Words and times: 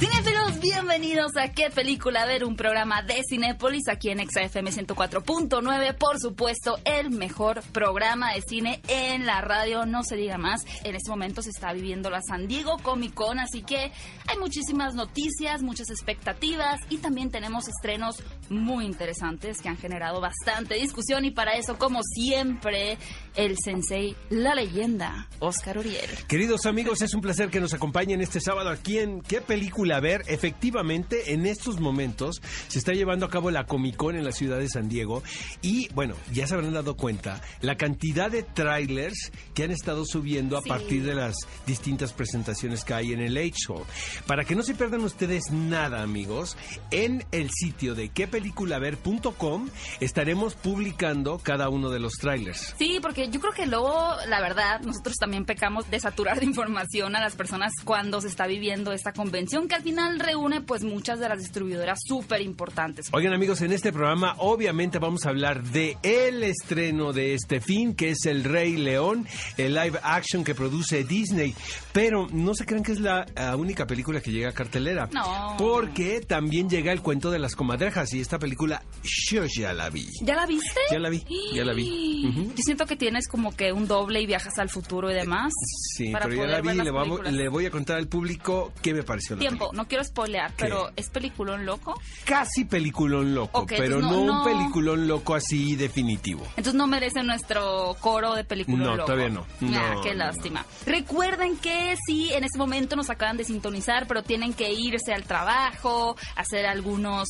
Cinéfilos, 0.00 0.58
bienvenidos 0.60 1.36
a 1.36 1.52
¿Qué 1.52 1.68
película 1.68 2.24
ver? 2.24 2.46
Un 2.46 2.56
programa 2.56 3.02
de 3.02 3.20
Cinépolis 3.28 3.86
aquí 3.86 4.08
en 4.08 4.26
XFM 4.26 4.70
104.9. 4.70 5.94
Por 5.94 6.18
supuesto, 6.18 6.78
el 6.86 7.10
mejor 7.10 7.60
programa 7.72 8.32
de 8.32 8.40
cine 8.40 8.80
en 8.88 9.26
la 9.26 9.42
radio, 9.42 9.84
no 9.84 10.02
se 10.02 10.16
diga 10.16 10.38
más. 10.38 10.62
En 10.84 10.94
este 10.94 11.10
momento 11.10 11.42
se 11.42 11.50
está 11.50 11.74
viviendo 11.74 12.08
la 12.08 12.22
San 12.22 12.48
Diego 12.48 12.78
Comic 12.82 13.12
Con, 13.12 13.40
así 13.40 13.60
que 13.60 13.92
hay 14.26 14.38
muchísimas 14.38 14.94
noticias, 14.94 15.62
muchas 15.62 15.90
expectativas 15.90 16.80
y 16.88 16.96
también 16.96 17.30
tenemos 17.30 17.68
estrenos 17.68 18.22
muy 18.48 18.86
interesantes 18.86 19.60
que 19.60 19.68
han 19.68 19.76
generado 19.76 20.22
bastante 20.22 20.76
discusión 20.76 21.26
y 21.26 21.30
para 21.30 21.58
eso, 21.58 21.76
como 21.76 22.00
siempre, 22.02 22.96
el 23.36 23.54
sensei, 23.62 24.16
la 24.30 24.54
leyenda, 24.54 25.28
Oscar 25.40 25.76
Uriel. 25.76 26.08
Queridos 26.26 26.64
amigos, 26.64 27.02
es 27.02 27.12
un 27.12 27.20
placer 27.20 27.50
que 27.50 27.60
nos 27.60 27.74
acompañen 27.74 28.22
este 28.22 28.40
sábado 28.40 28.70
aquí 28.70 28.98
en 28.98 29.20
¿Qué 29.20 29.42
película 29.42 29.89
ver? 29.98 30.22
Efectivamente, 30.28 31.32
en 31.32 31.46
estos 31.46 31.80
momentos 31.80 32.40
se 32.68 32.78
está 32.78 32.92
llevando 32.92 33.26
a 33.26 33.30
cabo 33.30 33.50
la 33.50 33.64
Comic 33.66 33.96
Con 33.96 34.14
en 34.14 34.24
la 34.24 34.30
ciudad 34.32 34.58
de 34.58 34.68
San 34.68 34.88
Diego 34.88 35.22
y 35.62 35.88
bueno, 35.94 36.14
ya 36.32 36.46
se 36.46 36.54
habrán 36.54 36.74
dado 36.74 36.96
cuenta 36.96 37.40
la 37.62 37.76
cantidad 37.76 38.30
de 38.30 38.42
trailers 38.44 39.32
que 39.54 39.64
han 39.64 39.70
estado 39.72 40.04
subiendo 40.04 40.56
a 40.56 40.62
Sí. 40.62 40.68
partir 40.68 41.02
de 41.04 41.14
las 41.14 41.34
distintas 41.66 42.12
presentaciones 42.12 42.84
que 42.84 42.94
hay 42.94 43.12
en 43.12 43.20
el 43.20 43.34
Late 43.34 43.54
Show. 43.66 43.84
Para 44.26 44.44
que 44.44 44.54
no 44.54 44.62
se 44.62 44.74
pierdan 44.74 45.00
ustedes 45.02 45.50
nada, 45.50 46.02
amigos, 46.02 46.56
en 46.90 47.24
el 47.32 47.50
sitio 47.50 47.94
de 47.94 48.10
quepeliculaver.com 48.10 49.68
estaremos 50.00 50.54
publicando 50.54 51.38
cada 51.38 51.68
uno 51.68 51.90
de 51.90 52.00
los 52.00 52.12
trailers. 52.14 52.74
Sí, 52.78 52.98
porque 53.00 53.28
yo 53.30 53.40
creo 53.40 53.52
que 53.52 53.66
luego, 53.66 54.14
la 54.28 54.40
verdad, 54.40 54.80
nosotros 54.82 55.16
también 55.16 55.44
pecamos 55.44 55.90
de 55.90 55.98
saturar 56.00 56.38
de 56.40 56.46
información 56.46 57.16
a 57.16 57.20
las 57.20 57.34
personas 57.36 57.72
cuando 57.84 58.20
se 58.20 58.28
está 58.28 58.46
viviendo 58.46 58.92
esta 58.92 59.12
convención 59.12 59.68
que 59.68 59.74
al 59.80 59.84
final 59.84 60.20
reúne 60.20 60.60
pues 60.60 60.84
muchas 60.84 61.20
de 61.20 61.28
las 61.28 61.38
distribuidoras 61.38 62.00
súper 62.06 62.42
importantes. 62.42 63.08
Oigan 63.12 63.32
amigos, 63.32 63.62
en 63.62 63.72
este 63.72 63.92
programa 63.92 64.34
obviamente 64.36 64.98
vamos 64.98 65.24
a 65.24 65.30
hablar 65.30 65.62
de 65.62 65.96
el 66.02 66.42
estreno 66.42 67.14
de 67.14 67.32
este 67.32 67.62
fin, 67.62 67.94
que 67.94 68.10
es 68.10 68.26
El 68.26 68.44
Rey 68.44 68.76
León, 68.76 69.26
el 69.56 69.74
live 69.74 69.98
action 70.02 70.44
que 70.44 70.54
produce 70.54 71.02
Disney. 71.04 71.54
Pero 71.92 72.28
no 72.30 72.54
se 72.54 72.66
crean 72.66 72.82
que 72.82 72.92
es 72.92 73.00
la 73.00 73.24
ah, 73.36 73.56
única 73.56 73.86
película 73.86 74.20
que 74.20 74.30
llega 74.30 74.50
a 74.50 74.52
cartelera. 74.52 75.08
No. 75.12 75.56
Porque 75.56 76.20
también 76.20 76.68
llega 76.68 76.92
el 76.92 77.00
cuento 77.00 77.30
de 77.30 77.38
las 77.38 77.56
comadrejas 77.56 78.12
y 78.12 78.20
esta 78.20 78.38
película 78.38 78.82
yo 79.30 79.46
ya 79.46 79.72
la 79.72 79.88
vi. 79.88 80.06
¿Ya 80.20 80.36
la 80.36 80.44
viste? 80.44 80.80
Ya 80.90 80.98
la 80.98 81.08
vi, 81.08 81.24
ya 81.54 81.64
la 81.64 81.72
vi. 81.72 82.50
Yo 82.50 82.62
siento 82.62 82.84
que 82.84 82.96
tienes 82.96 83.28
como 83.28 83.56
que 83.56 83.72
un 83.72 83.86
doble 83.86 84.20
y 84.20 84.26
viajas 84.26 84.58
al 84.58 84.68
futuro 84.68 85.10
y 85.10 85.14
demás. 85.14 85.52
Sí, 85.96 86.10
para 86.10 86.26
pero 86.26 86.44
ya 86.44 86.50
la 86.50 86.60
vi 86.60 86.78
y 86.78 86.82
le, 86.84 86.90
vamos- 86.90 87.20
le 87.22 87.48
voy 87.48 87.64
a 87.64 87.70
contar 87.70 87.96
al 87.96 88.08
público 88.08 88.72
qué 88.82 88.92
me 88.92 89.02
pareció 89.02 89.36
la 89.36 89.40
Tiempo, 89.40 89.69
no 89.72 89.86
quiero 89.88 90.04
spoilear, 90.04 90.50
¿Qué? 90.54 90.64
pero 90.64 90.90
¿es 90.96 91.08
peliculón 91.10 91.66
loco? 91.66 92.00
Casi 92.24 92.64
peliculón 92.64 93.34
loco, 93.34 93.66
pero 93.66 94.00
no, 94.00 94.10
no- 94.10 94.20
un 94.20 94.26
no- 94.26 94.44
peliculón 94.44 95.06
loco 95.08 95.34
así 95.34 95.76
definitivo. 95.76 96.42
Entonces 96.50 96.74
no 96.74 96.86
merece 96.86 97.22
nuestro 97.22 97.96
coro 98.00 98.34
de 98.34 98.44
película 98.44 98.78
No, 98.84 98.96
loco. 98.96 99.06
todavía 99.06 99.28
no. 99.28 99.46
Ah, 99.62 99.94
No, 99.94 100.00
qué 100.02 100.10
no, 100.10 100.16
lástima. 100.24 100.64
Recuerden 100.86 101.56
que 101.56 101.96
sí, 102.06 102.32
en 102.32 102.44
este 102.44 102.58
momento 102.58 102.96
nos 102.96 103.10
acaban 103.10 103.36
de 103.36 103.44
sintonizar, 103.44 104.06
pero 104.06 104.22
tienen 104.22 104.52
que 104.54 104.72
irse 104.72 105.12
al 105.12 105.24
trabajo, 105.24 106.16
hacer 106.36 106.66
algunas 106.66 107.26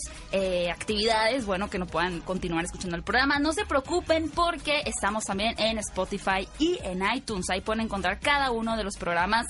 actividades, 0.70 1.46
bueno, 1.46 1.68
que 1.70 1.78
no 1.78 1.86
puedan 1.86 2.20
continuar 2.20 2.64
escuchando 2.64 2.96
el 2.96 3.02
programa. 3.02 3.38
No 3.38 3.52
se 3.52 3.64
preocupen 3.64 4.30
porque 4.30 4.82
estamos 4.86 5.24
también 5.24 5.54
en 5.58 5.78
Spotify 5.78 6.48
y 6.58 6.78
en 6.82 7.02
iTunes. 7.14 7.48
Ahí 7.50 7.60
pueden 7.60 7.82
encontrar 7.84 8.18
cada 8.20 8.50
uno 8.50 8.76
de 8.76 8.84
los 8.84 8.96
programas 8.96 9.46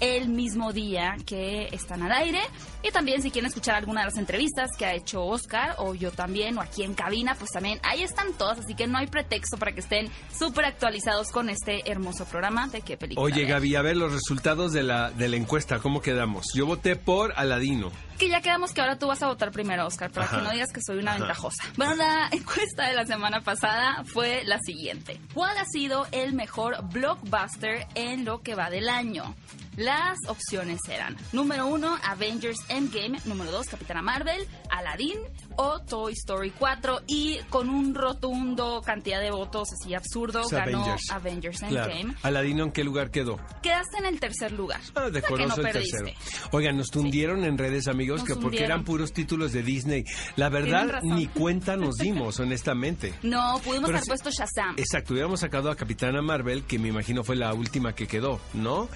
el 0.00 0.28
mismo 0.28 0.72
día 0.72 1.16
que 1.24 1.68
están 1.72 2.02
al 2.02 2.12
aire. 2.12 2.40
Y 2.82 2.90
también 2.90 3.22
si 3.22 3.30
quieren 3.30 3.48
escuchar 3.48 3.76
alguna 3.76 4.00
de 4.00 4.06
las 4.06 4.18
entrevistas 4.18 4.70
que 4.76 4.84
ha 4.84 4.94
hecho 4.94 5.24
Oscar 5.24 5.76
o 5.78 5.94
yo 5.94 6.10
también 6.10 6.58
o 6.58 6.60
aquí 6.60 6.82
en 6.82 6.94
cabina, 6.94 7.34
pues 7.34 7.50
también 7.50 7.78
ahí 7.82 8.02
están 8.02 8.32
todas. 8.34 8.58
Así 8.58 8.74
que 8.74 8.86
no 8.86 8.98
hay 8.98 9.06
pretexto 9.06 9.56
para 9.56 9.72
que 9.72 9.80
estén 9.80 10.08
súper 10.36 10.64
actualizados 10.64 11.28
con 11.30 11.48
este 11.48 11.90
hermoso 11.90 12.24
programa 12.24 12.68
de 12.68 12.82
qué 12.82 12.96
película. 12.96 13.24
Oye. 13.24 13.44
Gaby, 13.44 13.76
a 13.76 13.82
ver 13.82 13.96
los 13.96 14.12
resultados 14.12 14.72
de 14.72 14.82
la, 14.82 15.10
de 15.10 15.28
la 15.28 15.36
encuesta, 15.36 15.78
¿cómo 15.78 16.00
quedamos? 16.00 16.46
Yo 16.54 16.66
voté 16.66 16.96
por 16.96 17.32
Aladino. 17.36 17.92
Que 18.18 18.28
ya 18.28 18.40
quedamos 18.40 18.72
que 18.72 18.80
ahora 18.80 18.98
tú 18.98 19.08
vas 19.08 19.22
a 19.22 19.26
votar 19.26 19.50
primero, 19.50 19.86
Oscar, 19.86 20.10
para 20.10 20.26
Ajá. 20.26 20.36
que 20.38 20.42
no 20.44 20.50
digas 20.52 20.72
que 20.72 20.80
soy 20.86 20.98
una 20.98 21.12
Ajá. 21.12 21.20
ventajosa. 21.20 21.64
Bueno, 21.76 21.94
la 21.96 22.28
encuesta 22.32 22.86
de 22.88 22.94
la 22.94 23.04
semana 23.06 23.40
pasada 23.40 24.04
fue 24.04 24.42
la 24.44 24.58
siguiente. 24.64 25.20
¿Cuál 25.34 25.56
ha 25.58 25.64
sido 25.64 26.06
el 26.12 26.32
mejor 26.34 26.76
blockbuster 26.92 27.86
en 27.94 28.24
lo 28.24 28.40
que 28.42 28.54
va 28.54 28.70
del 28.70 28.88
año? 28.88 29.34
Las 29.76 30.18
opciones 30.28 30.78
eran 30.88 31.16
número 31.32 31.66
uno, 31.66 31.98
Avengers 32.04 32.58
Endgame, 32.68 33.18
número 33.24 33.50
dos, 33.50 33.66
Capitana 33.66 34.02
Marvel, 34.02 34.46
Aladdin 34.70 35.18
o 35.56 35.80
Toy 35.80 36.12
Story 36.12 36.52
4 36.52 37.02
y 37.08 37.38
con 37.50 37.68
un 37.68 37.92
rotundo 37.92 38.82
cantidad 38.86 39.20
de 39.20 39.32
votos 39.32 39.68
así 39.72 39.92
absurdo 39.92 40.42
ganó 40.48 40.78
Avengers. 40.84 41.10
Avengers, 41.10 41.58
Claro. 41.58 41.90
Endgame. 41.90 42.14
Aladino, 42.22 42.62
¿en 42.64 42.70
qué 42.70 42.84
lugar 42.84 43.10
quedó? 43.10 43.40
Quedaste 43.62 43.98
en 43.98 44.06
el 44.06 44.20
tercer 44.20 44.52
lugar. 44.52 44.80
Ah, 44.94 45.00
O 45.00 45.00
sea 45.00 45.10
decoroso 45.10 45.60
no 45.60 45.66
el 45.66 45.72
tercero. 45.72 46.06
Oigan, 46.52 46.76
nos 46.76 46.90
tundieron 46.90 47.44
en 47.44 47.58
redes, 47.58 47.88
amigos, 47.88 48.03
Nos 48.12 48.24
que 48.24 48.34
porque 48.34 48.46
hundieron. 48.46 48.70
eran 48.70 48.84
puros 48.84 49.12
títulos 49.12 49.52
de 49.52 49.62
Disney. 49.62 50.04
La 50.36 50.48
verdad, 50.48 51.00
ni 51.02 51.26
cuenta 51.26 51.76
nos 51.78 51.96
dimos, 51.96 52.38
honestamente. 52.40 53.14
No, 53.22 53.60
pudimos 53.64 53.86
Pero 53.88 53.98
haber 53.98 54.08
puesto 54.08 54.30
Shazam. 54.30 54.74
Exacto, 54.76 55.14
hubiéramos 55.14 55.40
sacado 55.40 55.70
a 55.70 55.76
Capitana 55.76 56.22
Marvel, 56.22 56.64
que 56.64 56.78
me 56.78 56.88
imagino 56.88 57.24
fue 57.24 57.36
la 57.36 57.52
última 57.54 57.94
que 57.94 58.06
quedó, 58.06 58.40
¿no? 58.52 58.88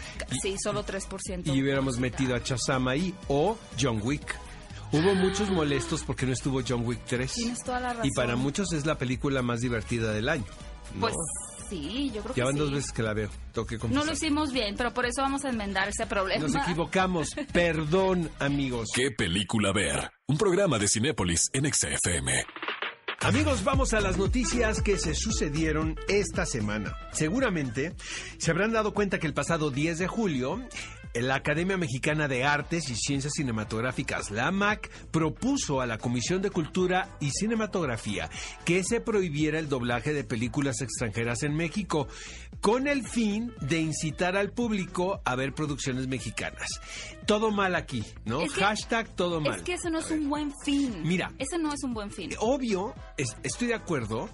Sí, 0.42 0.56
solo 0.62 0.84
3%. 0.84 1.42
Y 1.46 1.62
hubiéramos 1.62 1.98
metido 1.98 2.34
a 2.34 2.42
Chazam 2.42 2.88
ahí 2.88 3.14
o 3.28 3.56
John 3.80 4.00
Wick. 4.02 4.34
Hubo 4.90 5.14
muchos 5.14 5.50
molestos 5.50 6.02
porque 6.02 6.24
no 6.24 6.32
estuvo 6.32 6.62
John 6.66 6.86
Wick 6.86 7.00
3. 7.06 7.32
Tienes 7.32 7.58
toda 7.62 7.80
la 7.80 7.88
razón. 7.90 8.06
Y 8.06 8.10
para 8.12 8.36
muchos 8.36 8.72
es 8.72 8.86
la 8.86 8.96
película 8.96 9.42
más 9.42 9.60
divertida 9.60 10.12
del 10.12 10.28
año. 10.30 10.46
¿no? 10.94 11.00
Pues 11.00 11.14
sí, 11.68 12.10
yo 12.14 12.22
creo 12.22 12.34
Ya 12.34 12.34
que 12.34 12.42
van 12.44 12.54
sí. 12.54 12.58
dos 12.60 12.72
veces 12.72 12.92
que 12.92 13.02
la 13.02 13.14
veo. 13.14 13.30
No 13.90 14.04
lo 14.04 14.12
hicimos 14.12 14.52
bien, 14.52 14.74
pero 14.76 14.92
por 14.94 15.06
eso 15.06 15.22
vamos 15.22 15.44
a 15.44 15.50
enmendar 15.50 15.88
ese 15.88 16.06
problema. 16.06 16.46
Nos 16.46 16.54
equivocamos. 16.54 17.30
Perdón, 17.52 18.30
amigos. 18.38 18.90
¿Qué 18.94 19.10
película 19.10 19.72
ver? 19.72 20.10
Un 20.26 20.38
programa 20.38 20.78
de 20.78 20.88
Cinépolis 20.88 21.48
en 21.52 21.72
XFM. 21.72 22.44
Amigos, 23.20 23.64
vamos 23.64 23.94
a 23.94 24.00
las 24.00 24.16
noticias 24.16 24.80
que 24.80 24.96
se 24.96 25.12
sucedieron 25.12 25.96
esta 26.06 26.46
semana. 26.46 26.96
Seguramente 27.12 27.96
se 28.38 28.52
habrán 28.52 28.72
dado 28.72 28.94
cuenta 28.94 29.18
que 29.18 29.26
el 29.26 29.34
pasado 29.34 29.72
10 29.72 29.98
de 29.98 30.06
julio, 30.06 30.62
la 31.22 31.36
Academia 31.36 31.76
Mexicana 31.76 32.28
de 32.28 32.44
Artes 32.44 32.88
y 32.90 32.94
Ciencias 32.94 33.32
Cinematográficas, 33.36 34.30
la 34.30 34.46
AMAC, 34.48 34.88
propuso 35.10 35.80
a 35.80 35.86
la 35.86 35.98
Comisión 35.98 36.42
de 36.42 36.50
Cultura 36.50 37.16
y 37.20 37.30
Cinematografía 37.30 38.28
que 38.64 38.84
se 38.84 39.00
prohibiera 39.00 39.58
el 39.58 39.68
doblaje 39.68 40.12
de 40.12 40.24
películas 40.24 40.80
extranjeras 40.80 41.42
en 41.42 41.54
México, 41.56 42.08
con 42.60 42.86
el 42.88 43.06
fin 43.06 43.52
de 43.60 43.80
incitar 43.80 44.36
al 44.36 44.50
público 44.52 45.20
a 45.24 45.34
ver 45.36 45.54
producciones 45.54 46.06
mexicanas. 46.08 46.68
Todo 47.26 47.50
mal 47.50 47.74
aquí, 47.74 48.04
¿no? 48.24 48.42
Es 48.42 48.52
que- 48.52 48.60
Hashtag 48.64 49.08
todo 49.14 49.40
mal. 49.40 49.56
Es 49.56 49.62
que 49.62 49.74
ese 49.74 49.90
no 49.90 49.98
es 49.98 50.10
un 50.10 50.28
buen 50.28 50.52
fin. 50.64 51.02
Mira. 51.04 51.30
Ese 51.38 51.58
no 51.58 51.72
es 51.72 51.82
un 51.84 51.94
buen 51.94 52.10
fin. 52.10 52.30
Obvio, 52.38 52.94
es- 53.16 53.36
estoy 53.42 53.68
de 53.68 53.74
acuerdo 53.74 54.28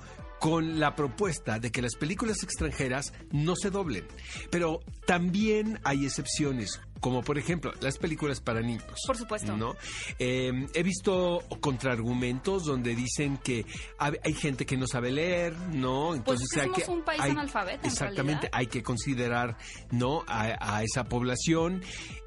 con 0.45 0.79
la 0.79 0.95
propuesta 0.95 1.59
de 1.59 1.73
que 1.73 1.81
las 1.81 1.95
películas 1.95 2.43
extranjeras 2.43 3.15
no 3.33 3.57
se 3.57 3.71
doblen, 3.71 4.07
pero 4.51 4.81
también 5.07 5.81
hay 5.85 6.05
excepciones, 6.05 6.83
como 7.01 7.23
por 7.23 7.39
ejemplo 7.39 7.73
las 7.81 7.97
películas 7.97 8.43
para 8.43 8.61
niños. 8.61 8.85
Por 9.07 9.17
supuesto. 9.17 9.57
¿no? 9.57 9.75
Eh, 10.19 10.67
he 10.75 10.83
visto 10.83 11.43
contraargumentos 11.61 12.65
donde 12.65 12.95
dicen 12.95 13.39
que 13.39 13.65
hay 13.99 14.35
gente 14.35 14.67
que 14.67 14.77
no 14.77 14.87
sabe 14.87 15.13
leer, 15.13 15.57
¿no? 15.73 16.15
Entonces 16.15 16.47
Pues 16.53 16.67
que 16.75 16.85
somos 16.85 16.99
un 16.99 17.05
país 17.07 17.23
analfabeto, 17.23 17.87
Exactamente, 17.89 18.51
hay 18.53 18.67
que 18.67 18.83
considerar, 18.83 19.57
¿no? 19.93 20.25
A, 20.27 20.77
a 20.77 20.83
esa 20.83 21.05
población. 21.05 21.83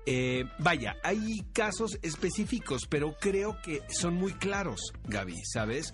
Eh, 0.08 0.46
vaya, 0.58 0.96
hay 1.04 1.46
casos 1.54 2.00
específicos, 2.02 2.88
pero 2.90 3.16
creo 3.20 3.58
que 3.62 3.84
son 3.90 4.16
muy 4.16 4.34
claros, 4.34 4.94
Gaby, 5.04 5.36
¿sabes? 5.44 5.94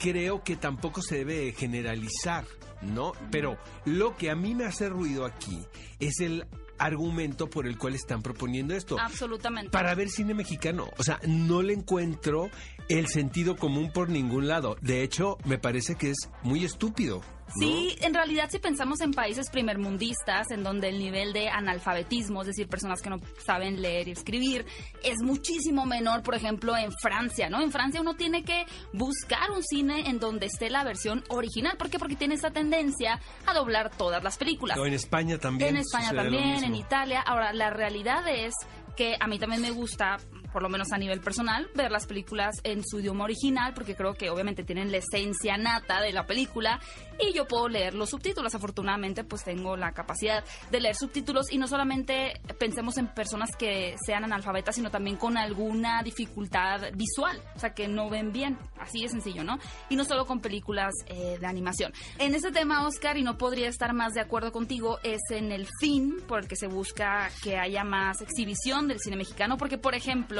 Creo 0.00 0.42
que 0.42 0.56
tampoco 0.56 1.02
se 1.02 1.18
debe 1.18 1.52
generalizar, 1.52 2.44
¿no? 2.80 3.12
Pero 3.30 3.58
lo 3.84 4.16
que 4.16 4.30
a 4.30 4.34
mí 4.34 4.54
me 4.54 4.64
hace 4.64 4.88
ruido 4.88 5.26
aquí 5.26 5.64
es 6.00 6.20
el 6.20 6.46
argumento 6.78 7.50
por 7.50 7.66
el 7.66 7.76
cual 7.76 7.94
están 7.94 8.22
proponiendo 8.22 8.74
esto. 8.74 8.98
Absolutamente. 8.98 9.70
Para 9.70 9.94
ver 9.94 10.08
cine 10.08 10.32
mexicano. 10.34 10.88
O 10.96 11.02
sea, 11.02 11.20
no 11.26 11.62
le 11.62 11.74
encuentro 11.74 12.50
el 12.88 13.06
sentido 13.06 13.56
común 13.56 13.92
por 13.92 14.08
ningún 14.08 14.48
lado. 14.48 14.76
De 14.80 15.02
hecho, 15.02 15.36
me 15.44 15.58
parece 15.58 15.94
que 15.96 16.10
es 16.10 16.30
muy 16.42 16.64
estúpido. 16.64 17.20
Sí, 17.58 17.96
en 18.00 18.14
realidad 18.14 18.48
si 18.50 18.58
pensamos 18.58 19.00
en 19.00 19.12
países 19.12 19.50
primermundistas, 19.50 20.50
en 20.50 20.62
donde 20.62 20.88
el 20.88 20.98
nivel 20.98 21.32
de 21.32 21.48
analfabetismo, 21.48 22.42
es 22.42 22.48
decir, 22.48 22.68
personas 22.68 23.02
que 23.02 23.10
no 23.10 23.20
saben 23.44 23.80
leer 23.82 24.08
y 24.08 24.12
escribir, 24.12 24.64
es 25.02 25.20
muchísimo 25.22 25.86
menor, 25.86 26.22
por 26.22 26.34
ejemplo, 26.34 26.76
en 26.76 26.92
Francia, 27.00 27.48
¿no? 27.48 27.60
En 27.60 27.70
Francia 27.70 28.00
uno 28.00 28.14
tiene 28.14 28.44
que 28.44 28.64
buscar 28.92 29.50
un 29.50 29.62
cine 29.62 30.08
en 30.08 30.18
donde 30.18 30.46
esté 30.46 30.70
la 30.70 30.84
versión 30.84 31.24
original. 31.28 31.76
¿Por 31.76 31.90
qué? 31.90 31.98
Porque 31.98 32.16
tiene 32.16 32.34
esa 32.34 32.50
tendencia 32.50 33.20
a 33.46 33.54
doblar 33.54 33.90
todas 33.96 34.22
las 34.22 34.36
películas. 34.38 34.78
O 34.78 34.86
en 34.86 34.94
España 34.94 35.38
también. 35.38 35.70
En 35.70 35.76
España 35.78 36.12
también, 36.12 36.64
en 36.64 36.74
Italia. 36.74 37.20
Ahora, 37.20 37.52
la 37.52 37.70
realidad 37.70 38.26
es 38.28 38.54
que 38.96 39.16
a 39.18 39.26
mí 39.26 39.38
también 39.38 39.62
me 39.62 39.70
gusta 39.70 40.18
por 40.52 40.62
lo 40.62 40.68
menos 40.68 40.92
a 40.92 40.98
nivel 40.98 41.20
personal, 41.20 41.68
ver 41.74 41.90
las 41.90 42.06
películas 42.06 42.56
en 42.64 42.82
su 42.84 43.00
idioma 43.00 43.24
original, 43.24 43.74
porque 43.74 43.94
creo 43.94 44.14
que 44.14 44.30
obviamente 44.30 44.64
tienen 44.64 44.90
la 44.90 44.98
esencia 44.98 45.56
nata 45.56 46.00
de 46.00 46.12
la 46.12 46.26
película 46.26 46.80
y 47.18 47.32
yo 47.32 47.46
puedo 47.46 47.68
leer 47.68 47.94
los 47.94 48.10
subtítulos. 48.10 48.54
Afortunadamente, 48.54 49.24
pues 49.24 49.44
tengo 49.44 49.76
la 49.76 49.92
capacidad 49.92 50.44
de 50.70 50.80
leer 50.80 50.96
subtítulos 50.96 51.52
y 51.52 51.58
no 51.58 51.68
solamente 51.68 52.40
pensemos 52.58 52.96
en 52.98 53.08
personas 53.08 53.50
que 53.56 53.96
sean 54.04 54.24
analfabetas, 54.24 54.74
sino 54.74 54.90
también 54.90 55.16
con 55.16 55.36
alguna 55.36 56.02
dificultad 56.02 56.92
visual, 56.94 57.40
o 57.54 57.58
sea, 57.58 57.74
que 57.74 57.88
no 57.88 58.08
ven 58.08 58.32
bien, 58.32 58.58
así 58.78 59.02
de 59.02 59.08
sencillo, 59.08 59.44
¿no? 59.44 59.58
Y 59.88 59.96
no 59.96 60.04
solo 60.04 60.26
con 60.26 60.40
películas 60.40 60.92
eh, 61.06 61.38
de 61.38 61.46
animación. 61.46 61.92
En 62.18 62.34
ese 62.34 62.50
tema, 62.50 62.86
Oscar, 62.86 63.16
y 63.16 63.22
no 63.22 63.36
podría 63.38 63.68
estar 63.68 63.92
más 63.92 64.12
de 64.14 64.20
acuerdo 64.20 64.52
contigo, 64.52 64.98
es 65.02 65.20
en 65.30 65.52
el 65.52 65.68
fin 65.78 66.16
por 66.26 66.40
el 66.40 66.48
que 66.48 66.56
se 66.56 66.66
busca 66.66 67.30
que 67.42 67.58
haya 67.58 67.84
más 67.84 68.20
exhibición 68.20 68.88
del 68.88 69.00
cine 69.00 69.16
mexicano, 69.16 69.56
porque, 69.56 69.78
por 69.78 69.94
ejemplo, 69.94 70.39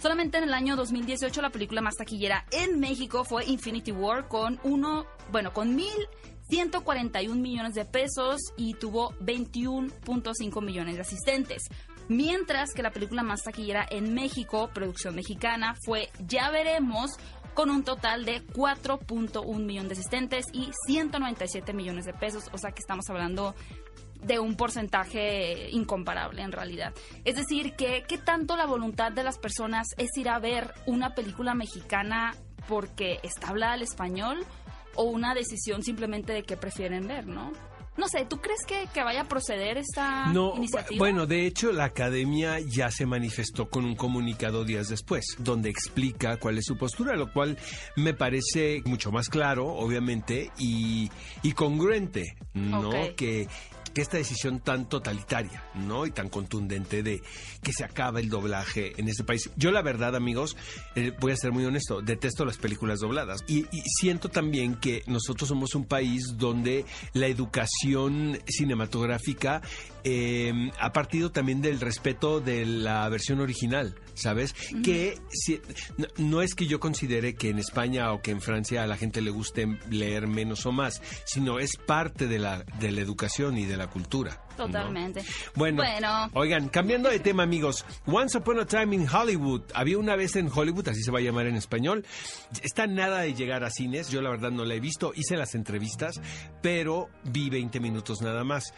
solamente 0.00 0.38
en 0.38 0.44
el 0.44 0.54
año 0.54 0.76
2018 0.76 1.42
la 1.42 1.50
película 1.50 1.80
más 1.80 1.96
taquillera 1.96 2.44
en 2.50 2.80
México 2.80 3.24
fue 3.24 3.44
Infinity 3.46 3.92
War 3.92 4.28
con 4.28 4.60
uno, 4.62 5.06
bueno, 5.30 5.52
con 5.52 5.74
mil 5.74 6.08
141 6.50 7.40
millones 7.40 7.74
de 7.74 7.84
pesos 7.84 8.40
y 8.56 8.74
tuvo 8.74 9.12
21.5 9.20 10.64
millones 10.64 10.96
de 10.96 11.02
asistentes. 11.02 11.62
Mientras 12.08 12.74
que 12.74 12.82
la 12.82 12.90
película 12.90 13.22
más 13.22 13.44
taquillera 13.44 13.86
en 13.88 14.14
México, 14.14 14.68
producción 14.74 15.14
mexicana, 15.14 15.76
fue 15.84 16.08
Ya 16.26 16.50
Veremos, 16.50 17.12
con 17.54 17.70
un 17.70 17.84
total 17.84 18.24
de 18.24 18.44
4.1 18.46 19.64
millones 19.64 19.90
de 19.90 19.94
asistentes 20.00 20.46
y 20.52 20.70
197 20.86 21.72
millones 21.72 22.06
de 22.06 22.12
pesos. 22.12 22.44
O 22.52 22.58
sea 22.58 22.72
que 22.72 22.80
estamos 22.80 23.08
hablando 23.10 23.54
de 24.22 24.38
un 24.38 24.56
porcentaje 24.56 25.70
incomparable 25.70 26.42
en 26.42 26.52
realidad. 26.52 26.92
Es 27.24 27.36
decir, 27.36 27.74
que 27.74 28.04
qué 28.06 28.18
tanto 28.18 28.56
la 28.56 28.66
voluntad 28.66 29.12
de 29.12 29.24
las 29.24 29.38
personas 29.38 29.86
es 29.96 30.10
ir 30.16 30.28
a 30.28 30.38
ver 30.38 30.74
una 30.86 31.14
película 31.14 31.54
mexicana 31.54 32.34
porque 32.68 33.18
está 33.22 33.48
hablada 33.48 33.74
el 33.74 33.82
español 33.82 34.44
o 34.94 35.04
una 35.04 35.34
decisión 35.34 35.82
simplemente 35.82 36.32
de 36.32 36.42
qué 36.42 36.56
prefieren 36.56 37.06
ver, 37.06 37.26
¿no? 37.26 37.52
No 37.96 38.08
sé, 38.08 38.24
¿tú 38.24 38.40
crees 38.40 38.64
que, 38.66 38.88
que 38.94 39.02
vaya 39.02 39.22
a 39.22 39.28
proceder 39.28 39.76
esta 39.76 40.32
no, 40.32 40.54
iniciativa? 40.56 40.98
Bueno, 40.98 41.26
de 41.26 41.46
hecho, 41.46 41.70
la 41.70 41.84
academia 41.84 42.58
ya 42.60 42.90
se 42.90 43.04
manifestó 43.04 43.68
con 43.68 43.84
un 43.84 43.94
comunicado 43.94 44.64
días 44.64 44.88
después, 44.88 45.36
donde 45.38 45.68
explica 45.68 46.38
cuál 46.38 46.56
es 46.56 46.64
su 46.64 46.78
postura, 46.78 47.16
lo 47.16 47.30
cual 47.32 47.58
me 47.96 48.14
parece 48.14 48.80
mucho 48.86 49.12
más 49.12 49.28
claro, 49.28 49.66
obviamente, 49.66 50.50
y, 50.56 51.10
y 51.42 51.52
congruente, 51.52 52.36
¿no? 52.54 52.90
Que 53.16 53.48
que 53.94 54.02
esta 54.02 54.16
decisión 54.16 54.60
tan 54.60 54.88
totalitaria, 54.88 55.64
¿no? 55.74 56.06
Y 56.06 56.10
tan 56.10 56.28
contundente 56.28 57.02
de 57.02 57.22
que 57.62 57.72
se 57.72 57.84
acaba 57.84 58.20
el 58.20 58.28
doblaje 58.28 58.92
en 58.96 59.08
este 59.08 59.24
país. 59.24 59.50
Yo 59.56 59.70
la 59.70 59.82
verdad, 59.82 60.16
amigos, 60.16 60.56
eh, 60.94 61.12
voy 61.20 61.32
a 61.32 61.36
ser 61.36 61.52
muy 61.52 61.64
honesto, 61.64 62.00
detesto 62.00 62.44
las 62.44 62.56
películas 62.58 63.00
dobladas. 63.00 63.44
Y, 63.46 63.60
y 63.72 63.82
siento 64.00 64.28
también 64.28 64.76
que 64.76 65.02
nosotros 65.06 65.48
somos 65.48 65.74
un 65.74 65.84
país 65.84 66.36
donde 66.36 66.84
la 67.12 67.26
educación 67.26 68.38
cinematográfica 68.46 69.62
eh, 70.04 70.70
ha 70.78 70.92
partido 70.92 71.30
también 71.30 71.60
del 71.60 71.80
respeto 71.80 72.40
de 72.40 72.64
la 72.64 73.08
versión 73.08 73.40
original, 73.40 73.94
¿sabes? 74.20 74.54
Que 74.84 75.18
si- 75.30 75.60
no, 75.96 76.06
no 76.18 76.42
es 76.42 76.54
que 76.54 76.66
yo 76.66 76.80
considere 76.80 77.34
que 77.34 77.48
en 77.50 77.58
España 77.58 78.12
o 78.12 78.20
que 78.22 78.30
en 78.30 78.40
Francia 78.40 78.82
a 78.82 78.86
la 78.86 78.96
gente 78.96 79.20
le 79.20 79.30
guste 79.30 79.66
leer 79.90 80.26
menos 80.26 80.66
o 80.66 80.72
más, 80.72 81.00
sino 81.24 81.58
es 81.58 81.76
parte 81.76 82.26
de 82.26 82.38
la, 82.38 82.64
de 82.78 82.92
la 82.92 83.00
educación 83.00 83.58
y 83.58 83.64
de 83.66 83.76
la 83.76 83.88
cultura. 83.88 84.42
¿no? 84.58 84.66
Totalmente. 84.66 85.24
Bueno, 85.54 85.82
Bueno. 85.82 86.30
oigan, 86.34 86.68
cambiando 86.68 87.08
de 87.08 87.18
tema, 87.18 87.44
amigos. 87.44 87.84
Once 88.06 88.36
Upon 88.36 88.60
a 88.60 88.66
Time 88.66 88.94
in 88.94 89.06
Hollywood. 89.08 89.62
Había 89.74 89.96
una 89.96 90.16
vez 90.16 90.36
en 90.36 90.50
Hollywood, 90.52 90.86
así 90.88 91.02
se 91.02 91.10
va 91.10 91.18
a 91.18 91.22
llamar 91.22 91.46
en 91.46 91.56
español. 91.56 92.04
Está 92.62 92.86
nada 92.86 93.20
de 93.20 93.32
llegar 93.34 93.64
a 93.64 93.70
cines. 93.70 94.10
Yo 94.10 94.20
la 94.20 94.28
verdad 94.30 94.50
no 94.50 94.64
la 94.66 94.74
he 94.74 94.80
visto. 94.80 95.12
Hice 95.16 95.36
las 95.36 95.54
entrevistas, 95.54 96.20
pero 96.60 97.08
vi 97.24 97.48
20 97.48 97.80
minutos 97.80 98.20
nada 98.20 98.44
más. 98.44 98.74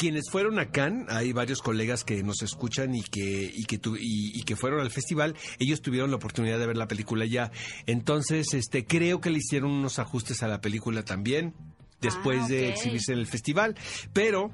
Quienes 0.00 0.30
fueron 0.30 0.58
a 0.58 0.70
Cannes, 0.70 1.06
hay 1.10 1.34
varios 1.34 1.60
colegas 1.60 2.04
que 2.04 2.22
nos 2.22 2.40
escuchan 2.40 2.94
y 2.94 3.02
que, 3.02 3.52
y 3.54 3.64
que, 3.64 3.76
tu- 3.76 3.96
y, 3.96 4.32
y 4.34 4.42
que 4.44 4.56
fueron 4.56 4.80
al 4.80 4.90
festival, 4.90 5.36
ellos 5.58 5.82
tuvieron 5.82 6.08
la 6.10 6.16
oportunidad 6.16 6.58
de 6.58 6.66
ver 6.66 6.78
la 6.78 6.88
película 6.88 7.26
ya. 7.26 7.52
Entonces, 7.84 8.54
este, 8.54 8.86
creo 8.86 9.20
que 9.20 9.28
le 9.28 9.38
hicieron 9.40 9.70
unos 9.70 9.98
ajustes 9.98 10.42
a 10.42 10.48
la 10.48 10.62
película 10.62 11.04
también, 11.04 11.52
después 12.00 12.40
Ah, 12.44 12.48
de 12.48 12.68
exhibirse 12.70 13.12
en 13.12 13.18
el 13.18 13.26
festival. 13.26 13.76
Pero 14.14 14.50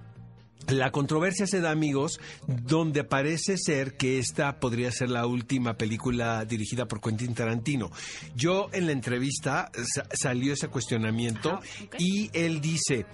la 0.67 0.91
controversia 0.91 1.47
se 1.47 1.61
da, 1.61 1.71
amigos, 1.71 2.19
donde 2.49 3.05
parece 3.05 3.57
ser 3.57 3.97
que 3.97 4.19
esta 4.19 4.59
podría 4.59 4.91
ser 4.91 5.11
la 5.11 5.27
última 5.29 5.77
película 5.77 6.45
dirigida 6.45 6.87
por 6.89 7.01
Quentin 7.01 7.35
Tarantino. 7.35 7.93
Yo 8.35 8.69
en 8.73 8.87
la 8.87 8.93
entrevista 8.93 9.71
sa- 9.95 10.09
salió 10.13 10.55
ese 10.55 10.67
cuestionamiento 10.67 11.51
Ajá, 11.51 11.61
ok. 11.85 11.95
y 12.01 12.31
él 12.33 12.61
dice 12.61 13.07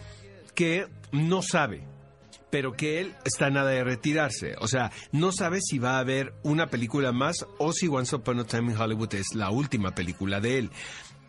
que 0.55 0.87
no 1.13 1.43
sabe 1.43 1.92
pero 2.53 2.75
que 2.75 3.01
él 3.01 3.15
está 3.25 3.49
nada 3.49 3.71
de 3.71 3.83
retirarse. 3.83 4.57
O 4.61 4.69
sea, 4.69 4.93
no 5.11 5.33
sabe 5.33 5.61
si 5.63 5.79
va 5.79 5.97
a 5.97 6.01
haber 6.01 6.35
una 6.43 6.67
película 6.67 7.11
más 7.11 7.47
o 7.59 7.73
si 7.73 7.89
Once 7.89 8.15
Upon 8.15 8.41
a 8.41 8.45
Time 8.45 8.73
in 8.73 8.79
Hollywood 8.79 9.15
es 9.15 9.35
la 9.35 9.51
última 9.51 9.95
película 9.95 10.39
de 10.39 10.59
él. 10.59 10.71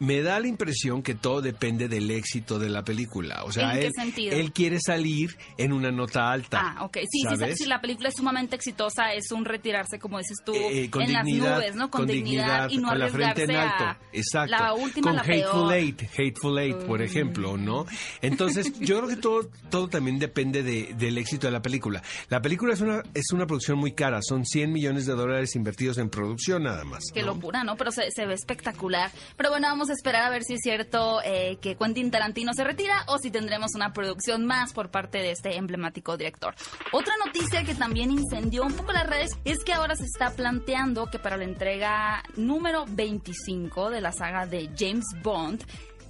Me 0.06 0.22
da 0.22 0.40
la 0.40 0.48
impresión 0.48 1.02
que 1.02 1.16
todo 1.16 1.42
depende 1.42 1.88
del 1.88 2.12
éxito 2.12 2.60
de 2.60 2.70
la 2.70 2.84
película. 2.84 3.44
O 3.46 3.52
sea, 3.52 3.74
¿En 3.74 3.80
qué 3.80 3.86
él, 3.88 3.92
sentido? 3.96 4.36
él 4.36 4.52
quiere 4.52 4.80
salir 4.80 5.38
en 5.58 5.72
una 5.74 5.92
nota 5.92 6.32
alta. 6.32 6.60
Ah, 6.62 6.84
ok. 6.86 6.98
Sí, 7.10 7.20
sí, 7.22 7.24
¿sabes? 7.24 7.58
si 7.58 7.66
la 7.66 7.80
película 7.80 8.10
es 8.10 8.16
sumamente 8.16 8.56
exitosa, 8.56 9.14
es 9.14 9.32
un 9.32 9.46
retirarse, 9.46 10.00
como 10.00 10.18
dices 10.18 10.38
tú, 10.46 10.54
Eh, 10.54 10.84
eh, 10.86 10.90
con 10.90 11.02
en 11.04 11.08
dignidad, 11.10 11.50
las 11.52 11.58
nubes, 11.60 11.76
¿no? 11.76 11.90
Con, 11.90 12.06
dignidad, 12.08 12.70
y 12.70 12.78
no 12.78 12.90
con 12.90 13.00
la 13.00 13.08
frente 13.10 13.44
en 13.44 13.52
alto. 13.56 13.84
a 13.86 13.98
Exacto. 14.12 14.56
la 14.58 14.74
última, 14.74 15.08
con 15.08 15.16
la 15.16 15.22
Hateful 15.22 15.68
peor. 15.68 15.74
Eight, 15.74 16.02
Hateful 16.18 16.60
Eight, 16.60 16.78
por 16.86 17.02
ejemplo, 17.02 17.58
¿no? 17.58 17.86
Entonces, 18.22 18.78
yo 18.80 18.98
creo 18.98 19.08
que 19.10 19.16
todo, 19.16 19.50
todo 19.70 19.88
también 19.88 20.20
depende 20.20 20.64
de- 20.64 20.94
del 20.98 21.18
éxito 21.18 21.48
de 21.48 21.52
la 21.52 21.62
película. 21.62 22.02
La 22.30 22.42
película 22.42 22.74
es 22.74 22.82
una, 22.82 23.04
es 23.14 23.32
una 23.32 23.46
producción 23.48 23.78
muy 23.78 23.94
cara, 23.94 24.20
son 24.22 24.46
100 24.46 24.72
millones 24.72 25.06
de 25.06 25.14
dólares 25.14 25.56
invertidos 25.56 25.98
en 25.98 26.10
producción 26.10 26.64
nada 26.64 26.84
más. 26.84 27.04
Qué 27.14 27.22
¿no? 27.22 27.28
locura, 27.28 27.64
¿no? 27.64 27.76
Pero 27.78 27.92
se, 27.92 28.12
se 28.12 28.26
ve 28.26 28.34
espectacular. 28.34 29.12
Pero 29.38 29.50
bueno, 29.50 29.68
vamos 29.68 29.90
a 29.90 29.93
esperar 29.94 30.24
a 30.24 30.30
ver 30.30 30.44
si 30.44 30.56
es 30.56 30.62
cierto 30.62 31.22
eh, 31.24 31.58
que 31.62 31.76
Quentin 31.76 32.12
Tarantino 32.12 32.54
se 32.54 32.64
retira 32.64 33.04
o 33.08 33.18
si 33.18 33.32
tendremos 33.32 33.76
una 33.76 33.94
producción 33.94 34.46
más 34.46 34.74
por 34.74 34.90
parte 34.90 35.20
de 35.20 35.32
este 35.32 35.56
emblemático 35.56 36.18
director. 36.18 36.56
Otra 36.92 37.14
noticia 37.26 37.64
que 37.64 37.76
también 37.76 38.12
incendió 38.12 38.64
un 38.64 38.74
poco 38.74 38.92
las 38.92 39.08
redes 39.08 39.32
es 39.46 39.64
que 39.64 39.74
ahora 39.74 39.96
se 39.96 40.06
está 40.06 40.32
planteando 40.36 41.08
que 41.08 41.20
para 41.20 41.38
la 41.38 41.46
entrega 41.46 42.24
número 42.36 42.86
25 42.90 43.90
de 43.90 44.02
la 44.02 44.12
saga 44.12 44.46
de 44.46 44.70
James 44.78 45.06
Bond, 45.22 45.64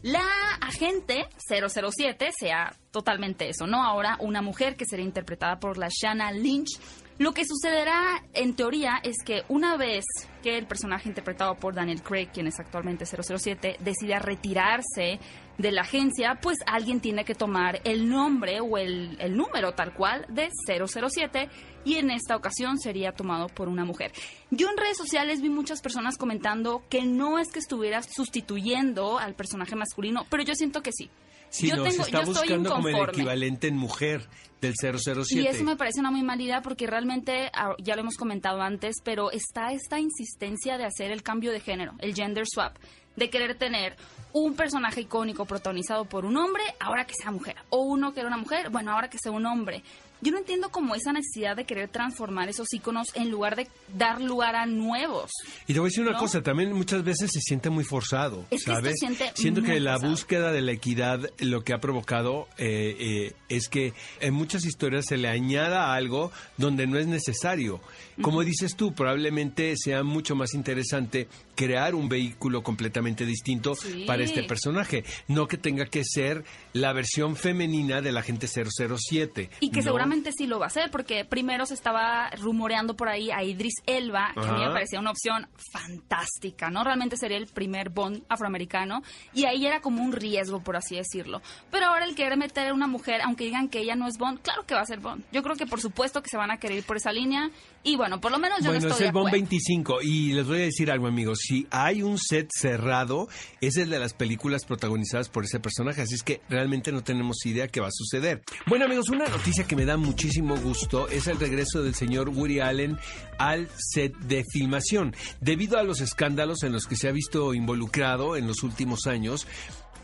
la 0.04 0.26
agente 0.60 1.28
007 1.48 2.32
sea 2.38 2.76
totalmente 2.92 3.48
eso, 3.48 3.68
¿no? 3.68 3.84
Ahora 3.84 4.18
una 4.20 4.42
mujer 4.42 4.76
que 4.76 4.86
será 4.86 5.02
interpretada 5.02 5.60
por 5.60 5.78
la 5.78 5.88
Shanna 5.90 6.32
Lynch. 6.34 6.78
Lo 7.20 7.34
que 7.34 7.46
sucederá 7.46 8.24
en 8.34 8.56
teoría 8.56 9.00
es 9.04 9.18
que 9.24 9.44
una 9.48 9.78
vez 9.78 10.04
que 10.42 10.58
el 10.58 10.66
personaje 10.66 11.08
interpretado 11.08 11.56
por 11.56 11.76
Daniel 11.76 12.02
Craig, 12.02 12.30
quien 12.34 12.48
es 12.48 12.60
actualmente 12.60 13.06
007, 13.06 13.78
decida 13.80 14.18
retirarse 14.18 15.20
de 15.60 15.72
la 15.72 15.82
agencia, 15.82 16.40
pues 16.42 16.58
alguien 16.66 17.00
tiene 17.00 17.24
que 17.24 17.36
tomar 17.36 17.82
el 17.84 18.10
nombre 18.10 18.60
o 18.62 18.78
el, 18.80 19.18
número 19.38 19.74
tal 19.74 19.94
cual 19.94 20.26
de 20.28 20.50
007 20.68 21.50
y 21.86 21.96
en 21.96 22.10
esta 22.10 22.36
ocasión 22.36 22.80
sería 22.80 23.12
tomado 23.12 23.48
por 23.48 23.68
una 23.68 23.86
mujer. 23.86 24.12
Yo 24.50 24.70
en 24.70 24.78
redes 24.78 24.98
sociales 24.98 25.42
vi 25.42 25.50
muchas 25.50 25.82
personas 25.82 26.18
comentando 26.18 26.84
que 26.90 27.04
no 27.04 27.38
es 27.38 27.52
que 27.52 27.60
estuviera 27.60 28.02
sustituyendo 28.02 29.20
al 29.20 29.36
personaje 29.36 29.76
masculino, 29.76 30.26
pero 30.30 30.44
yo 30.44 30.56
siento 30.56 30.82
que 30.82 30.92
sí. 30.92 31.12
Sí, 31.54 31.70
yo 31.70 31.76
no, 31.76 31.84
tengo, 31.84 31.98
se 31.98 32.10
está 32.10 32.22
yo 32.22 32.26
buscando 32.26 32.72
como 32.72 32.88
el 32.88 33.10
equivalente 33.10 33.68
en 33.68 33.78
mujer 33.78 34.28
del 34.60 34.74
007. 34.76 35.40
Y 35.40 35.46
eso 35.46 35.64
me 35.64 35.76
parece 35.76 36.00
una 36.00 36.10
muy 36.10 36.24
mala 36.24 36.42
idea 36.42 36.62
porque 36.64 36.88
realmente, 36.88 37.52
ah, 37.54 37.76
ya 37.78 37.94
lo 37.94 38.02
hemos 38.02 38.16
comentado 38.16 38.60
antes, 38.60 38.96
pero 39.04 39.30
está 39.30 39.72
esta 39.72 40.00
insistencia 40.00 40.80
de 40.80 40.86
hacer 40.86 41.12
el 41.12 41.22
cambio 41.22 41.52
de 41.52 41.60
género, 41.60 41.94
el 42.00 42.16
gender 42.16 42.46
swap. 42.48 42.76
de 43.16 43.30
querer 43.30 43.56
tener 43.56 43.96
un 44.34 44.56
personaje 44.56 45.02
icónico 45.02 45.46
protagonizado 45.46 46.06
por 46.06 46.26
un 46.26 46.36
hombre, 46.38 46.64
ahora 46.80 47.06
que 47.06 47.14
sea 47.16 47.32
mujer. 47.32 47.56
O 47.70 47.82
uno 47.84 48.14
que 48.14 48.20
era 48.20 48.28
una 48.30 48.38
mujer, 48.38 48.70
bueno, 48.70 48.92
ahora 48.92 49.10
que 49.10 49.18
sea 49.22 49.32
un 49.32 49.46
hombre. 49.46 49.84
Yo 50.22 50.32
no 50.32 50.38
entiendo 50.38 50.70
como 50.70 50.96
esa 50.96 51.12
necesidad 51.12 51.58
de 51.58 51.66
querer 51.66 51.90
transformar 51.90 52.48
esos 52.48 52.74
iconos 52.74 53.08
en 53.14 53.30
lugar 53.30 53.58
de 53.58 53.68
dar 53.94 54.22
lugar 54.22 54.56
a 54.56 54.66
nuevos. 54.66 55.30
Y 55.68 55.74
te 55.74 55.80
voy 55.82 55.88
a 55.88 55.90
decir 55.90 56.08
una 56.08 56.18
cosa, 56.18 56.42
también 56.42 56.72
muchas 56.72 57.04
veces 57.04 57.30
se 57.30 57.42
siente 57.42 57.70
muy 57.70 57.84
forzado, 57.84 58.46
Es 58.50 58.64
que 58.64 58.72
¿sabes? 58.72 58.96
siente 59.00 59.32
Siento 59.36 59.62
que 59.62 59.82
la 59.82 59.94
forzado. 59.96 60.12
búsqueda 60.12 60.52
de 60.54 60.62
la 60.62 60.72
equidad 60.72 61.30
lo 61.40 61.66
que 61.66 61.74
ha 61.74 61.80
provocado 61.82 62.48
eh, 62.58 62.96
eh, 63.00 63.34
es 63.50 63.68
que 63.68 63.94
en 64.22 64.34
muchas 64.34 64.64
historias 64.64 65.08
se 65.08 65.18
le 65.18 65.28
añada 65.28 65.94
algo 65.94 66.32
donde 66.58 66.88
no 66.88 66.98
es 66.98 67.08
necesario. 67.08 67.82
Como 68.22 68.44
dices 68.46 68.78
tú, 68.78 68.94
probablemente 68.94 69.74
sea 69.76 70.04
mucho 70.04 70.36
más 70.36 70.54
interesante 70.54 71.28
crear 71.56 71.96
un 71.96 72.08
vehículo 72.08 72.64
completamente 72.64 73.26
distinto 73.26 73.76
Sí. 73.76 74.06
para 74.08 74.23
este 74.24 74.44
personaje, 74.44 75.04
no 75.28 75.48
que 75.48 75.58
tenga 75.58 75.86
que 75.86 76.04
ser 76.04 76.44
la 76.74 76.94
versión 76.94 77.36
femenina 77.36 78.02
de 78.02 78.12
la 78.12 78.22
gente 78.22 78.48
007. 78.48 79.50
Y 79.60 79.72
que 79.72 79.78
¿no? 79.78 79.84
seguramente 79.84 80.32
sí 80.32 80.48
lo 80.48 80.60
va 80.60 80.66
a 80.66 80.68
hacer, 80.68 80.92
porque 80.92 81.26
primero 81.26 81.66
se 81.66 81.74
estaba 81.74 82.30
rumoreando 82.32 82.96
por 82.96 83.10
ahí 83.10 83.32
a 83.32 83.44
Idris 83.44 83.76
Elba, 83.86 84.32
que 84.34 84.48
a 84.48 84.54
mí 84.54 84.66
me 84.66 84.72
parecía 84.72 85.00
una 85.00 85.12
opción 85.12 85.48
fantástica, 85.72 86.70
¿no? 86.70 86.84
Realmente 86.84 87.18
sería 87.18 87.38
el 87.38 87.48
primer 87.48 87.90
Bond 87.90 88.24
afroamericano, 88.30 89.02
y 89.34 89.46
ahí 89.46 89.66
era 89.66 89.82
como 89.82 90.04
un 90.04 90.12
riesgo, 90.12 90.64
por 90.64 90.76
así 90.76 90.96
decirlo. 90.96 91.42
Pero 91.72 91.88
ahora 91.88 92.06
el 92.06 92.16
querer 92.16 92.38
meter 92.38 92.70
a 92.70 92.74
una 92.74 92.88
mujer, 92.88 93.22
aunque 93.22 93.46
digan 93.46 93.70
que 93.70 93.80
ella 93.80 93.96
no 93.96 94.08
es 94.08 94.18
Bond, 94.18 94.42
claro 94.42 94.66
que 94.66 94.76
va 94.76 94.82
a 94.82 94.86
ser 94.86 95.00
Bond. 95.00 95.24
Yo 95.32 95.44
creo 95.44 95.56
que 95.56 95.66
por 95.66 95.82
supuesto 95.82 96.22
que 96.22 96.30
se 96.30 96.38
van 96.38 96.52
a 96.52 96.58
querer 96.58 96.80
ir 96.80 96.84
por 96.86 96.98
esa 96.98 97.12
línea, 97.12 97.50
y 97.84 97.96
bueno, 97.96 98.22
por 98.22 98.32
lo 98.32 98.40
menos 98.40 98.60
yo 98.60 98.66
Bueno, 98.68 98.82
no 98.82 98.88
es 98.88 98.92
estoy 98.94 99.08
el 99.08 99.14
de 99.14 99.20
Bond 99.20 99.28
acuerdo. 99.28 99.48
25 99.50 100.02
y 100.02 100.34
les 100.34 100.48
voy 100.48 100.58
a 100.58 100.64
decir 100.64 100.92
algo 100.92 101.08
amigos, 101.08 101.40
si 101.42 101.68
hay 101.70 102.02
un 102.02 102.18
set 102.18 102.50
cerrado, 102.54 103.28
es 103.62 103.78
el 103.78 103.90
de 103.90 104.00
las 104.00 104.14
películas 104.14 104.66
protagonizadas 104.66 105.30
por 105.30 105.44
ese 105.44 105.60
personaje, 105.60 106.02
así 106.02 106.16
es 106.16 106.24
que 106.24 106.42
realmente 106.50 106.92
no 106.92 107.04
tenemos 107.04 107.46
idea 107.46 107.68
qué 107.68 107.82
va 107.82 107.88
a 107.88 107.92
suceder. 107.92 108.42
Bueno 108.68 108.86
amigos, 108.86 109.10
una 109.10 109.28
noticia 109.28 109.66
que 109.66 109.76
me 109.76 109.86
da 109.86 109.98
muchísimo 109.98 110.56
gusto 110.58 111.10
es 111.10 111.28
el 111.28 111.40
regreso 111.40 111.84
del 111.84 111.96
señor 111.96 112.30
Woody 112.30 112.60
Allen 112.60 112.98
al 113.38 113.68
set 113.78 114.16
de 114.18 114.44
filmación. 114.52 115.16
Debido 115.42 115.78
a 115.78 115.84
los 115.84 116.00
escándalos 116.02 116.64
en 116.64 116.72
los 116.72 116.86
que 116.86 116.96
se 116.96 117.10
ha 117.10 117.12
visto 117.12 117.54
involucrado 117.54 118.36
en 118.38 118.48
los 118.48 118.64
últimos 118.64 119.08
años, 119.08 119.48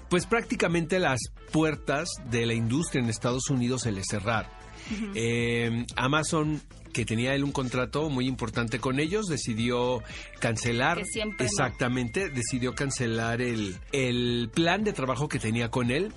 pues 0.10 0.26
prácticamente 0.26 1.00
las 1.00 1.20
puertas 1.52 2.10
de 2.30 2.46
la 2.46 2.54
industria 2.54 3.02
en 3.02 3.10
Estados 3.10 3.50
Unidos 3.50 3.84
se 3.84 3.92
le 3.92 4.02
cerraron. 4.04 4.52
Eh, 5.14 5.86
Amazon 5.96 6.62
que 6.94 7.06
tenía 7.06 7.34
él 7.36 7.44
un 7.44 7.52
contrato 7.52 8.10
muy 8.10 8.28
importante 8.28 8.80
con 8.80 9.00
ellos, 9.00 9.28
decidió 9.28 10.02
cancelar, 10.40 10.98
Que 10.98 11.06
siempre 11.06 11.46
no. 11.46 11.50
exactamente, 11.52 12.30
decidió 12.30 12.74
cancelar 12.76 13.42
el, 13.42 13.78
el 13.92 14.50
plan 14.54 14.84
de 14.84 14.94
trabajo 14.94 15.28
que 15.28 15.40
tenía 15.40 15.70
con 15.70 15.92
él. 15.92 16.14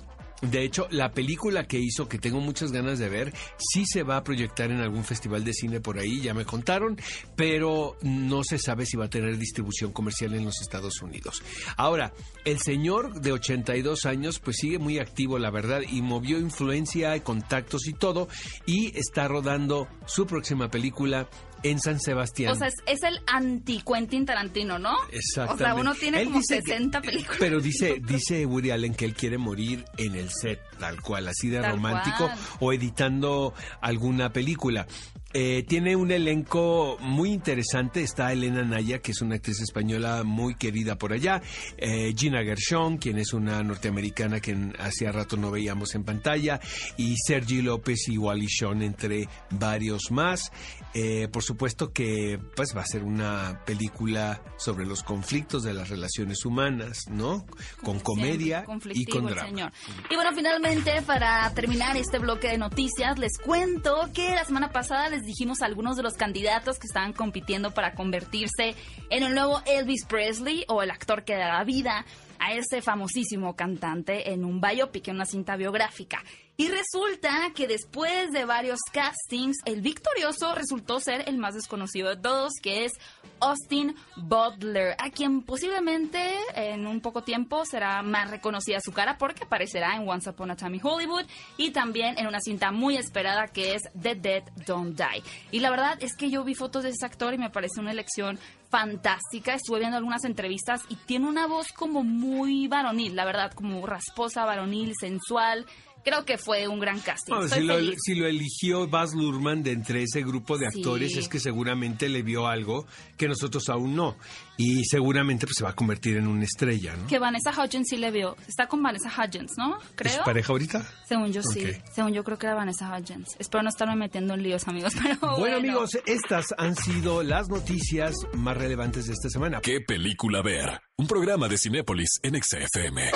De 0.51 0.63
hecho, 0.63 0.87
la 0.91 1.13
película 1.13 1.67
que 1.67 1.79
hizo, 1.79 2.09
que 2.09 2.19
tengo 2.19 2.41
muchas 2.41 2.73
ganas 2.73 2.99
de 2.99 3.07
ver, 3.07 3.33
sí 3.57 3.85
se 3.85 4.03
va 4.03 4.17
a 4.17 4.23
proyectar 4.23 4.71
en 4.71 4.81
algún 4.81 5.05
festival 5.05 5.45
de 5.45 5.53
cine 5.53 5.79
por 5.79 5.97
ahí, 5.97 6.19
ya 6.21 6.33
me 6.33 6.43
contaron, 6.43 6.99
pero 7.37 7.95
no 8.01 8.43
se 8.43 8.57
sabe 8.57 8.85
si 8.85 8.97
va 8.97 9.05
a 9.05 9.09
tener 9.09 9.37
distribución 9.37 9.93
comercial 9.93 10.33
en 10.33 10.43
los 10.43 10.61
Estados 10.61 11.01
Unidos. 11.01 11.41
Ahora, 11.77 12.13
el 12.43 12.59
señor 12.59 13.21
de 13.21 13.31
82 13.31 14.05
años, 14.05 14.39
pues 14.39 14.57
sigue 14.57 14.79
muy 14.79 14.99
activo, 14.99 15.39
la 15.39 15.49
verdad, 15.49 15.81
y 15.89 16.01
movió 16.01 16.37
influencia, 16.39 17.23
contactos 17.23 17.87
y 17.87 17.93
todo, 17.93 18.27
y 18.65 18.97
está 18.97 19.29
rodando 19.29 19.87
su 20.05 20.27
próxima 20.27 20.69
película 20.69 21.29
en 21.63 21.79
San 21.79 21.99
Sebastián. 21.99 22.51
O 22.51 22.55
sea, 22.55 22.67
es, 22.67 22.75
es 22.85 23.03
el 23.03 23.19
anti-Quentin 23.27 24.25
Tarantino, 24.25 24.77
¿no? 24.79 24.95
Exactamente. 25.11 25.63
O 25.63 25.65
sea, 25.67 25.75
uno 25.75 25.95
tiene 25.95 26.19
Él 26.21 26.25
como 26.25 26.39
dice 26.39 26.55
que- 26.61 26.71
60 26.73 27.01
películas. 27.01 27.37
Pero 27.39 27.59
dice, 27.61 28.01
dice 28.05 28.45
Woody 28.45 28.71
Allen 28.71 28.93
que 28.93 29.05
él 29.05 29.13
quiere 29.13 29.37
morir 29.37 29.85
en 29.97 30.15
el 30.15 30.29
set, 30.29 30.59
tal 30.79 31.01
cual, 31.01 31.27
así 31.27 31.49
de 31.49 31.61
Tal 31.61 31.71
romántico, 31.71 32.25
cual. 32.27 32.37
o 32.59 32.73
editando 32.73 33.53
alguna 33.81 34.31
película. 34.31 34.85
Eh, 35.33 35.63
tiene 35.67 35.95
un 35.95 36.11
elenco 36.11 36.97
muy 36.99 37.31
interesante. 37.31 38.01
Está 38.01 38.31
Elena 38.31 38.63
Naya, 38.63 38.99
que 38.99 39.11
es 39.11 39.21
una 39.21 39.35
actriz 39.35 39.61
española 39.61 40.23
muy 40.23 40.55
querida 40.55 40.97
por 40.97 41.11
allá. 41.11 41.41
Eh, 41.77 42.13
Gina 42.15 42.43
Gershon, 42.43 42.97
quien 42.97 43.17
es 43.17 43.33
una 43.33 43.63
norteamericana 43.63 44.39
que 44.39 44.55
hacía 44.79 45.11
rato 45.11 45.35
no 45.35 45.49
veíamos 45.49 45.95
en 45.95 46.03
pantalla. 46.03 46.59
Y 46.97 47.15
Sergi 47.17 47.61
López 47.61 48.07
y 48.09 48.17
Wally 48.17 48.47
Shawn, 48.47 48.83
entre 48.83 49.27
varios 49.49 50.11
más. 50.11 50.51
Eh, 50.93 51.27
por 51.31 51.41
supuesto 51.41 51.91
que 51.91 52.39
pues 52.55 52.77
va 52.77 52.81
a 52.81 52.85
ser 52.85 53.03
una 53.03 53.61
película 53.65 54.41
sobre 54.57 54.85
los 54.85 55.01
conflictos 55.01 55.63
de 55.63 55.73
las 55.73 55.89
relaciones 55.89 56.45
humanas, 56.45 57.05
¿no? 57.09 57.45
Con 57.81 57.99
comedia 57.99 58.63
y 58.93 59.05
con 59.05 59.25
drama. 59.25 59.47
señor. 59.47 59.71
Y 60.11 60.15
bueno, 60.15 60.29
finalmente, 60.35 61.01
para 61.01 61.51
terminar 61.55 61.97
este 61.97 62.19
bloque 62.19 62.49
de 62.49 62.59
noticias, 62.59 63.17
les 63.17 63.39
cuento 63.39 64.09
que 64.13 64.35
la 64.35 64.45
semana 64.45 64.71
pasada 64.71 65.09
les 65.09 65.22
dijimos 65.25 65.61
a 65.61 65.65
algunos 65.65 65.95
de 65.95 66.03
los 66.03 66.13
candidatos 66.13 66.79
que 66.79 66.87
estaban 66.87 67.13
compitiendo 67.13 67.71
para 67.71 67.93
convertirse 67.93 68.75
en 69.09 69.23
el 69.23 69.33
nuevo 69.33 69.61
Elvis 69.65 70.05
Presley 70.05 70.65
o 70.67 70.81
el 70.81 70.91
actor 70.91 71.23
que 71.23 71.35
dará 71.35 71.63
vida 71.63 72.05
a 72.39 72.53
ese 72.53 72.81
famosísimo 72.81 73.55
cantante 73.55 74.31
en 74.31 74.43
un 74.43 74.59
biopic, 74.59 75.07
en 75.07 75.15
una 75.15 75.25
cinta 75.25 75.55
biográfica. 75.55 76.21
Y 76.55 76.67
resulta 76.67 77.51
que 77.55 77.67
después 77.67 78.31
de 78.31 78.45
varios 78.45 78.79
castings, 78.91 79.57
el 79.65 79.81
victorioso 79.81 80.53
resultó 80.53 80.99
ser 80.99 81.27
el 81.27 81.37
más 81.37 81.55
desconocido 81.55 82.09
de 82.09 82.17
todos, 82.17 82.53
que 82.61 82.85
es 82.85 82.91
Austin 83.39 83.95
Butler, 84.15 84.95
a 84.99 85.09
quien 85.09 85.41
posiblemente 85.41 86.31
en 86.55 86.85
un 86.85 87.01
poco 87.01 87.23
tiempo 87.23 87.65
será 87.65 88.03
más 88.03 88.29
reconocida 88.29 88.79
su 88.81 88.93
cara 88.93 89.17
porque 89.17 89.45
aparecerá 89.45 89.95
en 89.95 90.07
Once 90.07 90.29
Upon 90.29 90.51
a 90.51 90.55
Time 90.55 90.77
in 90.77 90.81
Hollywood 90.85 91.25
y 91.57 91.71
también 91.71 92.19
en 92.19 92.27
una 92.27 92.39
cinta 92.39 92.71
muy 92.71 92.97
esperada 92.97 93.47
que 93.47 93.73
es 93.73 93.81
The 93.99 94.13
Dead 94.13 94.43
Don't 94.67 94.95
Die. 94.95 95.23
Y 95.51 95.59
la 95.59 95.71
verdad 95.71 95.97
es 96.01 96.15
que 96.15 96.29
yo 96.29 96.43
vi 96.43 96.53
fotos 96.53 96.83
de 96.83 96.89
ese 96.89 97.05
actor 97.05 97.33
y 97.33 97.39
me 97.39 97.49
parece 97.49 97.79
una 97.79 97.91
elección 97.91 98.37
fantástica. 98.69 99.55
Estuve 99.55 99.79
viendo 99.79 99.97
algunas 99.97 100.23
entrevistas 100.23 100.81
y 100.87 100.95
tiene 100.95 101.27
una 101.27 101.47
voz 101.47 101.73
como 101.73 102.03
muy 102.03 102.67
varonil, 102.67 103.15
la 103.15 103.25
verdad, 103.25 103.51
como 103.53 103.85
rasposa, 103.85 104.45
varonil, 104.45 104.93
sensual. 104.99 105.65
Creo 106.03 106.25
que 106.25 106.37
fue 106.37 106.67
un 106.67 106.79
gran 106.79 106.99
casting. 106.99 107.33
Bueno, 107.33 107.47
si, 107.49 107.61
lo, 107.61 107.75
feliz. 107.75 107.95
si 108.03 108.15
lo 108.15 108.27
eligió 108.27 108.87
Baz 108.87 109.13
Luhrmann 109.13 109.63
de 109.63 109.71
entre 109.71 110.03
ese 110.03 110.21
grupo 110.21 110.57
de 110.57 110.69
Sí. 110.71 110.79
actores 110.79 111.15
es 111.17 111.27
que 111.29 111.39
seguramente 111.39 112.09
le 112.09 112.21
vio 112.23 112.47
algo 112.47 112.85
que 113.17 113.27
nosotros 113.27 113.69
aún 113.69 113.95
no. 113.95 114.15
Y 114.57 114.83
seguramente 114.85 115.45
pues, 115.47 115.55
se 115.57 115.63
va 115.63 115.71
a 115.71 115.75
convertir 115.75 116.17
en 116.17 116.27
una 116.27 116.43
estrella, 116.43 116.95
¿no? 116.95 117.07
Que 117.07 117.17
Vanessa 117.19 117.51
Hudgens 117.51 117.87
sí 117.89 117.97
le 117.97 118.11
vio. 118.11 118.35
Está 118.47 118.67
con 118.67 118.83
Vanessa 118.83 119.09
Hudgens, 119.09 119.53
¿no? 119.57 119.79
¿Es 119.79 119.87
Creo. 119.95 120.17
su 120.17 120.23
pareja 120.23 120.51
ahorita? 120.51 120.85
Según 121.07 121.31
yo 121.33 121.41
sí. 121.41 121.65
Según 121.93 122.13
yo 122.13 122.23
creo 122.23 122.37
que 122.37 122.45
era 122.47 122.55
Vanessa 122.55 122.95
Hudgens. 122.95 123.35
Espero 123.39 123.63
no 123.63 123.69
estarme 123.69 123.95
metiendo 123.95 124.33
en 124.33 124.43
líos, 124.43 124.67
amigos. 124.67 124.93
Pero 125.01 125.17
bueno, 125.19 125.37
Bueno, 125.37 125.57
amigos, 125.57 125.97
estas 126.05 126.47
han 126.57 126.75
sido 126.75 127.23
las 127.23 127.47
noticias 127.49 128.13
más 128.33 128.55
relevantes 128.57 129.07
de 129.07 129.13
esta 129.13 129.29
semana. 129.29 129.59
¿Qué 129.61 129.79
película 129.81 130.41
ver? 130.43 130.81
Un 130.97 131.07
programa 131.07 131.47
de 131.47 131.57
Cinépolis 131.57 132.09
en 132.21 132.41
XFM. 132.41 133.11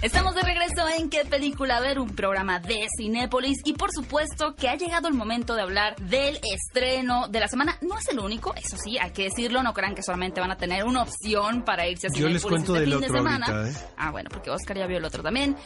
Estamos 0.00 0.36
de 0.36 0.42
regreso 0.42 0.88
en 0.96 1.10
¿Qué 1.10 1.24
película 1.24 1.80
ver? 1.80 1.98
Un 1.98 2.14
programa 2.14 2.60
de 2.60 2.86
Cinépolis 2.96 3.58
y 3.64 3.72
por 3.72 3.90
supuesto 3.92 4.54
que 4.54 4.68
ha 4.68 4.76
llegado 4.76 5.08
el 5.08 5.14
momento 5.14 5.56
de 5.56 5.62
hablar 5.62 5.96
del 5.96 6.38
estreno 6.54 7.26
de 7.26 7.40
la 7.40 7.48
semana. 7.48 7.76
No 7.80 7.98
es 7.98 8.08
el 8.08 8.20
único, 8.20 8.54
eso 8.54 8.76
sí, 8.76 8.96
hay 8.96 9.10
que 9.10 9.24
decirlo, 9.24 9.60
no 9.64 9.74
crean 9.74 9.96
que 9.96 10.02
solamente 10.04 10.40
van 10.40 10.52
a 10.52 10.56
tener 10.56 10.84
una 10.84 11.02
opción 11.02 11.62
para 11.64 11.88
irse 11.88 12.06
a 12.06 12.10
Yo 12.10 12.28
Cinépolis 12.28 12.34
les 12.34 12.42
cuento 12.44 12.76
este 12.76 12.80
del 12.80 12.90
fin 12.92 13.00
de 13.00 13.06
otro 13.06 13.18
semana. 13.18 13.46
ahorita, 13.46 13.70
¿eh? 13.70 13.86
Ah, 13.96 14.10
bueno, 14.12 14.30
porque 14.32 14.50
Oscar 14.50 14.78
ya 14.78 14.86
vio 14.86 14.98
el 14.98 15.04
otro 15.04 15.22
también. 15.24 15.56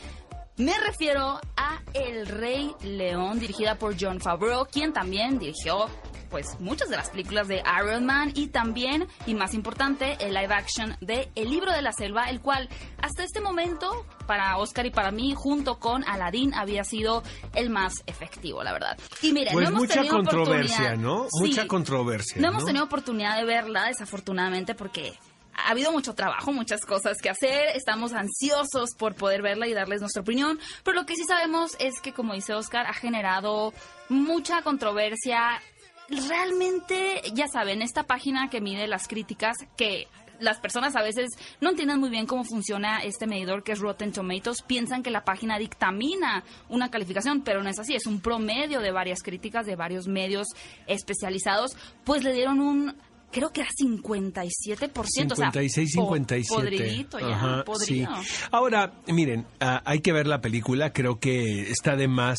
Me 0.56 0.78
refiero 0.80 1.38
a 1.56 1.82
El 1.92 2.26
Rey 2.26 2.74
León, 2.84 3.38
dirigida 3.38 3.74
por 3.76 3.96
John 4.00 4.18
Favreau, 4.20 4.66
quien 4.66 4.94
también 4.94 5.38
dirigió 5.38 5.88
pues 6.32 6.58
muchas 6.60 6.88
de 6.88 6.96
las 6.96 7.10
películas 7.10 7.46
de 7.46 7.62
Iron 7.80 8.06
Man 8.06 8.32
y 8.34 8.48
también, 8.48 9.06
y 9.26 9.34
más 9.34 9.52
importante, 9.52 10.16
el 10.18 10.32
live 10.32 10.52
action 10.52 10.96
de 11.02 11.30
El 11.34 11.50
libro 11.50 11.70
de 11.72 11.82
la 11.82 11.92
selva, 11.92 12.30
el 12.30 12.40
cual 12.40 12.70
hasta 13.00 13.22
este 13.22 13.40
momento, 13.40 14.06
para 14.26 14.56
Oscar 14.56 14.86
y 14.86 14.90
para 14.90 15.10
mí, 15.12 15.34
junto 15.36 15.78
con 15.78 16.02
Aladdin, 16.08 16.54
había 16.54 16.84
sido 16.84 17.22
el 17.54 17.68
más 17.68 18.02
efectivo, 18.06 18.64
la 18.64 18.72
verdad. 18.72 18.98
Y 19.20 19.32
miren, 19.32 19.52
Pues 19.52 19.64
no 19.64 19.68
hemos 19.68 19.82
mucha 19.82 19.94
tenido 19.94 20.16
controversia, 20.16 20.96
¿no? 20.96 21.26
Sí. 21.30 21.48
Mucha 21.48 21.66
controversia. 21.68 22.40
No 22.40 22.48
hemos 22.48 22.62
¿no? 22.62 22.66
tenido 22.66 22.84
oportunidad 22.86 23.36
de 23.36 23.44
verla, 23.44 23.88
desafortunadamente, 23.88 24.74
porque 24.74 25.12
ha 25.54 25.70
habido 25.70 25.92
mucho 25.92 26.14
trabajo, 26.14 26.52
muchas 26.52 26.86
cosas 26.86 27.18
que 27.22 27.28
hacer. 27.28 27.76
Estamos 27.76 28.12
ansiosos 28.14 28.94
por 28.96 29.14
poder 29.14 29.42
verla 29.42 29.66
y 29.66 29.74
darles 29.74 30.00
nuestra 30.00 30.22
opinión. 30.22 30.58
Pero 30.82 31.00
lo 31.00 31.06
que 31.06 31.14
sí 31.14 31.24
sabemos 31.24 31.76
es 31.78 32.00
que, 32.00 32.12
como 32.12 32.32
dice 32.34 32.54
Oscar, 32.54 32.86
ha 32.86 32.94
generado 32.94 33.74
mucha 34.08 34.62
controversia. 34.62 35.60
Realmente, 36.08 37.22
ya 37.34 37.46
saben, 37.48 37.82
esta 37.82 38.02
página 38.04 38.48
que 38.50 38.60
mide 38.60 38.86
las 38.86 39.08
críticas, 39.08 39.56
que 39.76 40.08
las 40.40 40.58
personas 40.58 40.96
a 40.96 41.02
veces 41.02 41.30
no 41.60 41.70
entienden 41.70 42.00
muy 42.00 42.10
bien 42.10 42.26
cómo 42.26 42.42
funciona 42.44 43.02
este 43.02 43.26
medidor 43.26 43.62
que 43.62 43.72
es 43.72 43.78
Rotten 43.78 44.12
Tomatoes, 44.12 44.62
piensan 44.62 45.02
que 45.02 45.10
la 45.10 45.24
página 45.24 45.58
dictamina 45.58 46.42
una 46.68 46.90
calificación, 46.90 47.42
pero 47.42 47.62
no 47.62 47.68
es 47.70 47.78
así, 47.78 47.94
es 47.94 48.06
un 48.06 48.20
promedio 48.20 48.80
de 48.80 48.90
varias 48.90 49.22
críticas 49.22 49.66
de 49.66 49.76
varios 49.76 50.08
medios 50.08 50.48
especializados, 50.86 51.76
pues 52.04 52.24
le 52.24 52.32
dieron 52.32 52.60
un 52.60 52.94
creo 53.30 53.50
que 53.50 53.62
era 53.62 53.70
57%. 53.70 54.50
56, 54.92 55.30
o 55.32 55.36
sea, 55.36 55.50
po- 55.52 56.14
57. 56.14 56.46
Podridito 56.54 57.18
ya, 57.18 57.28
Ajá, 57.28 57.64
podrido. 57.64 58.14
sí. 58.22 58.28
Ahora, 58.50 58.92
miren, 59.06 59.46
ah, 59.60 59.80
hay 59.86 60.00
que 60.00 60.12
ver 60.12 60.26
la 60.26 60.42
película. 60.42 60.92
Creo 60.92 61.18
que 61.18 61.70
está 61.70 61.96
de 61.96 62.08
más 62.08 62.38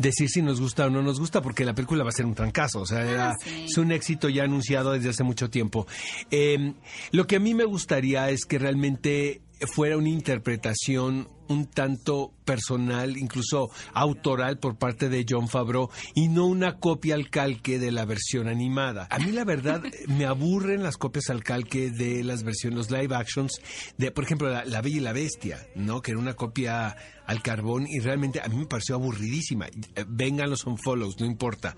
decir 0.00 0.28
si 0.28 0.40
nos 0.42 0.60
gusta 0.60 0.86
o 0.86 0.90
no 0.90 1.02
nos 1.02 1.20
gusta, 1.20 1.42
porque 1.42 1.64
la 1.64 1.74
película 1.74 2.02
va 2.04 2.08
a 2.08 2.12
ser 2.12 2.26
un 2.26 2.34
trancazo. 2.34 2.80
O 2.80 2.86
sea, 2.86 3.02
era- 3.08 3.30
Ah, 3.30 3.36
sí. 3.44 3.66
es 3.68 3.76
un 3.78 3.92
éxito 3.92 4.28
ya 4.28 4.44
anunciado 4.44 4.92
desde 4.92 5.10
hace 5.10 5.22
mucho 5.24 5.50
tiempo. 5.50 5.86
Eh, 6.30 6.72
lo 7.12 7.26
que 7.26 7.36
a 7.36 7.40
mí 7.40 7.54
me 7.54 7.64
gustaría 7.64 8.30
es 8.30 8.44
que 8.46 8.58
realmente 8.58 9.42
fuera 9.74 9.96
una 9.98 10.08
interpretación 10.08 11.28
un 11.50 11.66
tanto 11.66 12.32
personal, 12.44 13.16
incluso 13.16 13.70
autoral 13.92 14.58
por 14.58 14.76
parte 14.76 15.08
de 15.08 15.24
John 15.28 15.48
Favreau 15.48 15.90
y 16.14 16.28
no 16.28 16.46
una 16.46 16.78
copia 16.78 17.14
al 17.14 17.30
calque 17.30 17.78
de 17.78 17.92
la 17.92 18.04
versión 18.04 18.48
animada. 18.48 19.06
A 19.10 19.18
mí 19.18 19.30
la 19.32 19.44
verdad 19.44 19.82
me 20.08 20.26
aburren 20.26 20.82
las 20.82 20.96
copias 20.96 21.30
al 21.30 21.44
calque 21.44 21.90
de 21.90 22.24
las 22.24 22.42
versiones, 22.42 22.76
los 22.76 22.90
live 22.90 23.14
actions 23.14 23.60
de, 23.98 24.10
por 24.10 24.24
ejemplo, 24.24 24.48
la, 24.48 24.64
La 24.64 24.80
Bella 24.80 24.96
y 24.96 25.00
la 25.00 25.12
Bestia, 25.12 25.66
¿no? 25.74 26.00
Que 26.00 26.12
era 26.12 26.20
una 26.20 26.34
copia 26.34 26.96
al 27.30 27.42
carbón 27.42 27.86
y 27.86 28.00
realmente 28.00 28.40
a 28.40 28.48
mí 28.48 28.56
me 28.56 28.66
pareció 28.66 28.96
aburridísima. 28.96 29.68
Eh, 29.68 30.04
Vengan 30.08 30.50
los 30.50 30.66
unfollows, 30.66 31.20
no 31.20 31.26
importa. 31.26 31.76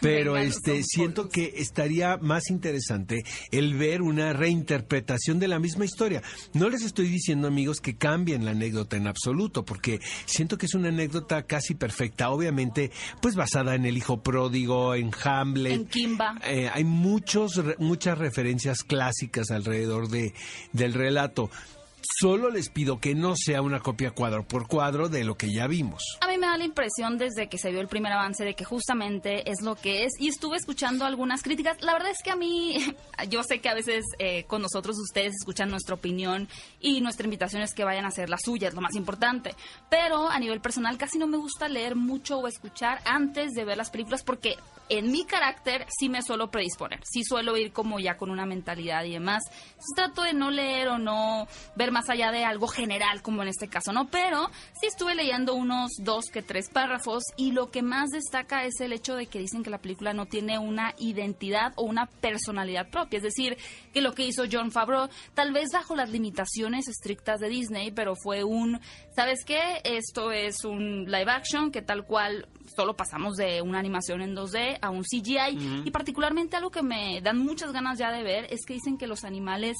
Pero 0.00 0.36
este 0.36 0.84
siento 0.84 1.28
que 1.28 1.54
estaría 1.56 2.18
más 2.18 2.50
interesante 2.50 3.24
el 3.50 3.74
ver 3.74 4.02
una 4.02 4.32
reinterpretación 4.32 5.40
de 5.40 5.48
la 5.48 5.58
misma 5.58 5.84
historia. 5.84 6.22
No 6.54 6.70
les 6.70 6.82
estoy 6.82 7.08
diciendo, 7.08 7.48
amigos, 7.48 7.80
que 7.80 7.96
cambien 7.96 8.44
la 8.44 8.52
anécdota 8.52 8.96
en 8.96 9.08
absoluto, 9.12 9.64
porque 9.64 10.00
siento 10.26 10.58
que 10.58 10.66
es 10.66 10.74
una 10.74 10.88
anécdota 10.88 11.44
casi 11.44 11.74
perfecta, 11.74 12.30
obviamente, 12.30 12.90
pues 13.20 13.36
basada 13.36 13.74
en 13.76 13.86
el 13.86 13.96
hijo 13.96 14.20
pródigo, 14.22 14.94
en 14.94 15.10
Hamlet. 15.22 15.72
En 15.72 15.86
Kimba. 15.86 16.38
Eh, 16.44 16.68
hay 16.72 16.84
muchos, 16.84 17.56
re- 17.56 17.76
muchas 17.78 18.18
referencias 18.18 18.82
clásicas 18.82 19.50
alrededor 19.50 20.08
de, 20.08 20.34
del 20.72 20.94
relato. 20.94 21.50
Solo 22.20 22.50
les 22.50 22.68
pido 22.68 23.00
que 23.00 23.14
no 23.14 23.34
sea 23.36 23.62
una 23.62 23.80
copia 23.80 24.10
cuadro 24.10 24.46
por 24.46 24.66
cuadro 24.66 25.08
de 25.08 25.24
lo 25.24 25.36
que 25.36 25.52
ya 25.52 25.66
vimos. 25.66 26.02
A 26.20 26.28
mí 26.28 26.38
me 26.38 26.46
da 26.46 26.56
la 26.56 26.64
impresión 26.64 27.18
desde 27.18 27.48
que 27.48 27.58
se 27.58 27.70
vio 27.70 27.80
el 27.80 27.88
primer 27.88 28.12
avance 28.12 28.44
de 28.44 28.54
que 28.54 28.64
justamente 28.64 29.50
es 29.50 29.62
lo 29.62 29.76
que 29.76 30.04
es 30.04 30.12
y 30.18 30.28
estuve 30.28 30.56
escuchando 30.56 31.04
algunas 31.04 31.42
críticas. 31.42 31.76
La 31.80 31.92
verdad 31.92 32.10
es 32.10 32.22
que 32.22 32.30
a 32.30 32.36
mí, 32.36 32.76
yo 33.28 33.42
sé 33.42 33.60
que 33.60 33.68
a 33.68 33.74
veces 33.74 34.04
eh, 34.18 34.44
con 34.44 34.62
nosotros 34.62 34.96
ustedes 34.98 35.34
escuchan 35.40 35.70
nuestra 35.70 35.94
opinión 35.94 36.48
y 36.80 37.00
nuestra 37.00 37.24
invitación 37.24 37.62
es 37.62 37.74
que 37.74 37.84
vayan 37.84 38.04
a 38.04 38.08
hacer 38.08 38.28
la 38.28 38.38
suya, 38.38 38.68
es 38.68 38.74
lo 38.74 38.80
más 38.80 38.94
importante. 38.94 39.54
Pero 39.88 40.28
a 40.28 40.38
nivel 40.38 40.60
personal 40.60 40.98
casi 40.98 41.18
no 41.18 41.26
me 41.26 41.36
gusta 41.36 41.68
leer 41.68 41.96
mucho 41.96 42.38
o 42.38 42.48
escuchar 42.48 43.00
antes 43.04 43.52
de 43.52 43.64
ver 43.64 43.76
las 43.76 43.90
películas 43.90 44.22
porque 44.22 44.56
en 44.88 45.10
mi 45.10 45.24
carácter 45.24 45.86
sí 45.88 46.08
me 46.08 46.22
suelo 46.22 46.50
predisponer, 46.50 47.00
sí 47.04 47.24
suelo 47.24 47.56
ir 47.56 47.72
como 47.72 47.98
ya 47.98 48.16
con 48.16 48.30
una 48.30 48.44
mentalidad 48.44 49.04
y 49.04 49.12
demás. 49.12 49.42
Trato 49.96 50.22
de 50.22 50.34
no 50.34 50.50
leer 50.50 50.88
o 50.88 50.98
no 50.98 51.46
ver 51.76 51.91
más 51.92 52.08
allá 52.10 52.32
de 52.32 52.44
algo 52.44 52.66
general 52.66 53.22
como 53.22 53.42
en 53.42 53.48
este 53.48 53.68
caso, 53.68 53.92
¿no? 53.92 54.08
Pero 54.08 54.50
sí 54.80 54.86
estuve 54.86 55.14
leyendo 55.14 55.54
unos 55.54 55.92
dos 55.98 56.26
que 56.32 56.42
tres 56.42 56.68
párrafos 56.68 57.22
y 57.36 57.52
lo 57.52 57.70
que 57.70 57.82
más 57.82 58.10
destaca 58.10 58.64
es 58.64 58.80
el 58.80 58.92
hecho 58.92 59.14
de 59.14 59.26
que 59.26 59.38
dicen 59.38 59.62
que 59.62 59.70
la 59.70 59.78
película 59.78 60.12
no 60.12 60.26
tiene 60.26 60.58
una 60.58 60.94
identidad 60.98 61.72
o 61.76 61.82
una 61.82 62.06
personalidad 62.06 62.88
propia, 62.90 63.18
es 63.18 63.22
decir, 63.22 63.56
que 63.92 64.00
lo 64.00 64.12
que 64.12 64.26
hizo 64.26 64.44
John 64.50 64.72
Favreau, 64.72 65.08
tal 65.34 65.52
vez 65.52 65.70
bajo 65.72 65.94
las 65.94 66.10
limitaciones 66.10 66.88
estrictas 66.88 67.40
de 67.40 67.48
Disney, 67.48 67.90
pero 67.90 68.14
fue 68.16 68.44
un, 68.44 68.80
¿sabes 69.14 69.44
qué? 69.44 69.80
Esto 69.84 70.32
es 70.32 70.64
un 70.64 71.04
live 71.04 71.30
action 71.30 71.70
que 71.70 71.82
tal 71.82 72.04
cual 72.04 72.48
solo 72.74 72.94
pasamos 72.96 73.36
de 73.36 73.60
una 73.62 73.78
animación 73.78 74.22
en 74.22 74.34
2D 74.34 74.78
a 74.80 74.90
un 74.90 75.02
CGI 75.02 75.84
y 75.84 75.90
particularmente 75.90 76.56
algo 76.56 76.70
que 76.70 76.82
me 76.82 77.20
dan 77.20 77.38
muchas 77.38 77.72
ganas 77.72 77.98
ya 77.98 78.10
de 78.10 78.22
ver 78.22 78.46
es 78.50 78.64
que 78.66 78.74
dicen 78.74 78.96
que 78.96 79.06
los 79.06 79.24
animales 79.24 79.76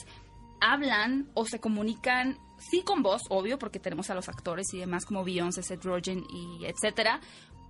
hablan 0.62 1.28
o 1.34 1.44
se 1.44 1.60
comunican 1.60 2.38
sí 2.58 2.82
con 2.82 3.02
voz, 3.02 3.22
obvio, 3.28 3.58
porque 3.58 3.80
tenemos 3.80 4.08
a 4.10 4.14
los 4.14 4.28
actores 4.28 4.72
y 4.72 4.78
demás 4.78 5.04
como 5.04 5.24
Beyoncé, 5.24 5.62
Seth 5.62 5.84
Rogen 5.84 6.24
y 6.30 6.64
etcétera, 6.64 7.20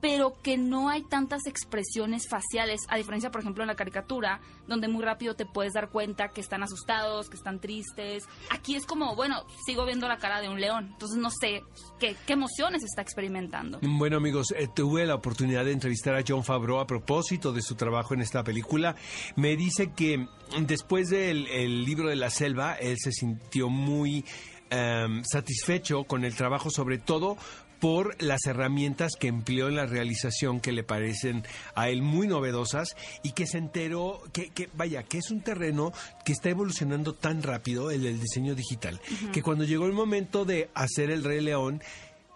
pero 0.03 0.35
que 0.43 0.59
no 0.59 0.89
hay 0.89 1.05
tantas 1.05 1.47
expresiones 1.47 2.29
faciales, 2.29 2.81
a 2.89 2.97
diferencia, 2.97 3.31
por 3.31 3.41
ejemplo, 3.41 3.63
en 3.63 3.69
la 3.69 3.77
caricatura, 3.77 4.41
donde 4.67 4.89
muy 4.89 5.05
rápido 5.05 5.35
te 5.35 5.47
puedes 5.47 5.75
dar 5.75 5.91
cuenta 5.91 6.31
que 6.31 6.41
están 6.41 6.65
asustados, 6.65 7.31
que 7.31 7.37
están 7.37 7.61
tristes. 7.61 8.25
Aquí 8.51 8.75
es 8.75 8.85
como, 8.85 9.15
bueno, 9.15 9.47
sigo 9.65 9.87
viendo 9.87 10.09
la 10.09 10.19
cara 10.19 10.41
de 10.41 10.49
un 10.49 10.61
león, 10.61 10.89
entonces 10.93 11.17
no 11.19 11.31
sé 11.31 11.63
qué, 12.01 12.17
qué 12.27 12.33
emociones 12.33 12.83
está 12.83 13.01
experimentando. 13.01 13.79
Bueno 13.81 14.17
amigos, 14.17 14.53
eh, 14.57 14.69
tuve 14.75 15.07
la 15.07 15.15
oportunidad 15.15 15.65
de 15.65 15.71
entrevistar 15.71 16.17
a 16.17 16.25
John 16.27 16.43
Favreau 16.43 16.81
a 16.81 16.87
propósito 16.87 17.53
de 17.53 17.63
su 17.63 17.77
trabajo 17.77 18.15
en 18.15 18.23
esta 18.23 18.43
película. 18.43 18.97
Me 19.37 19.57
dice 19.57 19.93
que 19.93 20.27
después 20.67 21.11
del 21.11 21.47
el 21.47 21.85
libro 21.85 22.09
de 22.09 22.17
la 22.17 22.31
selva, 22.31 22.75
él 22.75 22.97
se 22.99 23.13
sintió 23.13 23.69
muy 23.69 24.25
em, 24.69 25.23
satisfecho 25.23 26.03
con 26.05 26.25
el 26.25 26.35
trabajo, 26.35 26.71
sobre 26.71 26.99
todo 26.99 27.37
por 27.83 28.23
las 28.23 28.47
herramientas 28.47 29.17
que 29.19 29.27
empleó 29.27 29.67
en 29.67 29.75
la 29.75 29.87
realización 29.87 30.61
que 30.61 30.71
le 30.71 30.85
parecen 30.85 31.43
a 31.75 31.89
él 31.89 32.01
muy 32.01 32.29
novedosas 32.29 32.95
y 33.25 33.33
que 33.33 33.45
se 33.45 33.59
enteró 33.59 34.23
que, 34.33 34.51
que 34.51 34.69
vaya, 34.75 35.03
que 35.03 35.19
es 35.19 35.33
un 35.33 35.41
terreno 35.41 35.93
que 36.25 36.31
está 36.31 36.49
evolucionando 36.49 37.13
tan 37.13 37.43
rápido, 37.43 37.91
el 37.91 38.05
del 38.05 38.21
diseño 38.21 38.55
digital, 38.55 39.01
que 39.33 39.43
cuando 39.43 39.65
llegó 39.65 39.87
el 39.87 39.95
momento 39.95 40.45
de 40.45 40.71
hacer 40.75 41.11
el 41.11 41.25
Rey 41.25 41.41
León, 41.41 41.83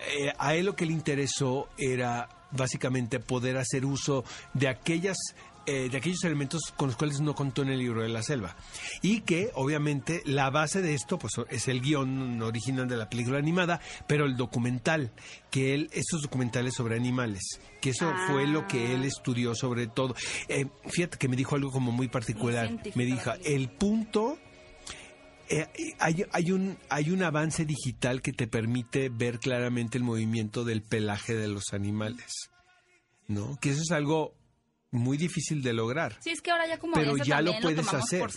eh, 0.00 0.32
a 0.36 0.56
él 0.56 0.66
lo 0.66 0.74
que 0.74 0.84
le 0.84 0.92
interesó 0.92 1.68
era 1.78 2.28
básicamente 2.50 3.20
poder 3.20 3.56
hacer 3.56 3.86
uso 3.86 4.24
de 4.52 4.66
aquellas 4.66 5.16
eh, 5.66 5.88
de 5.90 5.96
aquellos 5.96 6.22
elementos 6.24 6.72
con 6.76 6.88
los 6.88 6.96
cuales 6.96 7.20
no 7.20 7.34
contó 7.34 7.62
en 7.62 7.68
el 7.68 7.78
libro 7.78 8.02
de 8.02 8.08
la 8.08 8.22
selva. 8.22 8.56
Y 9.02 9.20
que 9.20 9.50
obviamente 9.54 10.22
la 10.24 10.50
base 10.50 10.82
de 10.82 10.94
esto 10.94 11.18
pues 11.18 11.34
es 11.50 11.68
el 11.68 11.80
guion 11.80 12.40
original 12.42 12.88
de 12.88 12.96
la 12.96 13.08
película 13.08 13.38
animada 13.38 13.80
pero 14.06 14.26
el 14.26 14.36
documental 14.36 15.12
que 15.50 15.74
él 15.74 15.90
estos 15.92 16.22
documentales 16.22 16.74
sobre 16.74 16.96
animales 16.96 17.60
que 17.80 17.90
eso 17.90 18.12
fue 18.26 18.46
lo 18.46 18.66
que 18.66 18.94
él 18.94 19.04
estudió 19.04 19.54
sobre 19.54 19.86
todo. 19.86 20.14
Eh, 20.48 20.66
fíjate 20.86 21.18
que 21.18 21.28
me 21.28 21.36
dijo 21.36 21.54
algo 21.54 21.70
como 21.70 21.92
muy 21.92 22.08
particular. 22.08 22.70
Me 22.94 23.04
dijo 23.04 23.32
el 23.44 23.68
punto 23.68 24.38
eh, 25.48 25.66
hay, 25.98 26.24
hay, 26.32 26.50
un, 26.50 26.76
hay 26.88 27.10
un 27.10 27.22
avance 27.22 27.64
digital 27.64 28.20
que 28.20 28.32
te 28.32 28.48
permite 28.48 29.08
ver 29.08 29.38
claramente 29.38 29.96
el 29.96 30.04
movimiento 30.04 30.64
del 30.64 30.82
pelaje 30.82 31.34
de 31.36 31.46
los 31.46 31.72
animales, 31.72 32.50
¿no? 33.28 33.56
Que 33.60 33.70
eso 33.70 33.82
es 33.82 33.92
algo 33.92 34.34
muy 34.92 35.16
difícil 35.16 35.62
de 35.62 35.72
lograr. 35.72 36.16
Sí, 36.20 36.30
es 36.30 36.40
que 36.40 36.50
ahora 36.50 36.66
ya 36.66 36.78
como 36.78 36.94
Pero 36.94 37.16
ya 37.16 37.40
lo 37.40 37.52
puedes 37.60 37.86
tomamos 37.86 38.04
hacer. 38.04 38.28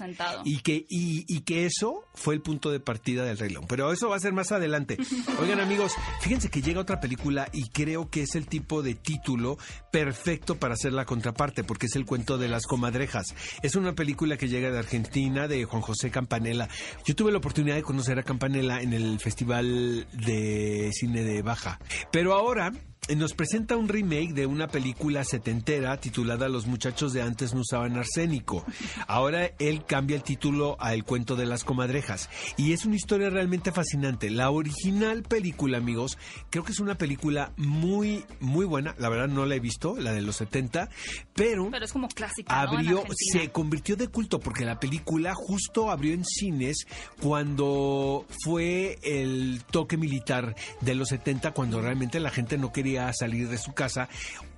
Y 0.45 0.59
que, 0.59 0.85
y, 0.89 1.25
y 1.27 1.41
que 1.41 1.65
eso 1.65 2.05
fue 2.13 2.33
el 2.33 2.41
punto 2.41 2.71
de 2.71 2.79
partida 2.79 3.23
del 3.23 3.37
Rey 3.37 3.49
León. 3.49 3.65
Pero 3.67 3.91
eso 3.91 4.09
va 4.09 4.15
a 4.15 4.19
ser 4.19 4.33
más 4.33 4.51
adelante. 4.51 4.97
Oigan, 5.41 5.59
amigos, 5.59 5.93
fíjense 6.21 6.49
que 6.49 6.61
llega 6.61 6.81
otra 6.81 6.99
película 6.99 7.47
y 7.53 7.69
creo 7.69 8.09
que 8.09 8.23
es 8.23 8.35
el 8.35 8.47
tipo 8.47 8.81
de 8.81 8.95
título 8.95 9.57
perfecto 9.91 10.57
para 10.57 10.73
hacer 10.73 10.93
la 10.93 11.05
contraparte, 11.05 11.63
porque 11.63 11.85
es 11.85 11.95
el 11.95 12.05
cuento 12.05 12.37
de 12.37 12.47
las 12.47 12.65
comadrejas. 12.65 13.35
Es 13.61 13.75
una 13.75 13.93
película 13.93 14.37
que 14.37 14.49
llega 14.49 14.71
de 14.71 14.79
Argentina, 14.79 15.47
de 15.47 15.65
Juan 15.65 15.81
José 15.81 16.11
Campanella. 16.11 16.67
Yo 17.05 17.15
tuve 17.15 17.31
la 17.31 17.37
oportunidad 17.37 17.75
de 17.75 17.83
conocer 17.83 18.19
a 18.19 18.23
Campanella 18.23 18.81
en 18.81 18.93
el 18.93 19.19
Festival 19.19 20.07
de 20.13 20.91
Cine 20.93 21.23
de 21.23 21.41
Baja. 21.41 21.79
Pero 22.11 22.33
ahora 22.33 22.71
nos 23.15 23.33
presenta 23.33 23.75
un 23.75 23.87
remake 23.87 24.33
de 24.33 24.45
una 24.45 24.67
película 24.67 25.23
setentera 25.23 25.97
titulada 25.97 26.47
Los 26.47 26.67
muchachos 26.67 27.11
de 27.11 27.21
antes 27.21 27.53
no 27.53 27.61
usaban 27.61 27.97
arsénico. 27.97 28.63
Ahora 29.07 29.51
él 29.57 29.83
cambia 29.85 30.15
el 30.15 30.23
título 30.23 30.77
a 30.79 30.93
El 30.93 31.03
cuento 31.03 31.35
de 31.35 31.47
las 31.47 31.63
comadrejas. 31.63 32.29
Y 32.55 32.73
es 32.73 32.85
una 32.85 32.95
historia 32.95 33.29
realmente 33.29 33.71
fascinante. 33.71 34.29
La 34.29 34.51
original 34.51 35.23
película, 35.23 35.79
amigos, 35.79 36.17
creo 36.49 36.63
que 36.63 36.71
es 36.71 36.79
una 36.79 36.95
película 36.95 37.51
muy, 37.57 38.25
muy 38.39 38.65
buena. 38.65 38.93
La 38.99 39.09
verdad 39.09 39.27
no 39.27 39.45
la 39.45 39.55
he 39.55 39.59
visto, 39.59 39.95
la 39.97 40.11
de 40.11 40.21
los 40.21 40.35
70, 40.35 40.89
pero... 41.33 41.69
Pero 41.71 41.85
es 41.85 41.93
como 41.93 42.09
clásica, 42.09 42.61
abrió, 42.61 43.03
se 43.31 43.49
convirtió 43.49 43.95
de 43.95 44.07
culto 44.07 44.39
porque 44.39 44.65
la 44.65 44.79
película 44.79 45.33
justo 45.33 45.89
abrió 45.89 46.13
en 46.13 46.25
cines 46.25 46.85
cuando 47.19 48.25
fue 48.43 48.99
el 49.01 49.63
toque 49.71 49.97
militar 49.97 50.55
de 50.81 50.95
los 50.95 51.09
70, 51.09 51.51
cuando 51.53 51.81
realmente 51.81 52.19
la 52.19 52.29
gente 52.29 52.57
no 52.57 52.71
quería 52.71 52.88
salir 53.13 53.47
de 53.49 53.57
su 53.57 53.73
casa 53.73 54.09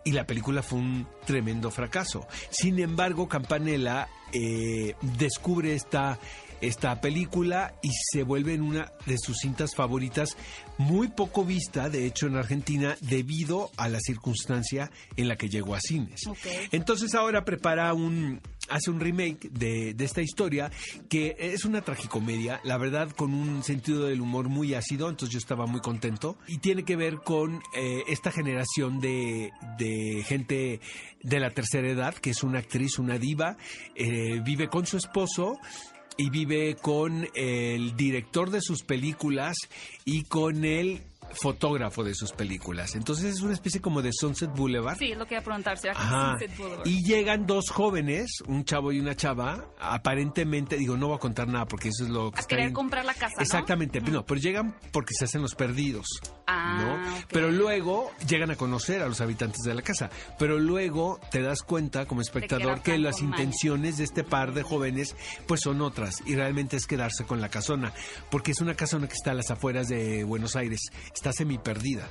y 0.04 0.12
la 0.12 0.26
película 0.26 0.64
fue 0.64 0.80
un 0.80 1.08
tremendo 1.26 1.72
fracaso. 1.72 2.28
Sin 2.50 2.80
embargo, 2.80 3.28
Campanella 3.28 4.08
eh, 4.34 4.96
descubre 5.02 5.76
esta 5.76 6.18
esta 6.62 7.02
película 7.02 7.74
y 7.82 7.90
se 8.12 8.24
vuelve 8.24 8.54
en 8.54 8.62
una 8.62 8.92
de 9.06 9.18
sus 9.18 9.38
cintas 9.38 9.76
favoritas, 9.76 10.38
muy 10.78 11.10
poco 11.10 11.44
vista, 11.44 11.90
de 11.90 12.06
hecho, 12.06 12.28
en 12.28 12.38
Argentina, 12.38 12.96
debido 13.02 13.72
a 13.78 13.90
la 13.90 14.00
circunstancia 14.00 14.92
en 15.16 15.28
la 15.28 15.36
que 15.36 15.50
llegó 15.50 15.76
a 15.76 15.80
cines. 15.80 16.22
Entonces 16.72 17.14
ahora 17.16 17.44
prepara 17.44 17.94
un 17.94 18.42
hace 18.70 18.90
un 18.90 19.00
remake 19.00 19.50
de, 19.50 19.94
de 19.94 20.06
esta 20.06 20.22
historia 20.22 20.72
que 21.10 21.36
es 21.38 21.66
una 21.66 21.82
tragicomedia, 21.82 22.62
la 22.64 22.78
verdad 22.78 23.10
con 23.10 23.34
un 23.34 23.64
sentido 23.64 24.06
del 24.06 24.22
humor 24.22 24.48
muy 24.50 24.74
ácido, 24.74 25.10
entonces 25.10 25.34
yo 25.34 25.40
estaba 25.40 25.66
muy 25.66 25.82
contento 25.82 26.38
y 26.48 26.60
tiene 26.60 26.84
que 26.84 26.96
ver 26.96 27.18
con 27.18 27.62
eh, 27.76 28.04
esta 28.08 28.32
generación 28.32 29.02
de, 29.02 29.52
de 29.78 30.24
gente 30.26 30.80
de 31.22 31.40
la 31.40 31.52
tercera 31.52 31.90
edad, 31.90 32.16
que 32.16 32.30
es 32.30 32.44
una 32.44 32.60
actriz, 32.60 32.98
una 32.98 33.18
diva, 33.18 33.58
eh, 33.96 34.40
vive 34.44 34.70
con 34.70 34.86
su 34.86 34.98
esposo 34.98 35.60
y 36.18 36.30
vive 36.30 36.76
con 36.82 37.28
el 37.36 37.96
director 37.96 38.50
de 38.52 38.62
sus 38.62 38.84
películas 38.84 39.56
y 40.06 40.24
con 40.24 40.66
el 40.66 41.02
fotógrafo 41.34 42.04
de 42.04 42.14
sus 42.14 42.34
películas. 42.34 42.94
Entonces 42.96 43.36
es 43.36 43.42
una 43.42 43.54
especie 43.54 43.80
como 43.80 44.02
de 44.02 44.12
Sunset 44.12 44.52
Boulevard. 44.54 44.98
Sí, 44.98 45.12
es 45.14 45.18
lo 45.18 45.26
que 45.26 45.36
iba 45.36 45.42
a 45.42 45.46
preguntar. 45.46 45.78
¿será 45.78 45.94
que 45.94 46.00
Ajá. 46.00 46.32
Sunset 46.32 46.58
Boulevard? 46.58 46.86
Y 46.88 47.04
llegan 47.06 47.48
dos 47.48 47.70
jóvenes, 47.70 48.30
un 48.48 48.66
chavo 48.66 48.92
y 48.92 49.00
una 49.00 49.16
chava, 49.16 49.66
aparentemente, 49.80 50.76
digo, 50.78 50.98
no 50.98 51.08
voy 51.08 51.16
a 51.16 51.20
contar 51.20 51.48
nada 51.48 51.66
porque 51.66 51.88
eso 51.88 52.04
es 52.04 52.10
lo 52.10 52.32
que 52.32 52.38
a 52.38 52.42
está 52.42 52.50
querer 52.50 52.68
en- 52.68 52.74
comprar 52.74 53.06
la 53.06 53.14
casa, 53.14 53.36
¿no? 53.38 53.44
Exactamente, 53.44 54.02
no, 54.02 54.26
pero 54.26 54.42
llegan 54.42 54.76
porque 54.92 55.14
se 55.18 55.24
hacen 55.24 55.42
los 55.42 55.56
perdidos. 55.56 56.06
Ah, 56.54 56.78
¿no? 56.82 56.94
ok. 56.96 57.26
Pero 57.30 57.50
luego 57.50 58.12
llegan 58.28 58.52
a 58.52 58.58
conocer 58.58 59.02
a 59.02 59.08
los 59.08 59.22
habitantes 59.22 59.62
de 59.64 59.74
la 59.74 59.82
casa. 59.82 60.10
Pero 60.38 60.60
luego 60.60 61.20
te 61.32 61.42
das 61.42 61.62
cuenta 61.62 62.06
como 62.06 62.22
espectador 62.22 62.82
que 62.82 62.98
las 62.98 63.22
intenciones 63.22 63.98
de 63.98 64.04
este 64.04 64.24
par 64.24 64.54
de 64.54 64.64
jóvenes 64.64 65.16
pues 65.48 65.62
son 65.62 65.82
otras 65.82 66.22
y 66.26 66.36
realmente 66.36 66.76
es 66.76 66.88
quedarse 66.88 67.24
con 67.26 67.40
la 67.40 67.50
casona, 67.50 67.94
porque 68.30 68.52
es 68.52 68.62
una 68.62 68.76
casona 68.76 69.08
que 69.08 69.14
está 69.14 69.32
a 69.32 69.36
las 69.36 69.50
afueras 69.52 69.88
de 69.88 70.24
Buenos 70.24 70.56
Aires, 70.56 70.80
está 71.14 71.32
semi 71.32 71.58
perdida. 71.58 72.10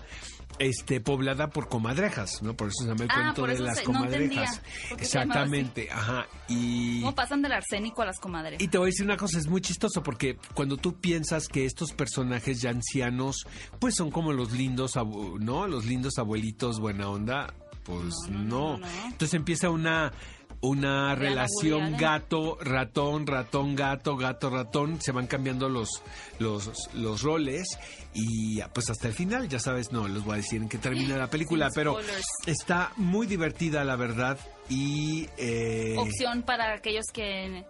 Este, 0.59 1.01
poblada 1.01 1.49
por 1.49 1.69
comadrejas, 1.71 2.43
¿no? 2.43 2.55
Por 2.55 2.69
eso 2.69 2.83
se 2.83 2.89
llama 2.89 3.05
el 3.05 3.11
Ah, 3.11 3.15
cuento 3.33 3.41
por 3.43 3.51
de 3.51 3.59
las 3.61 3.79
se- 3.79 3.85
no 3.87 4.05
entendía 4.05 4.29
comadrejas. 4.29 4.59
así. 4.85 4.95
Exactamente, 4.99 5.89
ajá. 5.91 6.27
Y 6.49 7.01
¿Cómo 7.01 7.15
pasan 7.15 7.41
del 7.41 7.53
arsénico 7.53 8.03
a 8.03 8.07
las 8.07 8.19
comadres? 8.21 8.61
y 8.61 8.69
te 8.69 8.77
voy 8.77 8.87
a 8.87 8.91
decir 8.91 9.07
una 9.07 9.17
cosa, 9.17 9.39
es 9.39 9.47
muy 9.49 9.63
chistoso 9.63 10.03
porque 10.03 10.37
cuando 10.55 10.77
tú 10.77 11.01
piensas 11.01 11.49
que 11.49 11.65
estos 11.65 11.93
personajes 11.93 12.61
ya 12.61 12.71
ancianos, 12.71 13.47
pues 13.79 13.95
son 13.97 14.11
como 14.11 14.33
los 14.35 14.53
lindos, 14.53 14.97
¿no? 15.39 15.67
Los 15.67 15.87
lindos 15.87 16.19
abuelitos 16.19 16.79
buena 16.79 17.09
onda, 17.09 17.55
pues 17.85 18.15
No, 18.29 18.39
no. 18.39 18.43
no, 18.43 18.45
no, 18.45 18.79
no, 18.79 18.87
no. 18.87 19.07
Entonces 19.07 19.33
empieza 19.35 19.71
una 19.71 20.13
una 20.63 21.15
relación 21.15 21.97
gato, 21.97 22.59
ratón, 22.61 23.27
ratón, 23.27 23.75
gato, 23.77 24.17
gato, 24.17 24.51
ratón, 24.51 25.01
se 25.01 25.13
van 25.13 25.27
cambiando 25.27 25.69
los, 25.69 26.03
los, 26.39 26.71
los 26.95 27.23
roles 27.23 27.67
y 28.13 28.61
pues 28.75 28.91
hasta 28.91 29.09
el 29.09 29.15
final, 29.15 29.49
ya 29.49 29.59
sabes, 29.59 29.93
no 29.93 30.07
les 30.09 30.23
voy 30.23 30.35
a 30.35 30.37
decir 30.37 30.61
en 30.61 30.69
qué 30.69 30.79
termina 30.79 31.17
la 31.17 31.29
película, 31.31 31.71
pero 31.75 31.99
está 32.47 32.93
muy 32.97 33.27
divertida 33.27 33.85
la 33.85 33.97
verdad 33.97 34.39
y... 34.69 35.29
eh, 35.39 35.95
Opción 35.99 36.43
para 36.43 36.75
aquellos 36.75 37.07
que 37.13 37.65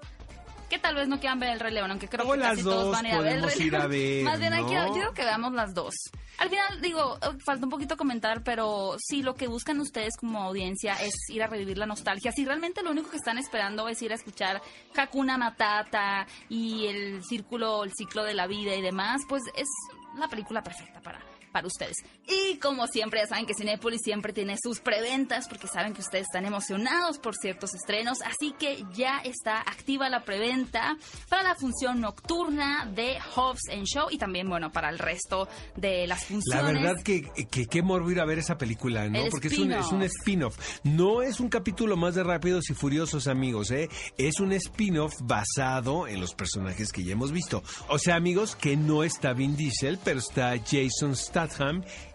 que 0.71 0.79
tal 0.79 0.95
vez 0.95 1.09
no 1.09 1.19
quieran 1.19 1.39
ver 1.39 1.51
el 1.51 1.61
Rey 1.61 1.75
León, 1.75 1.91
aunque 1.91 2.09
creo 2.09 2.27
O 2.27 2.33
que 2.33 2.41
casi 2.41 2.63
todos 2.63 2.85
dos 2.85 2.93
van 2.93 3.05
a 3.05 3.09
ir 3.11 3.15
a 3.17 3.21
ver 3.21 3.33
el 3.37 3.43
Rey 3.43 3.67
ir 3.67 3.77
a 3.77 3.87
ver, 3.87 4.25
Más 4.25 4.39
bien 4.39 4.53
¿no? 4.53 4.73
yo 4.73 4.93
creo 4.95 5.13
que 5.13 5.23
veamos 5.23 5.53
las 5.53 5.75
dos. 5.75 5.95
Al 6.39 6.49
final, 6.49 6.81
digo, 6.81 7.19
falta 7.45 7.67
un 7.67 7.71
poquito 7.71 7.97
comentar, 7.99 8.43
pero 8.43 8.97
sí, 8.99 9.23
lo 9.23 9.35
que 9.35 9.49
buscan 9.49 9.79
ustedes 9.81 10.17
como 10.17 10.43
audiencia 10.43 10.95
es 10.95 11.13
ir 11.29 11.43
a 11.43 11.49
revivir 11.49 11.77
la 11.77 11.87
nostalgia. 11.87 12.33
Si 12.33 12.47
realmente 12.47 12.83
lo 12.83 12.93
único 12.93 13.11
que 13.11 13.17
están 13.17 13.37
esperando 13.37 13.89
es 13.89 14.01
ir 14.01 14.13
a 14.13 14.15
escuchar 14.15 14.63
Hakuna 14.97 15.37
Matata 15.37 16.27
y 16.49 16.87
el 16.87 17.23
círculo, 17.25 17.85
el 17.85 17.93
ciclo 17.93 18.25
de 18.25 18.35
la 18.35 18.47
vida 18.47 18.75
y 18.75 18.81
demás, 18.81 19.23
pues 19.29 19.43
es 19.55 19.69
la 20.17 20.29
película 20.29 20.63
perfecta 20.63 21.01
para 21.01 21.19
para 21.53 21.67
ustedes. 21.67 21.97
Y 22.27 22.59
como 22.59 22.87
siempre, 22.87 23.21
ya 23.21 23.27
saben 23.27 23.47
que 23.47 23.55
Cinepolis 23.55 24.01
siempre 24.03 24.33
tiene 24.33 24.57
sus 24.63 24.81
preventas 24.81 25.49
porque 25.49 25.67
saben 25.67 25.95
que 25.95 26.01
ustedes 26.01 26.27
están 26.27 26.45
emocionados 26.47 27.19
por 27.19 27.35
ciertos 27.35 27.75
estrenos, 27.75 28.19
así 28.23 28.55
que 28.59 28.85
ya 28.95 29.19
está 29.25 29.61
activa 29.61 30.09
la 30.09 30.25
preventa 30.25 30.97
para 31.29 31.43
la 31.43 31.55
función 31.57 32.01
nocturna 32.01 32.87
de 32.95 33.19
Hobbs 33.35 33.69
and 33.73 33.85
Show 33.85 34.09
y 34.11 34.19
también, 34.19 34.49
bueno, 34.49 34.71
para 34.71 34.91
el 34.91 34.99
resto 34.99 35.49
de 35.77 36.07
las 36.07 36.21
La 36.23 36.27
funciones. 36.27 36.83
verdad 36.83 37.03
que, 37.03 37.23
que 37.51 37.67
qué 37.67 37.83
morbo 37.83 38.11
ir 38.11 38.21
a 38.21 38.25
ver 38.25 38.39
esa 38.39 38.57
película, 38.57 39.09
¿no? 39.09 39.19
El 39.25 39.31
Porque 39.31 39.49
es 39.49 39.59
un, 39.59 39.73
es 39.73 39.87
un 39.93 40.03
spin-off. 40.03 40.57
No 40.85 41.23
es 41.23 41.41
un 41.41 41.49
capítulo 41.49 41.97
más 41.97 42.15
de 42.15 42.23
Rápidos 42.23 42.71
y 42.71 42.75
Furiosos, 42.75 43.27
amigos, 43.27 43.71
¿eh? 43.71 43.89
Es 44.19 44.39
un 44.41 44.53
spin-off 44.53 45.15
basado 45.23 46.07
en 46.07 46.21
los 46.21 46.35
personajes 46.35 46.93
que 46.93 47.03
ya 47.03 47.13
hemos 47.13 47.33
visto. 47.33 47.63
O 47.89 47.99
sea, 47.99 48.15
amigos, 48.17 48.55
que 48.55 48.77
no 48.77 49.03
está 49.03 49.33
Vin 49.33 49.57
Diesel, 49.57 49.99
pero 50.05 50.21
está 50.21 50.55
Jason 50.59 51.17
Statham 51.17 51.40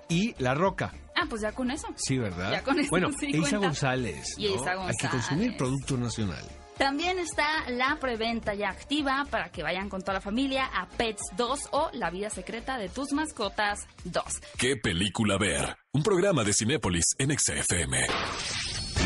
y 0.10 0.34
La 0.42 0.54
Roca. 0.54 0.94
Ah, 1.16 1.26
pues 1.30 1.42
ya 1.42 1.52
con 1.54 1.72
eso. 1.72 1.88
Sí, 1.96 2.18
¿verdad? 2.18 2.52
Ya 2.52 2.64
con 2.64 2.80
eso 2.80 2.90
bueno, 2.90 3.10
sí 3.20 3.32
cuenta. 3.32 3.58
González. 3.58 4.36
Y 4.38 4.48
¿no? 4.48 4.54
Eiza 4.56 4.72
Hay 4.72 4.96
que 5.00 5.08
consumir 5.08 5.52
González. 5.52 5.58
producto 5.58 5.98
nacional. 5.98 6.44
También 6.78 7.18
está 7.20 7.70
la 7.70 7.98
preventa 8.02 8.54
ya 8.54 8.70
activa 8.70 9.26
para 9.32 9.50
que 9.50 9.64
vayan 9.64 9.88
con 9.88 10.02
toda 10.02 10.16
la 10.16 10.22
familia 10.22 10.66
a 10.66 10.90
Pets 10.90 11.22
2 11.38 11.60
o 11.72 11.90
La 11.94 12.10
vida 12.10 12.30
secreta 12.30 12.78
de 12.78 12.90
tus 12.90 13.14
mascotas 13.14 13.88
2. 14.04 14.24
¿Qué 14.58 14.76
película 14.76 15.38
ver? 15.38 15.78
Un 15.94 16.04
programa 16.04 16.44
de 16.44 16.54
Cinépolis 16.54 17.06
en 17.18 17.32
XFM. 17.40 18.08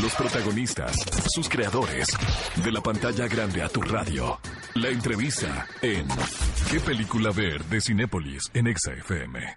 Los 0.02 0.14
protagonistas, 0.16 0.96
sus 1.32 1.48
creadores, 1.48 2.08
de 2.64 2.72
la 2.72 2.80
pantalla 2.80 3.28
grande 3.28 3.62
a 3.62 3.68
tu 3.68 3.82
radio. 3.82 4.40
La 4.74 4.88
entrevista 4.88 5.66
en 5.82 6.08
¿Qué 6.70 6.80
película 6.80 7.30
ver? 7.30 7.62
de 7.66 7.80
Cinépolis 7.80 8.50
en 8.54 8.74
XFM. 8.76 9.56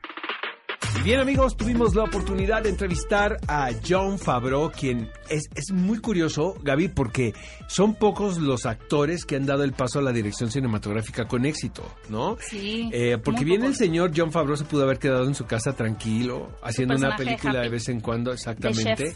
Y 0.99 1.01
bien 1.01 1.19
amigos, 1.19 1.58
tuvimos 1.58 1.95
la 1.95 2.03
oportunidad 2.03 2.63
de 2.63 2.69
entrevistar 2.69 3.38
a 3.47 3.71
John 3.88 4.19
Favreau, 4.19 4.71
quien 4.71 5.10
es, 5.29 5.49
es 5.56 5.71
muy 5.71 5.97
curioso, 5.99 6.56
Gaby, 6.62 6.89
porque 6.89 7.34
son 7.67 7.95
pocos 7.95 8.38
los 8.38 8.65
actores 8.65 9.25
que 9.25 9.36
han 9.36 9.45
dado 9.45 9.63
el 9.63 9.73
paso 9.73 9.99
a 9.99 10.01
la 10.01 10.12
dirección 10.12 10.51
cinematográfica 10.51 11.27
con 11.27 11.45
éxito, 11.45 11.84
¿no? 12.10 12.38
Sí, 12.39 12.89
Eh, 12.93 13.17
porque 13.23 13.43
bien 13.43 13.63
el 13.63 13.75
señor 13.75 14.12
John 14.15 14.32
Favreau 14.32 14.56
se 14.56 14.65
pudo 14.65 14.84
haber 14.84 14.99
quedado 14.99 15.25
en 15.25 15.36
su 15.36 15.45
casa 15.45 15.73
tranquilo, 15.75 16.51
haciendo 16.62 16.95
una 16.95 17.15
película 17.17 17.62
de 17.62 17.69
vez 17.69 17.89
en 17.89 17.99
cuando, 17.99 18.32
exactamente. 18.32 19.15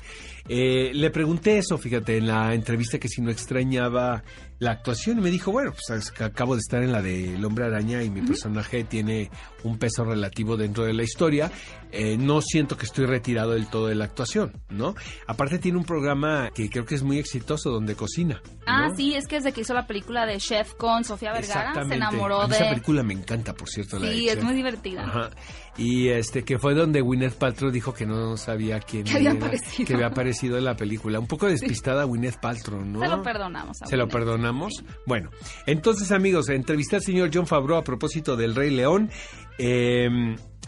Eh, 0.50 0.92
le 0.94 1.10
pregunté 1.12 1.58
eso, 1.60 1.78
fíjate, 1.78 2.18
en 2.18 2.28
la 2.28 2.54
entrevista 2.54 2.98
que 2.98 3.08
si 3.08 3.22
no 3.22 3.30
extrañaba 3.30 4.24
la 4.60 4.72
actuación 4.72 5.20
y 5.20 5.22
me 5.22 5.30
dijo, 5.30 5.52
bueno, 5.52 5.72
pues 5.72 6.12
acabo 6.22 6.56
de 6.56 6.62
estar 6.62 6.82
en 6.82 6.92
la 6.92 7.02
de 7.02 7.36
El 7.36 7.46
Hombre 7.46 7.66
Araña 7.66 8.04
y 8.04 8.10
mi 8.10 8.22
personaje 8.22 8.84
tiene 8.84 9.30
un 9.64 9.78
peso 9.78 10.04
relativo 10.04 10.58
dentro 10.58 10.86
de 10.86 10.94
la 10.94 11.04
historia. 11.04 11.52
Eh, 11.92 12.18
no 12.18 12.42
siento 12.42 12.78
que 12.78 12.86
estoy 12.86 13.06
retirado 13.06 13.52
del 13.52 13.68
todo 13.68 13.88
de 13.88 13.96
la 13.96 14.06
actuación, 14.06 14.54
¿no? 14.70 14.96
Aparte 15.28 15.60
tiene 15.60 15.78
un 15.78 15.86
programa 15.86 16.50
que 16.54 16.70
creo 16.70 16.86
que 16.86 16.96
es 16.96 17.04
muy 17.04 17.20
exitoso 17.20 17.70
donde 17.70 17.96
cocina. 17.96 18.42
Ah, 18.66 18.90
sí, 18.96 19.16
es 19.16 19.28
que 19.28 19.36
desde 19.36 19.54
que 19.54 19.62
hizo 19.62 19.74
la 19.74 19.88
película 19.88 20.26
de 20.26 20.38
Chef 20.38 20.74
con 20.74 21.04
Sofía 21.04 21.32
Vergara 21.34 21.74
se 21.88 21.94
enamoró 21.94 22.48
de... 22.48 22.56
Esa 22.56 22.70
película 22.70 23.04
me 23.04 23.14
encanta, 23.14 23.54
por 23.54 23.70
cierto. 23.70 24.00
la 24.00 24.08
de 24.08 24.16
Sí, 24.16 24.28
es 24.28 24.44
muy 24.44 24.54
divertida. 24.54 25.04
Ajá. 25.04 25.30
Y 25.78 26.10
este 26.10 26.44
que 26.44 26.58
fue 26.58 26.74
donde 26.74 27.02
Gwyneth 27.02 27.36
Paltrow 27.36 27.70
dijo 27.72 27.94
que 27.94 28.06
no 28.08 28.36
sabía 28.38 28.80
quién 28.80 29.04
Que 29.04 29.12
había 29.18 29.30
era, 29.32 29.38
aparecido. 29.46 29.88
que 29.88 29.94
había 29.94 30.08
aparecido 30.08 30.58
en 30.58 30.66
la 30.66 30.76
película. 30.76 31.20
Un 31.20 31.28
poco 31.28 31.46
despistada 31.48 32.04
Gwyneth 32.06 32.40
Paltrow, 32.40 32.84
¿no? 32.84 33.00
Se 33.00 33.08
lo 33.08 33.22
perdonamos. 33.22 33.82
a 33.82 33.86
¿Se 33.86 33.96
lo 33.98 34.08
perdonamos? 34.08 34.74
Sí. 34.80 34.86
Bueno, 35.06 35.30
entonces 35.68 36.12
amigos, 36.12 36.50
entrevisté 36.50 36.96
al 36.96 37.04
señor 37.04 37.30
John 37.32 37.46
Favreau 37.46 37.78
a 37.78 37.84
propósito 37.84 38.36
del 38.36 38.56
Rey 38.56 38.72
León. 38.72 39.12
Eh, 39.60 40.10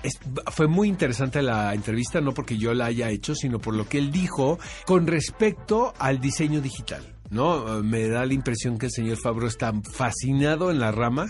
es- 0.03 0.19
fue 0.51 0.67
muy 0.67 0.87
interesante 0.87 1.41
la 1.41 1.73
entrevista, 1.73 2.21
no 2.21 2.33
porque 2.33 2.57
yo 2.57 2.73
la 2.73 2.85
haya 2.85 3.09
hecho, 3.09 3.33
sino 3.35 3.59
por 3.59 3.75
lo 3.75 3.87
que 3.89 3.97
él 3.97 4.11
dijo 4.11 4.59
con 4.85 5.07
respecto 5.07 5.93
al 5.97 6.19
diseño 6.19 6.61
digital. 6.61 7.15
¿no? 7.31 7.83
Me 7.83 8.07
da 8.07 8.25
la 8.25 8.33
impresión 8.33 8.79
que 8.79 8.87
el 8.87 8.91
señor 8.91 9.17
Favreau 9.21 9.47
está 9.47 9.71
fascinado 9.93 10.71
en 10.71 10.79
la 10.79 10.91
rama 10.91 11.29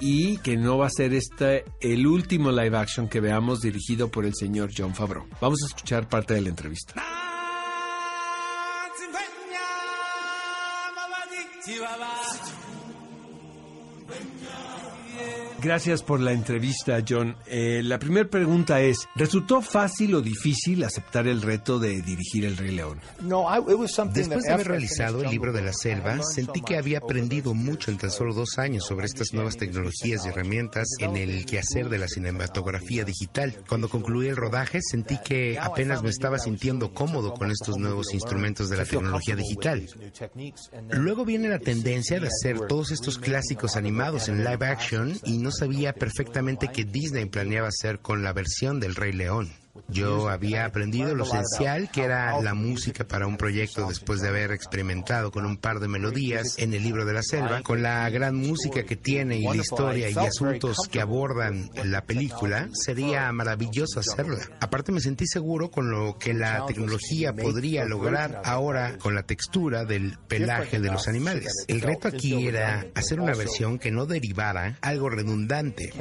y 0.00 0.38
que 0.38 0.56
no 0.56 0.78
va 0.78 0.86
a 0.86 0.90
ser 0.90 1.14
este 1.14 1.64
el 1.80 2.06
último 2.06 2.50
live 2.50 2.76
action 2.76 3.08
que 3.08 3.20
veamos 3.20 3.60
dirigido 3.60 4.10
por 4.10 4.24
el 4.24 4.34
señor 4.34 4.70
John 4.76 4.94
Favreau. 4.94 5.26
Vamos 5.40 5.62
a 5.62 5.66
escuchar 5.66 6.08
parte 6.08 6.34
de 6.34 6.42
la 6.42 6.48
entrevista. 6.48 6.94
Gracias 15.64 16.02
por 16.02 16.20
la 16.20 16.32
entrevista, 16.32 17.02
John. 17.08 17.36
Eh, 17.46 17.80
la 17.82 17.98
primera 17.98 18.28
pregunta 18.28 18.82
es, 18.82 19.08
¿resultó 19.14 19.62
fácil 19.62 20.14
o 20.14 20.20
difícil 20.20 20.84
aceptar 20.84 21.26
el 21.26 21.40
reto 21.40 21.78
de 21.78 22.02
dirigir 22.02 22.44
El 22.44 22.58
Rey 22.58 22.72
León? 22.72 23.00
Después 24.12 24.44
de 24.44 24.52
haber 24.52 24.68
realizado 24.68 25.22
el 25.22 25.30
libro 25.30 25.54
de 25.54 25.62
la 25.62 25.72
selva, 25.72 26.22
sentí 26.22 26.60
que 26.60 26.76
había 26.76 26.98
aprendido 26.98 27.54
mucho 27.54 27.90
en 27.90 27.96
tan 27.96 28.10
solo 28.10 28.34
dos 28.34 28.58
años 28.58 28.84
sobre 28.84 29.06
estas 29.06 29.32
nuevas 29.32 29.56
tecnologías 29.56 30.26
y 30.26 30.28
herramientas 30.28 30.86
en 30.98 31.16
el 31.16 31.46
quehacer 31.46 31.88
de 31.88 31.98
la 31.98 32.08
cinematografía 32.08 33.04
digital. 33.04 33.56
Cuando 33.66 33.88
concluí 33.88 34.28
el 34.28 34.36
rodaje, 34.36 34.80
sentí 34.82 35.18
que 35.24 35.58
apenas 35.58 36.02
me 36.02 36.10
estaba 36.10 36.38
sintiendo 36.38 36.92
cómodo 36.92 37.32
con 37.32 37.50
estos 37.50 37.78
nuevos 37.78 38.12
instrumentos 38.12 38.68
de 38.68 38.76
la 38.76 38.84
tecnología 38.84 39.34
digital. 39.34 39.88
Luego 40.90 41.24
viene 41.24 41.48
la 41.48 41.58
tendencia 41.58 42.20
de 42.20 42.26
hacer 42.26 42.66
todos 42.66 42.90
estos 42.90 43.18
clásicos 43.18 43.76
animados 43.76 44.28
en 44.28 44.44
live 44.44 44.66
action 44.66 45.03
y 45.24 45.38
no 45.38 45.50
sabía 45.50 45.92
perfectamente 45.92 46.68
qué 46.68 46.84
Disney 46.84 47.26
planeaba 47.26 47.68
hacer 47.68 48.00
con 48.00 48.22
la 48.22 48.32
versión 48.32 48.80
del 48.80 48.94
Rey 48.94 49.12
León. 49.12 49.50
Yo 49.88 50.28
había 50.28 50.64
aprendido 50.64 51.14
lo 51.14 51.24
esencial 51.24 51.90
que 51.90 52.04
era 52.04 52.40
la 52.40 52.54
música 52.54 53.06
para 53.06 53.26
un 53.26 53.36
proyecto 53.36 53.86
después 53.88 54.20
de 54.20 54.28
haber 54.28 54.52
experimentado 54.52 55.30
con 55.30 55.44
un 55.46 55.56
par 55.56 55.80
de 55.80 55.88
melodías 55.88 56.58
en 56.58 56.74
el 56.74 56.82
libro 56.82 57.04
de 57.04 57.12
la 57.12 57.22
selva, 57.22 57.62
con 57.62 57.82
la 57.82 58.08
gran 58.10 58.36
música 58.36 58.84
que 58.84 58.96
tiene 58.96 59.38
y 59.38 59.44
la 59.44 59.56
historia 59.56 60.10
y 60.10 60.16
asuntos 60.16 60.88
que 60.90 61.00
abordan 61.00 61.70
la 61.84 62.04
película, 62.04 62.68
sería 62.72 63.30
maravilloso 63.32 64.00
hacerla. 64.00 64.40
Aparte 64.60 64.92
me 64.92 65.00
sentí 65.00 65.26
seguro 65.26 65.70
con 65.70 65.90
lo 65.90 66.18
que 66.18 66.34
la 66.34 66.66
tecnología 66.66 67.32
podría 67.32 67.84
lograr 67.84 68.42
ahora 68.44 68.98
con 68.98 69.14
la 69.14 69.24
textura 69.24 69.84
del 69.84 70.18
pelaje 70.28 70.80
de 70.80 70.90
los 70.90 71.08
animales. 71.08 71.64
El 71.68 71.80
reto 71.80 72.08
aquí 72.08 72.46
era 72.46 72.86
hacer 72.94 73.20
una 73.20 73.34
versión 73.34 73.78
que 73.78 73.90
no 73.90 74.06
derivara 74.06 74.78
algo 74.80 75.10
redundante, 75.10 75.92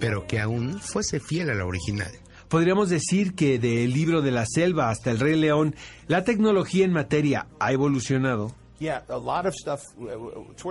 pero 0.00 0.26
que 0.26 0.40
aún 0.40 0.80
fuese 0.80 1.20
fiel 1.20 1.50
a 1.50 1.54
la 1.54 1.64
original. 1.64 2.12
Podríamos 2.48 2.88
decir 2.88 3.34
que 3.34 3.58
del 3.58 3.92
libro 3.92 4.22
de 4.22 4.30
la 4.30 4.46
selva 4.46 4.90
hasta 4.90 5.10
el 5.10 5.18
Rey 5.18 5.36
León, 5.36 5.74
la 6.06 6.24
tecnología 6.24 6.84
en 6.84 6.92
materia 6.92 7.46
ha 7.58 7.72
evolucionado. 7.72 8.54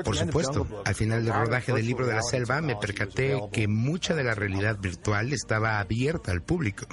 Por 0.03 0.15
supuesto, 0.15 0.67
al 0.85 0.95
final 0.95 1.25
del 1.25 1.33
rodaje 1.33 1.73
del 1.73 1.85
libro 1.85 2.05
de 2.05 2.13
la 2.13 2.21
selva 2.21 2.61
me 2.61 2.75
percaté 2.75 3.39
que 3.51 3.67
mucha 3.67 4.13
de 4.13 4.23
la 4.23 4.35
realidad 4.35 4.77
virtual 4.79 5.33
estaba 5.33 5.79
abierta 5.79 6.31
al 6.31 6.41
público. 6.41 6.85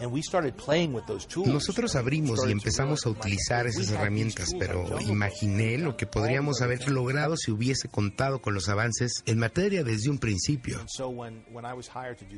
Nosotros 1.46 1.96
abrimos 1.96 2.46
y 2.46 2.52
empezamos 2.52 3.06
a 3.06 3.10
utilizar 3.10 3.66
esas 3.66 3.90
herramientas, 3.90 4.52
pero 4.58 5.00
imaginé 5.00 5.78
lo 5.78 5.96
que 5.96 6.06
podríamos 6.06 6.62
haber 6.62 6.88
logrado 6.90 7.36
si 7.36 7.50
hubiese 7.50 7.88
contado 7.88 8.40
con 8.40 8.54
los 8.54 8.68
avances 8.68 9.22
en 9.26 9.38
materia 9.38 9.84
desde 9.84 10.10
un 10.10 10.18
principio. 10.18 10.80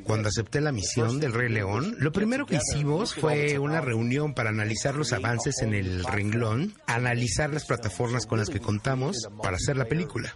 Cuando 0.05 0.29
acepté 0.29 0.61
la 0.61 0.73
misión 0.73 1.21
del 1.21 1.33
Rey 1.33 1.51
León, 1.51 1.97
lo 1.99 2.13
primero 2.13 2.47
que 2.47 2.57
hicimos 2.57 3.15
fue 3.15 3.59
una 3.59 3.81
reunión 3.81 4.35
para 4.35 4.51
analizar 4.51 4.95
los 4.95 5.13
avances 5.13 5.63
en 5.63 5.75
el 5.75 6.05
renglón, 6.05 6.75
analizar 6.87 7.53
las 7.53 7.65
plataformas 7.65 8.27
con 8.27 8.39
las 8.39 8.49
que 8.49 8.61
contamos 8.65 9.17
para 9.43 9.57
hacer 9.57 9.77
la 9.77 9.85
película. 9.85 10.35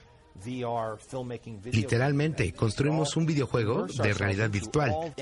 Literalmente, 1.72 2.52
construimos 2.52 3.16
un 3.16 3.26
videojuego 3.26 3.86
de 3.86 4.14
realidad 4.14 4.50
virtual. 4.50 5.14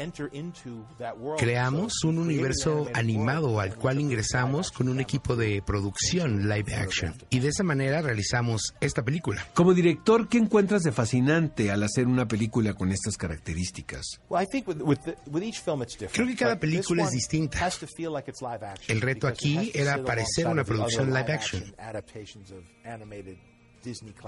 Creamos 1.39 2.05
un 2.05 2.19
universo 2.19 2.89
animado 2.95 3.61
al 3.61 3.77
cual 3.77 4.01
ingresamos 4.01 4.71
con 4.71 4.89
un 4.89 5.01
equipo 5.01 5.37
de 5.37 5.63
producción 5.65 6.49
live 6.49 6.75
action. 6.75 7.15
Y 7.31 7.41
de 7.41 7.49
esa 7.49 7.63
manera 7.63 8.03
realizamos 8.03 8.75
esta 8.81 9.03
película. 9.03 9.47
Como 9.55 9.75
director, 9.75 10.29
¿qué 10.29 10.39
encuentras 10.39 10.83
de 10.83 10.93
fascinante 10.93 11.71
al 11.71 11.83
hacer 11.83 12.07
una 12.07 12.27
película 12.27 12.75
con 12.75 12.93
estas 12.93 13.17
características? 13.17 14.21
Creo 16.13 16.27
que 16.27 16.37
cada 16.37 16.59
película 16.59 17.05
es 17.05 17.11
distinta. 17.11 17.59
El 18.89 19.01
reto 19.01 19.27
aquí 19.27 19.71
era 19.75 20.03
parecer 20.05 20.47
una 20.47 20.65
producción 20.65 21.09
live 21.13 21.33
action. 21.33 21.75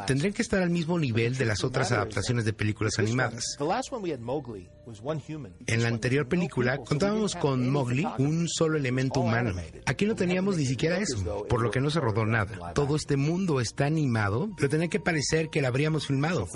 Tendrían 0.07 0.33
que 0.33 0.43
estar 0.43 0.63
al 0.63 0.71
mismo 0.71 0.99
nivel 0.99 1.37
de 1.37 1.45
las 1.45 1.65
otras 1.65 1.93
adaptaciones 1.93 2.45
de 2.45 2.53
películas 2.53 2.99
animadas. 2.99 3.57
En 5.67 5.83
la 5.83 5.89
anterior 5.89 6.29
película 6.29 6.79
contábamos 6.79 7.35
con 7.35 7.71
Mowgli, 7.71 8.07
un 8.19 8.49
solo 8.49 8.77
elemento 8.79 9.21
humano. 9.21 9.55
Aquí 9.87 10.07
no 10.07 10.15
teníamos 10.15 10.57
ni 10.57 10.67
siquiera 10.67 10.99
eso, 10.99 11.47
por 11.49 11.63
lo 11.63 11.71
que 11.71 11.81
no 11.81 11.91
se 11.91 12.01
rodó 12.01 12.25
nada. 12.25 12.73
Todo 12.73 12.97
este 12.97 13.17
mundo 13.17 13.61
está 13.61 13.87
animado, 13.87 14.51
pero 14.57 14.69
tenía 14.69 14.89
que 14.89 15.01
parecer 15.01 15.49
que 15.51 15.63
la 15.63 15.69
habríamos 15.69 16.07
filmado. 16.07 16.47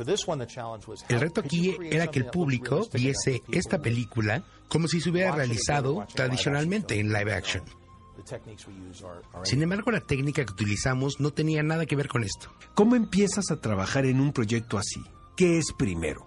El 1.09 1.21
reto 1.21 1.41
aquí 1.41 1.77
era 1.91 2.07
que 2.09 2.19
el 2.19 2.27
público 2.27 2.89
viese 2.93 3.43
esta 3.51 3.81
película 3.81 4.45
como 4.69 4.89
si 4.89 5.01
se 5.01 5.11
hubiera 5.11 5.33
realizado 5.33 6.07
tradicionalmente 6.15 6.99
en 6.99 7.13
live 7.13 7.35
action. 7.35 7.82
Sin 9.45 9.63
embargo, 9.63 9.91
la 9.91 10.01
técnica 10.01 10.45
que 10.45 10.53
utilizamos 10.53 11.21
no 11.21 11.31
tenía 11.33 11.63
nada 11.63 11.87
que 11.87 11.97
ver 11.97 12.09
con 12.09 12.25
esto. 12.25 12.51
¿Cómo 12.75 12.97
empiezas 12.97 13.51
a 13.51 13.61
trabajar 13.61 14.07
en 14.07 14.21
un 14.21 14.33
proyecto 14.33 14.79
así? 14.79 15.03
¿Qué 15.37 15.59
es 15.59 15.73
primero? 15.73 16.27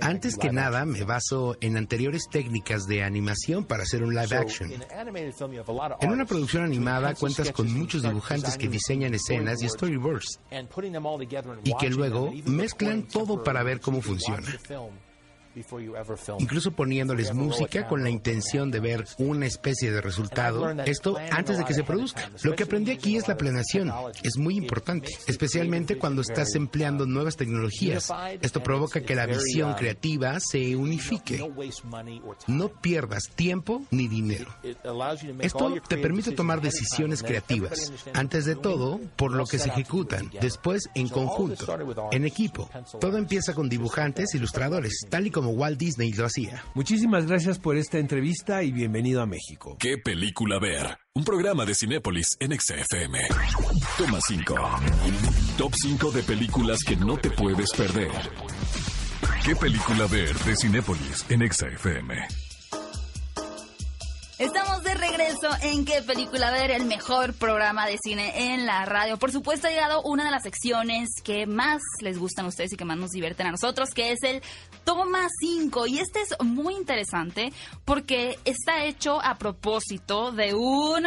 Antes 0.00 0.36
que 0.36 0.50
nada, 0.50 0.84
me 0.84 1.04
baso 1.04 1.56
en 1.60 1.76
anteriores 1.76 2.28
técnicas 2.30 2.86
de 2.86 3.04
animación 3.04 3.64
para 3.64 3.82
hacer 3.84 4.02
un 4.02 4.14
live 4.14 4.36
action. 4.36 4.72
En 6.00 6.10
una 6.10 6.24
producción 6.24 6.64
animada 6.64 7.14
cuentas 7.14 7.52
con 7.52 7.72
muchos 7.72 8.02
dibujantes 8.02 8.56
que 8.56 8.68
diseñan 8.68 9.14
escenas 9.14 9.62
y 9.62 9.68
storyboards 9.68 10.40
y 11.64 11.76
que 11.76 11.90
luego 11.90 12.32
mezclan 12.46 13.04
todo 13.04 13.42
para 13.44 13.62
ver 13.62 13.80
cómo 13.80 14.00
funciona 14.00 14.48
incluso 16.38 16.72
poniéndoles 16.72 17.32
música 17.34 17.86
con 17.86 18.02
la 18.02 18.10
intención 18.10 18.70
de 18.70 18.80
ver 18.80 19.04
una 19.18 19.46
especie 19.46 19.90
de 19.90 20.00
resultado, 20.00 20.70
esto 20.84 21.16
antes 21.30 21.58
de 21.58 21.64
que 21.64 21.74
se 21.74 21.84
produzca. 21.84 22.30
Lo 22.42 22.54
que 22.54 22.64
aprendí 22.64 22.90
aquí 22.90 23.16
es 23.16 23.28
la 23.28 23.36
planeación, 23.36 23.92
es 24.22 24.36
muy 24.36 24.56
importante, 24.56 25.08
especialmente 25.26 25.98
cuando 25.98 26.22
estás 26.22 26.54
empleando 26.54 27.06
nuevas 27.06 27.36
tecnologías. 27.36 28.12
Esto 28.40 28.62
provoca 28.62 29.00
que 29.00 29.14
la 29.14 29.26
visión 29.26 29.74
creativa 29.74 30.38
se 30.40 30.76
unifique. 30.76 31.38
No 32.46 32.68
pierdas 32.68 33.30
tiempo 33.34 33.82
ni 33.90 34.08
dinero. 34.08 34.54
Esto 35.40 35.74
te 35.88 35.98
permite 35.98 36.32
tomar 36.32 36.60
decisiones 36.60 37.22
creativas, 37.22 37.92
antes 38.12 38.44
de 38.44 38.56
todo 38.56 39.00
por 39.16 39.32
lo 39.32 39.44
que 39.46 39.58
se 39.58 39.68
ejecutan, 39.68 40.30
después 40.40 40.88
en 40.94 41.08
conjunto, 41.08 41.66
en 42.10 42.24
equipo. 42.24 42.68
Todo 43.00 43.18
empieza 43.18 43.54
con 43.54 43.68
dibujantes, 43.68 44.34
ilustradores, 44.34 45.06
tal 45.08 45.26
y 45.26 45.30
como 45.30 45.43
Walt 45.50 45.78
Disney 45.78 46.12
lo 46.12 46.26
hacía. 46.26 46.62
Muchísimas 46.74 47.26
gracias 47.26 47.58
por 47.58 47.76
esta 47.76 47.98
entrevista 47.98 48.62
y 48.62 48.72
bienvenido 48.72 49.22
a 49.22 49.26
México. 49.26 49.76
¿Qué 49.78 49.98
película 49.98 50.58
ver? 50.58 50.98
Un 51.14 51.24
programa 51.24 51.64
de 51.64 51.74
Cinépolis 51.74 52.36
en 52.40 52.58
XFM. 52.58 53.18
Toma 53.98 54.18
5. 54.20 54.54
Top 55.56 55.72
5 55.74 56.10
de 56.10 56.22
películas 56.22 56.80
que 56.86 56.96
no 56.96 57.16
te 57.16 57.30
puedes 57.30 57.70
perder. 57.72 58.10
¿Qué 59.44 59.54
película 59.54 60.06
ver 60.06 60.34
de 60.38 60.56
Cinépolis 60.56 61.26
en 61.28 61.52
XFM? 61.52 62.53
Regreso 65.16 65.48
en 65.62 65.84
qué 65.84 66.02
película 66.02 66.50
ver, 66.50 66.72
el 66.72 66.86
mejor 66.86 67.34
programa 67.34 67.86
de 67.86 67.98
cine 68.02 68.52
en 68.52 68.66
la 68.66 68.84
radio. 68.84 69.16
Por 69.16 69.30
supuesto 69.30 69.68
ha 69.68 69.70
llegado 69.70 70.02
una 70.02 70.24
de 70.24 70.32
las 70.32 70.42
secciones 70.42 71.08
que 71.22 71.46
más 71.46 71.82
les 72.00 72.18
gustan 72.18 72.46
a 72.46 72.48
ustedes 72.48 72.72
y 72.72 72.76
que 72.76 72.84
más 72.84 72.96
nos 72.96 73.12
divierten 73.12 73.46
a 73.46 73.52
nosotros, 73.52 73.90
que 73.94 74.10
es 74.10 74.24
el 74.24 74.42
Toma 74.82 75.28
5. 75.38 75.86
Y 75.86 76.00
este 76.00 76.20
es 76.20 76.34
muy 76.42 76.74
interesante 76.74 77.52
porque 77.84 78.40
está 78.44 78.86
hecho 78.86 79.22
a 79.22 79.36
propósito 79.36 80.32
de 80.32 80.52
un 80.52 81.06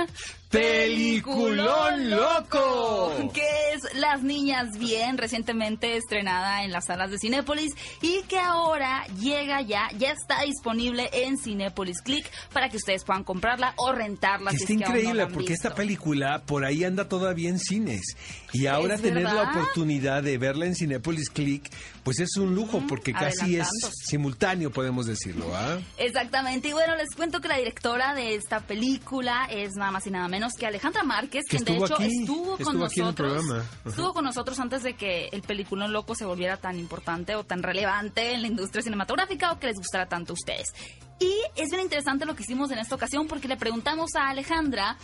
¡Peliculón 0.50 2.10
loco! 2.10 3.32
Que 3.34 3.74
es 3.74 3.96
Las 3.96 4.24
Niñas 4.24 4.78
Bien, 4.80 5.18
recientemente 5.18 5.98
estrenada 5.98 6.64
en 6.64 6.72
las 6.72 6.86
salas 6.86 7.12
de 7.12 7.18
Cinépolis 7.20 7.74
y 8.02 8.22
que 8.30 8.40
ahora 8.40 9.06
llega 9.20 9.62
ya, 9.62 9.90
ya 9.98 10.14
está 10.14 10.44
disponible 10.44 11.10
en 11.12 11.38
Cinépolis 11.38 12.02
Click 12.02 12.26
para 12.54 12.70
que 12.70 12.78
ustedes 12.78 13.04
puedan 13.04 13.26
comprarla 13.26 13.74
o 13.76 13.92
rentarla. 13.92 14.52
está 14.52 14.72
increíble 14.72 15.28
porque 15.28 15.52
esta 15.52 15.76
película 15.76 16.42
por 16.46 16.64
ahí 16.64 16.86
anda 16.86 17.10
todavía 17.10 17.50
en 17.50 17.60
cines 17.60 18.16
y 18.54 18.68
ahora 18.68 18.98
tener 18.98 19.24
la 19.24 19.52
oportunidad 19.52 20.24
de 20.24 20.38
verla 20.38 20.66
en 20.66 20.76
Cinépolis 20.76 21.30
Click, 21.30 21.70
pues 22.04 22.20
es 22.20 22.38
un 22.38 22.56
lujo 22.56 22.82
porque 22.88 23.14
casi 23.14 23.58
es 23.58 23.68
simultáneo, 24.06 24.72
podemos 24.72 25.06
decirlo. 25.06 25.54
¿ah? 25.56 25.80
Exactamente. 25.98 26.70
Y 26.70 26.74
bueno, 26.74 26.96
les 26.96 27.14
cuento 27.16 27.42
que 27.42 27.48
la 27.48 27.58
directora 27.58 28.14
de 28.14 28.36
esta 28.36 28.62
película 28.62 29.48
es 29.52 29.76
nada 29.76 29.92
más 29.92 30.08
y 30.08 30.12
nada 30.12 30.28
menos 30.28 30.54
que 30.54 30.66
Alejandra 30.66 31.04
Márquez, 31.04 31.44
quien 31.50 31.64
de 31.66 31.76
hecho 31.76 31.98
estuvo, 32.00 32.58
con 32.58 32.80
nosotros. 32.80 33.44
Estuvo 33.86 34.14
con 34.14 34.24
nosotros 34.24 34.60
antes 34.60 34.84
de 34.84 34.96
que 34.96 35.28
el 35.32 35.42
peliculón 35.42 35.92
loco 35.92 36.16
se 36.16 36.26
volviera 36.26 36.58
tan 36.58 36.80
importante 36.80 37.36
o 37.36 37.44
tan 37.44 37.64
relevante 37.64 38.34
en 38.34 38.42
la 38.42 38.48
industria 38.48 38.82
cinematográfica 38.82 39.52
o 39.52 39.60
que 39.60 39.68
les 39.68 39.78
gustara 39.78 40.08
tanto 40.08 40.34
a 40.34 40.36
ustedes. 40.36 40.74
Y 41.20 41.34
es 41.56 41.70
bien 41.70 41.82
interesante 41.82 42.26
lo 42.26 42.36
que 42.36 42.44
hicimos 42.44 42.70
en 42.72 42.78
esta 42.78 42.94
ocasión 42.96 43.28
porque 43.28 43.48
le 43.48 43.58
preguntamos 43.58 44.12
a 44.16 44.30
Alejandra 44.30 44.98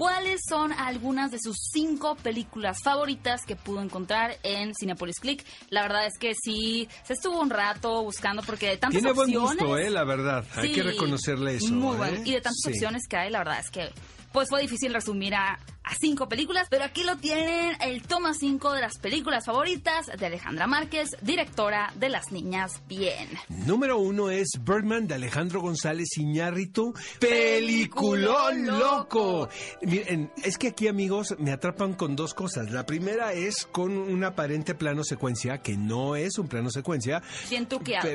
cuáles 0.00 0.40
son 0.48 0.72
algunas 0.72 1.30
de 1.30 1.38
sus 1.38 1.58
cinco 1.74 2.16
películas 2.16 2.78
favoritas 2.82 3.44
que 3.44 3.54
pudo 3.54 3.82
encontrar 3.82 4.38
en 4.42 4.74
Cinepolis 4.74 5.20
Click. 5.20 5.44
La 5.68 5.82
verdad 5.82 6.06
es 6.06 6.16
que 6.18 6.32
sí, 6.42 6.88
se 7.02 7.12
estuvo 7.12 7.38
un 7.38 7.50
rato 7.50 8.02
buscando 8.02 8.42
porque 8.42 8.70
de 8.70 8.76
tantas 8.78 9.02
Tiene 9.02 9.10
opciones... 9.10 9.36
buen 9.36 9.58
gusto, 9.58 9.76
¿eh? 9.76 9.90
La 9.90 10.04
verdad, 10.04 10.42
hay 10.54 10.72
que 10.72 10.82
reconocerle 10.82 11.56
eso. 11.56 11.74
Muy 11.74 11.98
bueno. 11.98 12.16
¿eh? 12.16 12.22
Y 12.24 12.32
de 12.32 12.40
tantas 12.40 12.64
opciones 12.66 13.02
que 13.06 13.18
hay, 13.18 13.30
la 13.30 13.40
verdad 13.40 13.60
es 13.60 13.68
que 13.68 13.90
pues 14.32 14.48
fue 14.48 14.62
difícil 14.62 14.94
resumir 14.94 15.34
a, 15.34 15.58
cinco 15.98 16.28
películas, 16.28 16.66
pero 16.70 16.84
aquí 16.84 17.02
lo 17.02 17.16
tienen, 17.16 17.76
el 17.80 18.02
toma 18.02 18.34
cinco 18.34 18.72
de 18.72 18.80
las 18.80 18.98
películas 18.98 19.46
favoritas 19.46 20.06
de 20.06 20.26
Alejandra 20.26 20.66
Márquez, 20.66 21.16
directora 21.22 21.92
de 21.96 22.08
Las 22.08 22.32
Niñas 22.32 22.82
Bien. 22.88 23.28
Número 23.48 23.98
uno 23.98 24.30
es 24.30 24.48
Birdman 24.64 25.06
de 25.06 25.14
Alejandro 25.14 25.60
González 25.60 26.08
Iñárritu, 26.16 26.94
peliculón 27.18 28.66
loco. 28.66 29.48
Miren, 29.82 30.30
es 30.42 30.58
que 30.58 30.68
aquí 30.68 30.88
amigos 30.88 31.34
me 31.38 31.52
atrapan 31.52 31.94
con 31.94 32.16
dos 32.16 32.34
cosas. 32.34 32.70
La 32.70 32.86
primera 32.86 33.32
es 33.32 33.66
con 33.66 33.96
un 33.96 34.24
aparente 34.24 34.74
plano 34.74 35.04
secuencia, 35.04 35.58
que 35.58 35.76
no 35.76 36.16
es 36.16 36.38
un 36.38 36.48
plano 36.48 36.70
secuencia. 36.70 37.22
Bien 37.48 37.66
truqueado. 37.66 38.08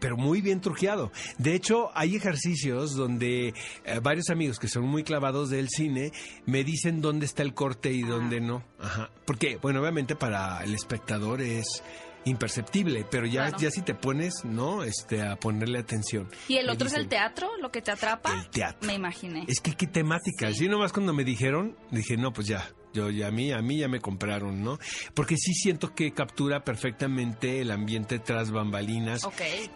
pero 0.00 0.16
muy 0.16 0.40
bien 0.40 0.60
truqueado. 0.60 1.12
De 1.38 1.54
hecho, 1.54 1.90
hay 1.94 2.16
ejercicios 2.16 2.94
donde 2.94 3.54
eh, 3.84 4.00
varios 4.02 4.30
amigos 4.30 4.58
que 4.58 4.68
son 4.68 4.84
muy 4.84 5.04
clavados 5.04 5.50
del 5.50 5.68
cine 5.68 6.12
me 6.46 6.64
dicen 6.64 7.00
dónde 7.00 7.19
está 7.26 7.42
el 7.42 7.54
corte 7.54 7.92
y 7.92 8.02
dónde 8.02 8.40
no. 8.40 8.64
Ajá. 8.78 9.10
Porque, 9.24 9.56
bueno, 9.56 9.80
obviamente 9.80 10.16
para 10.16 10.62
el 10.62 10.74
espectador 10.74 11.40
es 11.40 11.82
imperceptible, 12.24 13.06
pero 13.10 13.26
ya, 13.26 13.56
ya 13.56 13.70
si 13.70 13.82
te 13.82 13.94
pones, 13.94 14.44
¿no? 14.44 14.82
Este, 14.82 15.22
a 15.22 15.36
ponerle 15.36 15.78
atención. 15.78 16.28
¿Y 16.48 16.56
el 16.56 16.68
otro 16.68 16.88
es 16.88 16.94
el 16.94 17.08
teatro? 17.08 17.56
¿Lo 17.60 17.70
que 17.70 17.82
te 17.82 17.90
atrapa? 17.90 18.32
El 18.32 18.48
teatro. 18.48 18.86
Me 18.86 18.94
imaginé. 18.94 19.44
Es 19.48 19.60
que 19.60 19.74
qué 19.74 19.86
temática. 19.86 20.52
Sí. 20.52 20.68
nomás 20.68 20.92
cuando 20.92 21.12
me 21.12 21.24
dijeron, 21.24 21.76
dije, 21.90 22.16
no, 22.16 22.32
pues 22.32 22.46
ya. 22.46 22.68
Yo 22.92 23.08
ya 23.08 23.28
a 23.28 23.30
mí, 23.30 23.52
a 23.52 23.62
mí 23.62 23.78
ya 23.78 23.86
me 23.86 24.00
compraron, 24.00 24.64
¿no? 24.64 24.80
Porque 25.14 25.36
sí 25.36 25.54
siento 25.54 25.94
que 25.94 26.12
captura 26.12 26.64
perfectamente 26.64 27.60
el 27.60 27.70
ambiente 27.70 28.18
tras 28.18 28.50
bambalinas. 28.50 29.22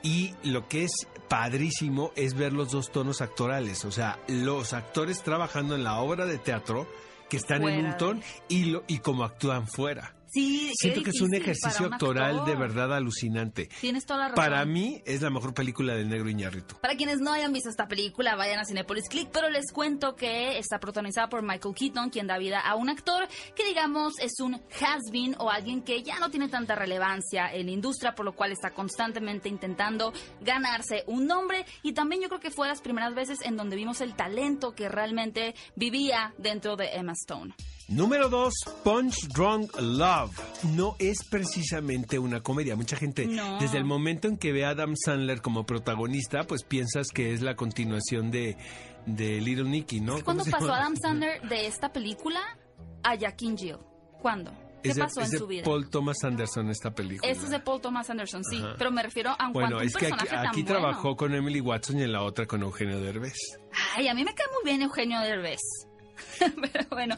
Y 0.03 0.35
lo 0.43 0.67
que 0.67 0.83
es 0.83 0.91
padrísimo 1.29 2.11
es 2.17 2.35
ver 2.35 2.53
los 2.53 2.73
dos 2.73 2.91
tonos 2.91 3.21
actorales. 3.21 3.85
O 3.85 3.93
sea, 3.93 4.19
los 4.27 4.73
actores 4.73 5.23
trabajando 5.23 5.77
en 5.77 5.85
la 5.85 6.01
obra 6.01 6.27
de 6.27 6.39
teatro 6.39 6.89
que 7.29 7.37
están 7.37 7.63
en 7.69 7.87
un 7.87 7.97
tono 7.97 8.21
y, 8.49 8.67
lo, 8.67 8.85
y 8.87 8.99
como 8.99 9.25
actúan 9.25 9.67
fuera. 9.67 10.14
Sí, 10.35 10.73
Siento 10.75 11.05
que 11.05 11.11
es 11.11 11.21
un 11.21 11.33
ejercicio 11.33 11.87
actoral 11.87 12.45
de 12.45 12.57
verdad 12.57 12.93
alucinante. 12.93 13.69
Tienes 13.81 14.05
toda 14.05 14.19
la 14.19 14.29
razón. 14.31 14.45
Para 14.45 14.65
mí 14.65 15.01
es 15.07 15.23
la 15.23 15.31
mejor 15.31 15.55
película 15.55 15.95
del 15.95 16.09
negro 16.09 16.29
Iñarrito. 16.29 16.77
Para 16.81 16.97
quienes 16.97 17.21
no 17.21 17.33
hayan 17.33 17.53
visto 17.53 17.71
esta 17.71 17.87
película, 17.87 18.35
vayan 18.35 18.59
a 18.59 18.65
Cinepolis 18.65 19.09
Click, 19.09 19.29
pero 19.33 19.49
les 19.49 19.71
cuento 19.73 20.17
que 20.17 20.59
está 20.59 20.81
protagonizada 20.81 21.29
por 21.29 21.43
Michael 21.43 21.75
Keaton, 21.77 22.11
quien 22.11 22.27
da 22.27 22.37
vida 22.39 22.59
a 22.59 22.75
un 22.75 22.89
actor 22.89 23.29
que 23.55 23.65
digamos 23.65 24.19
es 24.19 24.41
un 24.41 24.61
has-been 24.81 25.37
o 25.39 25.51
alguien 25.51 25.83
que 25.83 26.03
ya 26.03 26.19
no 26.19 26.31
tiene 26.31 26.49
tanta 26.49 26.75
relevancia 26.75 27.55
en 27.55 27.67
la 27.67 27.73
industria, 27.73 28.17
por 28.17 28.25
lo 28.25 28.33
cual 28.33 28.51
está 28.51 28.71
constantemente 28.71 29.49
intentando 29.49 30.13
ganarse 30.41 31.05
un 31.07 31.29
nombre 31.29 31.65
y 31.85 31.93
también 31.93 32.23
yo 32.23 32.29
creo 32.29 32.41
que 32.41 32.51
fue 32.51 32.67
las 32.67 32.81
primeras 32.81 33.15
veces 33.15 33.39
en 33.43 33.57
donde 33.57 33.77
vimos 33.77 34.01
el 34.01 34.17
talento 34.17 34.75
que 34.75 34.89
realmente 34.89 35.55
vivía 35.77 36.35
dentro 36.39 36.75
de 36.75 36.89
Emma 36.95 37.13
Stone. 37.13 37.55
Número 37.89 38.31
2, 38.31 38.53
Punch 38.83 39.29
Drunk 39.29 39.79
Love. 39.79 40.33
No 40.75 40.97
es 40.99 41.19
precisamente 41.29 42.19
una 42.19 42.41
comedia. 42.41 42.77
Mucha 42.77 42.97
gente, 42.97 43.29
desde 43.61 43.77
el 43.77 43.85
momento 43.85 44.27
en 44.27 44.39
que 44.39 44.53
ve 44.53 44.65
a 44.65 44.71
Adam 44.71 44.95
Sandler 44.97 45.43
como 45.43 45.67
protagonista, 45.67 46.45
pues 46.45 46.65
piensas 46.65 47.09
que 47.13 47.35
es 47.35 47.43
la 47.43 47.57
continuación 47.57 48.31
de, 48.31 48.57
de 49.05 49.41
Little 49.41 49.69
Nicky, 49.69 50.01
¿no? 50.01 50.23
¿Cuándo 50.25 50.45
pasó 50.51 50.73
Adam 50.73 50.97
Sandler 50.97 51.43
de 51.43 51.67
esta 51.67 51.93
película 51.93 52.41
a 53.03 53.17
Jack 53.17 53.39
Jill? 53.39 53.77
¿Cuándo? 54.23 54.51
¿Qué 54.83 54.95
pasó 54.95 55.21
en 55.21 55.31
su 55.31 55.47
vida? 55.47 55.65
Paul 55.65 55.89
Thomas 55.91 56.25
Anderson 56.25 56.71
esta 56.71 56.91
película. 56.91 57.31
Este 57.31 57.45
es 57.45 57.51
de 57.51 57.61
Paul 57.61 57.81
Thomas 57.81 58.09
Anderson, 58.09 58.45
sí. 58.45 58.63
Pero 58.79 58.91
me 58.93 59.03
refiero 59.03 59.31
a 59.39 59.47
un 59.47 59.53
Bueno, 59.53 59.81
es 59.81 59.95
que 59.95 60.07
aquí, 60.07 60.27
aquí 60.35 60.65
trabajó 60.65 61.17
con 61.17 61.35
Emily 61.35 61.61
Watson 61.61 61.99
y 61.99 62.03
en 62.03 62.13
la 62.13 62.23
otra 62.23 62.47
con 62.47 62.63
Eugenio 62.63 63.01
Derbez. 63.01 63.59
Ay, 63.95 64.09
a 64.09 64.15
mí 64.15 64.25
me 64.25 64.35
cae 64.35 64.47
muy 64.53 64.71
bien 64.71 64.83
Eugenio 64.83 65.21
Derbez. 65.21 65.61
Pero 66.39 66.87
bueno, 66.91 67.17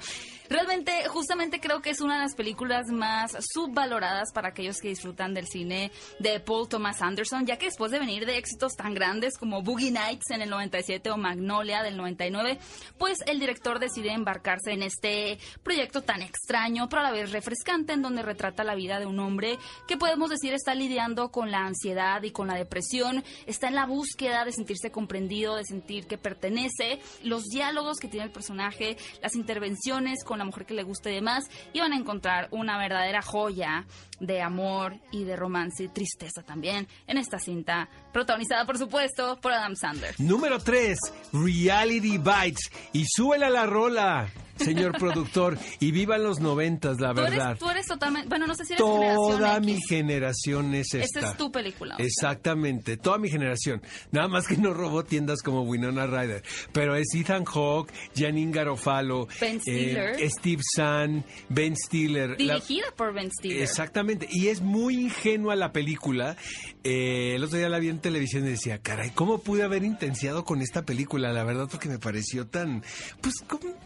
realmente, 0.48 1.06
justamente 1.08 1.60
creo 1.60 1.80
que 1.80 1.90
es 1.90 2.00
una 2.00 2.16
de 2.16 2.22
las 2.22 2.34
películas 2.34 2.86
más 2.90 3.36
subvaloradas 3.52 4.32
para 4.32 4.48
aquellos 4.48 4.78
que 4.78 4.88
disfrutan 4.88 5.34
del 5.34 5.46
cine 5.46 5.90
de 6.18 6.40
Paul 6.40 6.68
Thomas 6.68 7.02
Anderson, 7.02 7.46
ya 7.46 7.58
que 7.58 7.66
después 7.66 7.90
de 7.90 7.98
venir 7.98 8.26
de 8.26 8.38
éxitos 8.38 8.74
tan 8.74 8.94
grandes 8.94 9.38
como 9.38 9.62
Boogie 9.62 9.90
Nights 9.90 10.30
en 10.30 10.42
el 10.42 10.50
97 10.50 11.10
o 11.10 11.16
Magnolia 11.16 11.82
del 11.82 11.96
99, 11.96 12.58
pues 12.98 13.18
el 13.26 13.40
director 13.40 13.78
decide 13.78 14.12
embarcarse 14.12 14.72
en 14.72 14.82
este 14.82 15.38
proyecto 15.62 16.02
tan 16.02 16.22
extraño, 16.22 16.88
pero 16.88 17.00
a 17.00 17.04
la 17.04 17.12
vez 17.12 17.32
refrescante, 17.32 17.92
en 17.92 18.02
donde 18.02 18.22
retrata 18.22 18.64
la 18.64 18.74
vida 18.74 18.98
de 18.98 19.06
un 19.06 19.18
hombre 19.20 19.58
que 19.86 19.96
podemos 19.96 20.30
decir 20.30 20.52
está 20.52 20.74
lidiando 20.74 21.30
con 21.30 21.50
la 21.50 21.66
ansiedad 21.66 22.22
y 22.22 22.30
con 22.30 22.48
la 22.48 22.54
depresión, 22.54 23.24
está 23.46 23.68
en 23.68 23.74
la 23.74 23.86
búsqueda 23.86 24.44
de 24.44 24.52
sentirse 24.52 24.90
comprendido, 24.90 25.56
de 25.56 25.64
sentir 25.64 26.06
que 26.06 26.18
pertenece, 26.18 27.00
los 27.22 27.44
diálogos 27.44 27.98
que 27.98 28.08
tiene 28.08 28.26
el 28.26 28.32
personaje, 28.32 28.96
las 29.22 29.34
intervenciones 29.34 30.24
con 30.24 30.35
la 30.38 30.44
mujer 30.44 30.66
que 30.66 30.74
le 30.74 30.82
guste 30.82 31.12
y 31.12 31.16
demás, 31.16 31.50
y 31.72 31.80
van 31.80 31.92
a 31.92 31.96
encontrar 31.96 32.48
una 32.50 32.78
verdadera 32.78 33.22
joya 33.22 33.84
de 34.20 34.42
amor 34.42 34.96
y 35.10 35.24
de 35.24 35.36
romance 35.36 35.84
y 35.84 35.88
tristeza 35.88 36.42
también 36.42 36.86
en 37.06 37.18
esta 37.18 37.38
cinta, 37.38 37.88
protagonizada 38.12 38.64
por 38.64 38.78
supuesto 38.78 39.38
por 39.40 39.52
Adam 39.52 39.74
Sandler. 39.76 40.14
Número 40.18 40.58
3, 40.58 40.98
Reality 41.32 42.18
Bites. 42.18 42.70
Y 42.92 43.04
súbela 43.06 43.50
la 43.50 43.66
rola 43.66 44.28
señor 44.56 44.92
productor, 44.98 45.58
y 45.80 45.90
vivan 45.90 46.22
los 46.22 46.40
noventas, 46.40 47.00
la 47.00 47.12
verdad. 47.12 47.56
tú 47.58 47.68
eres 47.68 47.86
totalmente, 47.86 48.28
bueno, 48.28 48.46
no 48.46 48.54
sé 48.54 48.64
si 48.64 48.72
eres 48.72 48.84
Toda 48.84 49.60
mi 49.60 49.78
generación 49.88 50.74
es 50.74 50.94
esta. 50.94 51.20
Esta 51.20 51.30
es 51.32 51.36
tu 51.36 51.50
película. 51.50 51.96
Exactamente, 51.98 52.96
toda 52.96 53.18
mi 53.18 53.28
generación. 53.28 53.82
Nada 54.10 54.28
más 54.28 54.46
que 54.46 54.56
no 54.56 54.72
robó 54.72 55.04
tiendas 55.04 55.42
como 55.42 55.62
Winona 55.62 56.06
Ryder, 56.06 56.42
pero 56.72 56.96
es 56.96 57.06
Ethan 57.14 57.44
Hawke, 57.44 57.92
Janine 58.14 58.52
Garofalo, 58.52 59.28
Ben 59.40 59.60
Stiller, 59.60 60.20
eh, 60.20 60.30
Steve 60.30 60.62
Zahn, 60.74 61.24
Ben 61.48 61.76
Stiller. 61.76 62.36
Dirigida 62.36 62.86
por 62.96 63.12
Ben 63.12 63.30
Stiller. 63.30 63.62
Exactamente, 63.62 64.05
y 64.30 64.48
es 64.48 64.60
muy 64.60 64.94
ingenua 65.00 65.56
la 65.56 65.72
película. 65.72 66.36
Eh, 66.84 67.34
el 67.34 67.44
otro 67.44 67.58
día 67.58 67.68
la 67.68 67.78
vi 67.78 67.88
en 67.88 68.00
televisión 68.00 68.46
y 68.46 68.50
decía, 68.50 68.78
caray, 68.78 69.10
¿cómo 69.10 69.38
pude 69.38 69.62
haber 69.62 69.84
intenciado 69.84 70.44
con 70.44 70.62
esta 70.62 70.82
película? 70.82 71.32
La 71.32 71.44
verdad, 71.44 71.68
porque 71.70 71.88
me 71.88 71.98
pareció 71.98 72.46
tan, 72.46 72.82
pues, 73.20 73.34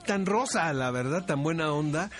tan 0.06 0.26
rosa 0.26 0.72
la 0.72 0.90
verdad, 0.90 1.26
tan 1.26 1.42
buena 1.42 1.72
onda, 1.72 2.10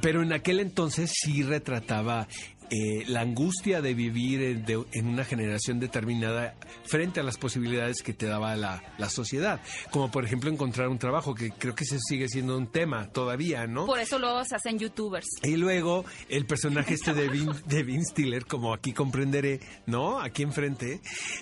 pero 0.00 0.22
en 0.22 0.32
aquel 0.32 0.60
entonces 0.60 1.12
sí 1.14 1.42
retrataba 1.42 2.28
eh, 2.70 3.04
la 3.06 3.22
angustia 3.22 3.80
de 3.80 3.94
vivir 3.94 4.62
en, 4.92 5.06
una 5.06 5.24
generación 5.24 5.80
determinada 5.80 6.54
frente 6.84 7.20
a 7.20 7.22
las 7.22 7.38
posibilidades 7.38 8.02
que 8.02 8.12
te 8.12 8.26
daba 8.26 8.56
la, 8.56 8.82
sociedad. 9.08 9.60
Como 9.90 10.10
por 10.10 10.24
ejemplo 10.24 10.50
encontrar 10.50 10.88
un 10.88 10.98
trabajo, 10.98 11.34
que 11.34 11.50
creo 11.50 11.74
que 11.74 11.86
se 11.86 11.98
sigue 11.98 12.28
siendo 12.28 12.58
un 12.58 12.66
tema 12.66 13.08
todavía, 13.10 13.66
¿no? 13.66 13.86
Por 13.86 13.98
eso 13.98 14.18
luego 14.18 14.44
se 14.44 14.56
hacen 14.56 14.78
youtubers. 14.78 15.26
Y 15.42 15.56
luego 15.56 16.04
el 16.28 16.44
personaje 16.44 16.94
este 16.94 17.14
de 17.14 17.28
Vince, 17.30 17.62
de 17.66 18.04
Stiller, 18.04 18.44
como 18.44 18.74
aquí 18.74 18.92
comprenderé, 18.92 19.60
¿no? 19.86 20.20
Aquí 20.20 20.42
enfrente, 20.42 21.00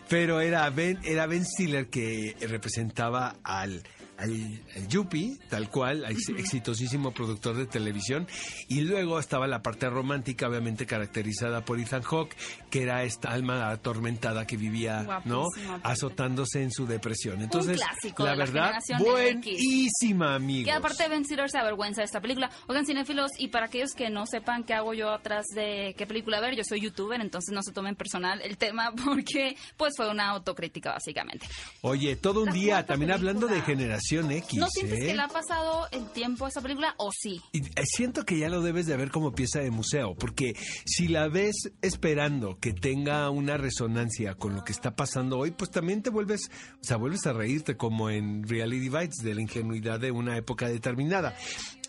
pero 0.09 0.41
era 0.41 0.71
Ben, 0.71 1.01
era 1.03 1.27
Ben 1.27 1.45
Stiller 1.45 1.89
que 1.89 2.37
representaba 2.41 3.37
al 3.43 3.83
al, 4.19 4.89
Yuppie, 4.89 5.39
tal 5.49 5.69
cual, 5.71 6.05
exitosísimo 6.05 7.13
productor 7.13 7.57
de 7.57 7.67
televisión. 7.67 8.27
Y 8.69 8.83
luego 8.83 9.19
estaba 9.19 9.47
la 9.47 9.63
parte 9.63 9.89
romántica, 9.91 10.49
obviamente 10.49 10.87
caracterizada 10.87 11.65
por 11.65 11.79
Ethan 11.79 12.03
Hawke, 12.03 12.37
que 12.71 12.83
era 12.83 13.05
esta 13.05 13.31
alma 13.31 13.71
atormentada 13.71 14.47
que 14.47 14.57
vivía, 14.57 15.23
¿no? 15.25 15.47
Azotándose 15.83 16.63
en 16.63 16.71
su 16.71 16.87
depresión. 16.87 17.43
Entonces, 17.43 17.81
la 18.19 18.35
verdad, 18.35 18.75
buenísima, 18.99 20.35
amigo. 20.35 20.65
Que 20.65 20.73
aparte 20.73 21.09
Ben 21.09 21.25
Stiller 21.25 21.51
se 21.51 21.59
avergüenza 21.59 22.01
de 22.01 22.07
esta 22.07 22.21
película. 22.21 22.51
Oigan, 22.69 22.87
cinéfilos, 22.87 23.31
y 23.39 23.49
para 23.49 23.67
aquellos 23.67 23.93
que 23.93 24.11
no 24.11 24.27
sepan 24.27 24.65
qué 24.65 24.75
hago 24.75 24.95
yo 24.95 25.11
atrás 25.11 25.47
de 25.55 25.95
qué 25.97 26.07
película 26.07 26.41
ver, 26.41 26.57
yo 26.57 26.63
soy 26.65 26.81
youtuber, 26.81 27.21
entonces 27.21 27.55
no 27.55 27.63
se 27.63 27.73
tomen 27.73 27.97
personal 27.97 28.41
el 28.43 28.57
tema 28.57 28.93
porque 29.05 29.57
pues 29.77 29.95
fue 29.97 30.11
una 30.11 30.31
autocrítica 30.31 30.93
básicamente. 30.93 31.47
Oye, 31.83 32.17
todo 32.17 32.43
un 32.43 32.53
día, 32.53 32.85
también 32.87 33.13
hablando 33.13 33.47
de 33.47 33.61
generación 33.63 34.06
generación 34.07 34.31
X. 34.31 34.59
¿No 34.59 34.69
sientes 34.69 35.01
¿eh? 35.01 35.07
que 35.07 35.15
le 35.15 35.23
ha 35.23 35.29
pasado 35.29 35.87
el 35.91 36.09
tiempo 36.11 36.47
a 36.47 36.49
esa 36.49 36.61
película 36.61 36.95
o 36.99 37.11
sí? 37.13 37.41
Y, 37.53 37.63
eh, 37.63 37.85
siento 37.85 38.25
que 38.25 38.39
ya 38.39 38.49
lo 38.49 38.63
debes 38.63 38.87
de 38.87 38.97
ver 38.97 39.11
como 39.11 39.33
pieza 39.33 39.61
de 39.61 39.71
museo, 39.71 40.15
porque 40.15 40.55
si 40.85 41.09
la 41.09 41.29
ves 41.29 41.73
esperando 41.83 42.59
que 42.59 42.73
tenga 42.73 43.29
una 43.31 43.57
resonancia 43.57 44.35
con 44.35 44.55
lo 44.55 44.65
que 44.65 44.73
está 44.73 44.95
pasando 44.95 45.39
hoy, 45.39 45.51
pues 45.51 45.71
también 45.71 46.03
te 46.03 46.11
vuelves, 46.11 46.51
o 46.81 46.85
sea, 46.85 46.97
vuelves 46.97 47.27
a 47.27 47.33
reírte 47.33 47.77
como 47.77 48.11
en 48.11 48.47
Reality 48.47 48.89
Bites 48.89 49.17
de 49.23 49.35
la 49.35 49.43
ingenuidad 49.43 50.01
de 50.01 50.11
una 50.11 50.37
época 50.37 50.69
determinada. 50.69 51.37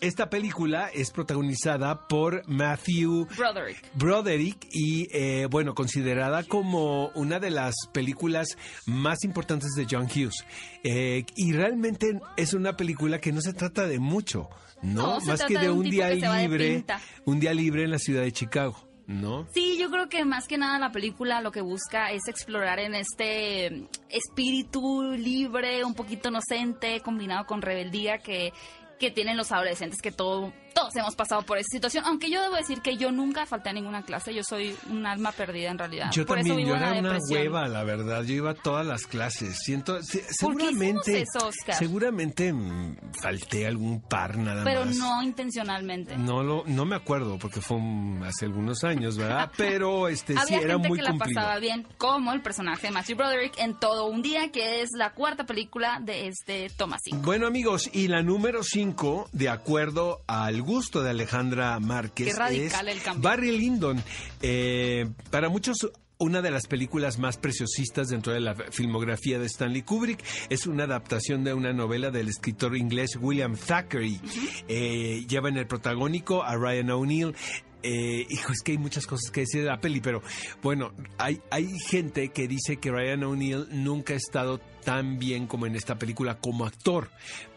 Esta 0.00 0.30
película 0.30 0.90
es 0.94 1.10
protagonizada 1.10 2.06
por 2.06 2.48
Matthew 2.48 3.26
Broderick. 3.36 3.82
Broderick 3.94 4.68
y 4.70 5.08
eh, 5.10 5.48
bueno, 5.50 5.74
considerada 5.74 6.44
como 6.44 7.08
una 7.16 7.40
de 7.40 7.50
las 7.50 7.74
películas 7.92 8.56
más 8.86 9.24
importantes 9.24 9.72
de 9.72 9.88
John 9.90 10.06
Hughes. 10.06 10.44
Eh, 10.84 11.24
y 11.36 11.52
realmente 11.52 12.20
es 12.36 12.54
una 12.54 12.76
película 12.76 13.20
que 13.20 13.32
no 13.32 13.40
se 13.40 13.52
trata 13.52 13.86
de 13.86 13.98
mucho, 13.98 14.48
¿no? 14.82 15.20
Más 15.20 15.44
que 15.44 15.54
de 15.54 15.60
de 15.60 15.70
un 15.70 15.78
un 15.78 15.90
día 15.90 16.10
libre, 16.10 16.84
un 17.24 17.40
día 17.40 17.52
libre 17.52 17.84
en 17.84 17.90
la 17.90 17.98
ciudad 17.98 18.22
de 18.22 18.32
Chicago, 18.32 18.88
¿no? 19.06 19.46
Sí, 19.52 19.76
yo 19.78 19.90
creo 19.90 20.08
que 20.08 20.24
más 20.24 20.46
que 20.46 20.56
nada 20.56 20.78
la 20.78 20.92
película 20.92 21.40
lo 21.40 21.50
que 21.50 21.62
busca 21.62 22.12
es 22.12 22.28
explorar 22.28 22.78
en 22.78 22.94
este 22.94 23.88
espíritu 24.08 25.02
libre, 25.12 25.84
un 25.84 25.94
poquito 25.94 26.28
inocente, 26.28 27.00
combinado 27.00 27.46
con 27.46 27.60
rebeldía 27.60 28.18
que, 28.18 28.52
que 28.98 29.10
tienen 29.10 29.36
los 29.36 29.50
adolescentes, 29.50 30.00
que 30.00 30.12
todo, 30.12 30.52
todos 30.78 30.96
hemos 30.96 31.14
pasado 31.16 31.42
por 31.42 31.58
esa 31.58 31.68
situación. 31.70 32.04
Aunque 32.06 32.30
yo 32.30 32.40
debo 32.42 32.56
decir 32.56 32.80
que 32.80 32.96
yo 32.96 33.10
nunca 33.10 33.46
falté 33.46 33.70
a 33.70 33.72
ninguna 33.72 34.02
clase, 34.02 34.34
yo 34.34 34.42
soy 34.44 34.76
un 34.90 35.06
alma 35.06 35.32
perdida 35.32 35.70
en 35.70 35.78
realidad. 35.78 36.10
Yo 36.12 36.24
por 36.26 36.36
también, 36.38 36.60
yo 36.66 36.74
la 36.74 36.90
era 36.90 37.00
una 37.00 37.12
depresión. 37.14 37.38
hueva, 37.40 37.68
la 37.68 37.84
verdad. 37.84 38.22
Yo 38.24 38.34
iba 38.34 38.50
a 38.50 38.54
todas 38.54 38.86
las 38.86 39.06
clases. 39.06 39.58
Siento, 39.58 40.02
se- 40.02 40.24
¿Por 40.40 40.56
qué 40.56 40.64
hicimos 40.70 41.04
seguramente, 41.04 41.20
eso, 41.22 41.50
seguramente 41.78 42.54
falté 43.20 43.66
algún 43.66 44.00
par 44.00 44.36
nada 44.36 44.64
Pero 44.64 44.84
más. 44.84 44.96
no 44.96 45.22
intencionalmente. 45.22 46.16
No 46.16 46.42
lo, 46.42 46.64
no 46.66 46.84
me 46.84 46.96
acuerdo 46.96 47.38
porque 47.38 47.60
fue 47.60 47.78
hace 48.24 48.44
algunos 48.46 48.84
años, 48.84 49.16
¿verdad? 49.16 49.50
Pero 49.56 50.08
este 50.08 50.34
sí 50.34 50.38
Había 50.40 50.58
era 50.60 50.72
gente 50.74 50.88
muy 50.88 50.98
que 50.98 51.04
la 51.04 51.10
cumplido. 51.10 51.34
pasaba 51.40 51.58
bien, 51.58 51.86
como 51.98 52.32
el 52.32 52.42
personaje 52.42 52.88
de 52.88 52.92
Matthew 52.92 53.16
Broderick 53.16 53.58
en 53.58 53.74
Todo 53.78 54.06
un 54.06 54.22
Día, 54.22 54.50
que 54.52 54.82
es 54.82 54.90
la 54.96 55.12
cuarta 55.14 55.44
película 55.44 55.98
de 56.02 56.28
este 56.28 56.68
Thomas. 56.76 57.00
Bueno 57.22 57.46
amigos, 57.46 57.88
y 57.92 58.08
la 58.08 58.22
número 58.22 58.62
5, 58.62 59.28
de 59.32 59.48
acuerdo 59.48 60.20
al 60.26 60.62
gusto 60.68 61.02
de 61.02 61.10
Alejandra 61.10 61.80
Márquez, 61.80 62.28
Qué 62.28 62.38
radical 62.38 62.88
es 62.88 62.96
el 62.96 63.02
cambio. 63.02 63.22
Barry 63.28 63.58
Lyndon. 63.58 64.02
Eh, 64.42 65.08
para 65.30 65.48
muchos 65.48 65.90
una 66.18 66.42
de 66.42 66.50
las 66.50 66.66
películas 66.66 67.18
más 67.18 67.36
preciosistas 67.36 68.08
dentro 68.08 68.32
de 68.32 68.40
la 68.40 68.54
filmografía 68.54 69.38
de 69.38 69.46
Stanley 69.46 69.82
Kubrick 69.82 70.22
es 70.48 70.66
una 70.66 70.84
adaptación 70.84 71.44
de 71.44 71.54
una 71.54 71.72
novela 71.72 72.10
del 72.10 72.28
escritor 72.28 72.76
inglés 72.76 73.16
William 73.20 73.56
Thackeray. 73.56 74.20
Eh, 74.66 75.24
lleva 75.28 75.48
en 75.48 75.56
el 75.56 75.66
protagónico 75.66 76.42
a 76.42 76.56
Ryan 76.56 76.90
O'Neill. 76.90 77.34
Eh, 77.82 78.26
hijo, 78.30 78.52
es 78.52 78.62
que 78.62 78.72
hay 78.72 78.78
muchas 78.78 79.06
cosas 79.06 79.30
que 79.30 79.40
decir 79.40 79.62
de 79.62 79.68
la 79.68 79.80
peli, 79.80 80.00
pero 80.00 80.22
bueno, 80.62 80.92
hay, 81.18 81.40
hay 81.50 81.68
gente 81.78 82.28
que 82.30 82.48
dice 82.48 82.78
que 82.78 82.90
Ryan 82.90 83.24
O'Neill 83.24 83.66
nunca 83.70 84.14
ha 84.14 84.16
estado 84.16 84.60
tan 84.84 85.18
bien 85.18 85.46
como 85.46 85.66
en 85.66 85.76
esta 85.76 85.98
película 85.98 86.38
como 86.38 86.64
actor, 86.64 87.10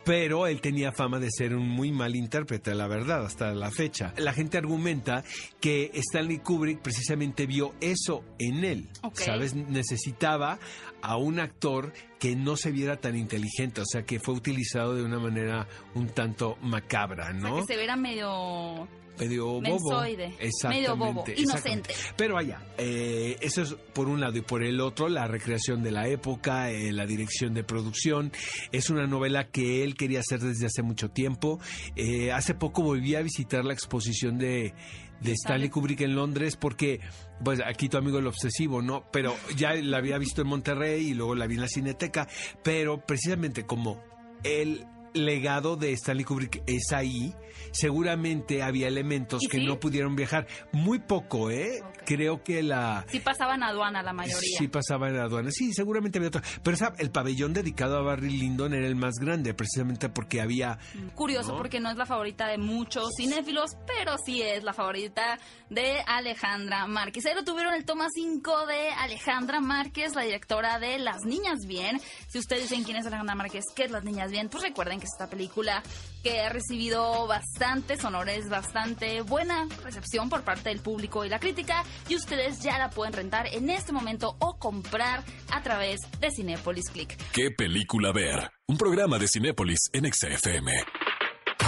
pero 0.04 0.48
él 0.48 0.60
tenía 0.60 0.92
fama 0.92 1.20
de 1.20 1.30
ser 1.32 1.56
un 1.56 1.68
muy 1.68 1.92
mal 1.92 2.16
intérprete, 2.16 2.76
la 2.76 2.88
verdad, 2.88 3.26
hasta 3.26 3.54
la 3.54 3.72
fecha. 3.72 4.14
La 4.18 4.34
gente 4.34 4.58
argumenta 4.58 5.24
que 5.60 5.92
Stanley 5.94 6.40
Kubrick 6.40 6.82
precisamente 6.82 7.46
vio 7.46 7.74
eso 7.80 8.24
en 8.40 8.64
él. 8.64 8.90
¿sabes? 9.14 9.56
Necesitaba 9.56 10.60
a 11.02 11.18
un 11.18 11.40
actor 11.40 11.94
que 12.20 12.36
no 12.36 12.58
se 12.58 12.72
viera 12.72 12.98
tan 12.98 13.16
inteligente, 13.16 13.82
o 13.82 13.86
sea, 13.86 14.04
que 14.04 14.20
fue 14.20 14.34
utilizado 14.34 14.96
de 14.96 15.04
una 15.04 15.20
manera 15.20 15.68
un 15.96 16.08
tanto 16.10 16.58
macabra, 16.62 17.30
O 17.30 17.32
sea, 17.32 17.50
¿no? 17.50 17.56
que 17.56 17.74
se 17.74 17.78
viera 17.78 17.96
medio... 17.96 18.88
medio 19.22 19.46
bobo. 19.46 19.62
Mensoide, 19.62 20.34
Exactamente. 20.40 20.68
medio 20.68 20.96
bobo, 20.96 21.24
inocente. 21.36 21.94
Pero 22.18 22.36
vaya, 22.36 22.62
eh, 22.78 23.38
eso 23.42 23.62
es 23.62 23.74
por 23.94 24.08
un 24.08 24.20
lado 24.20 24.38
y 24.38 24.42
por 24.42 24.64
el 24.64 24.82
otro 24.82 25.10
la 25.10 25.28
recreación 25.28 25.84
de 25.84 25.92
la 25.92 26.08
época, 26.08 26.72
eh, 26.72 26.92
la 26.92 27.06
dirección 27.06 27.54
de 27.54 27.64
producción. 27.64 28.32
Es 28.72 28.90
una 28.90 29.06
novela 29.06 29.48
que 29.50 29.84
él 29.84 29.96
quería 29.96 30.20
hacer 30.22 30.40
desde 30.40 30.66
hace 30.66 30.82
mucho 30.82 31.10
tiempo. 31.10 31.60
Eh, 31.96 32.32
hace 32.32 32.56
poco 32.56 32.82
volví 32.82 33.16
a 33.16 33.22
visitar 33.22 33.64
la 33.64 33.74
exposición 33.74 34.38
de 34.38 34.74
de 35.22 35.34
Stanley 35.34 35.70
Kubrick 35.70 36.02
en 36.02 36.16
Londres 36.16 36.58
porque 36.58 37.00
pues 37.44 37.62
aquí 37.64 37.90
tu 37.90 37.98
amigo 37.98 38.18
el 38.18 38.26
obsesivo, 38.26 38.82
¿no? 38.82 39.04
Pero 39.12 39.36
ya 39.56 39.76
la 39.76 39.98
había 39.98 40.18
visto 40.18 40.42
en 40.42 40.48
Monterrey 40.48 41.10
y 41.10 41.14
luego 41.14 41.36
la 41.36 41.46
vi 41.46 41.56
en 41.56 41.62
la 41.62 41.68
Cineteca, 41.68 42.28
pero 42.64 43.06
precisamente 43.06 43.68
como 43.68 44.02
el 44.44 44.86
legado 45.14 45.76
de 45.76 45.92
Stanley 45.94 46.26
Kubrick 46.26 46.64
es 46.68 46.92
ahí, 46.94 47.34
seguramente 47.72 48.64
había 48.64 48.88
elementos 48.88 49.44
¿Y 49.44 49.48
que 49.48 49.58
sí? 49.58 49.66
no 49.66 49.80
pudieron 49.80 50.16
viajar. 50.16 50.48
Muy 50.72 51.00
poco, 51.00 51.50
¿eh? 51.50 51.82
Creo 52.06 52.44
que 52.44 52.64
la... 52.64 53.06
Sí 53.10 53.20
pasaban 53.20 53.64
aduana 53.64 54.02
la 54.02 54.14
mayoría. 54.14 54.58
Sí 54.58 54.68
pasaba 54.68 55.08
en 55.08 55.18
la 55.18 55.24
aduana. 55.24 55.52
Sí, 55.52 55.74
seguramente 55.74 56.18
había 56.18 56.30
otro. 56.30 56.42
Pero 56.64 56.78
¿sabe? 56.78 56.98
el 57.00 57.12
pabellón 57.12 57.54
dedicado 57.54 57.98
a 57.98 58.02
Barry 58.02 58.30
Lyndon 58.30 58.74
era 58.74 58.88
el 58.88 58.96
más 58.96 59.16
grande, 59.20 59.54
precisamente 59.54 60.10
porque 60.10 60.42
había... 60.42 60.80
Curioso 61.16 61.52
¿No? 61.52 61.58
porque 61.58 61.80
no 61.80 61.90
es 61.92 61.98
la 61.98 62.06
favorita 62.06 62.48
de 62.48 62.58
muchos 62.58 63.12
cinéfilos, 63.18 63.72
pero 63.86 64.16
sí 64.26 64.42
es 64.42 64.64
la 64.64 64.74
favorita 64.74 65.40
de 65.70 66.02
Alejandra 66.08 66.88
Márquez. 66.88 67.26
Ahí 67.26 67.36
lo 67.36 67.44
tuvieron 67.44 67.74
el 67.74 67.86
toma 67.86 68.08
5 68.14 68.66
de 68.68 68.90
Alejandra 68.90 69.60
Márquez, 69.60 70.16
la 70.16 70.24
directora 70.24 70.80
de 70.80 71.00
Las 71.00 71.24
Niñas 71.26 71.60
Bien. 71.68 72.00
Si 72.28 72.40
ustedes 72.40 72.70
dicen 72.70 72.84
quién 72.84 72.98
es 72.98 73.06
Alejandra 73.06 73.36
Márquez, 73.36 73.64
qué 73.76 73.84
es 73.84 73.92
Las 73.92 74.04
Niñas 74.04 74.32
Bien, 74.32 74.50
pues 74.50 74.64
recuerden 74.64 75.00
que 75.02 75.08
es 75.08 75.14
esta 75.14 75.30
película 75.30 75.84
que 76.24 76.40
ha 76.40 76.50
recibido 76.50 77.28
bastantes 77.28 78.06
honores, 78.06 78.48
bastante 78.48 79.22
buena 79.22 79.68
recepción 79.84 80.30
por 80.30 80.44
parte 80.44 80.70
del 80.70 80.80
público 80.80 81.26
y 81.26 81.30
la 81.30 81.40
crítica, 81.40 81.84
y 82.08 82.16
ustedes 82.16 82.62
ya 82.62 82.78
la 82.78 82.90
pueden 82.90 83.14
rentar 83.14 83.48
en 83.52 83.70
este 83.70 83.92
momento 83.92 84.38
o 84.40 84.58
comprar 84.58 85.24
a 85.52 85.62
través 85.62 86.00
de 86.20 86.32
Cinepolis 86.32 86.90
Click. 86.90 87.18
¿Qué 87.34 87.52
película 87.52 88.14
ver? 88.14 88.52
Un 88.68 88.78
programa 88.78 89.18
de 89.18 89.28
Cinépolis 89.28 89.90
en 89.92 90.12
XFM. 90.12 90.72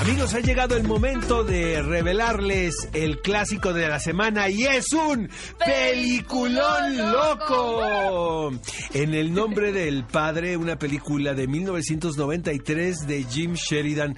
Amigos, 0.03 0.33
ha 0.33 0.41
llegado 0.41 0.75
el 0.75 0.83
momento 0.83 1.45
de 1.45 1.81
revelarles 1.81 2.89
el 2.91 3.21
clásico 3.21 3.71
de 3.71 3.87
la 3.87 4.01
semana 4.01 4.49
y 4.49 4.65
es 4.65 4.91
un 4.91 5.29
peliculón 5.57 6.97
loco. 7.09 8.51
En 8.93 9.13
el 9.13 9.33
nombre 9.33 9.71
del 9.71 10.03
padre, 10.03 10.57
una 10.57 10.77
película 10.77 11.33
de 11.33 11.47
1993 11.47 13.07
de 13.07 13.23
Jim 13.23 13.53
Sheridan. 13.53 14.17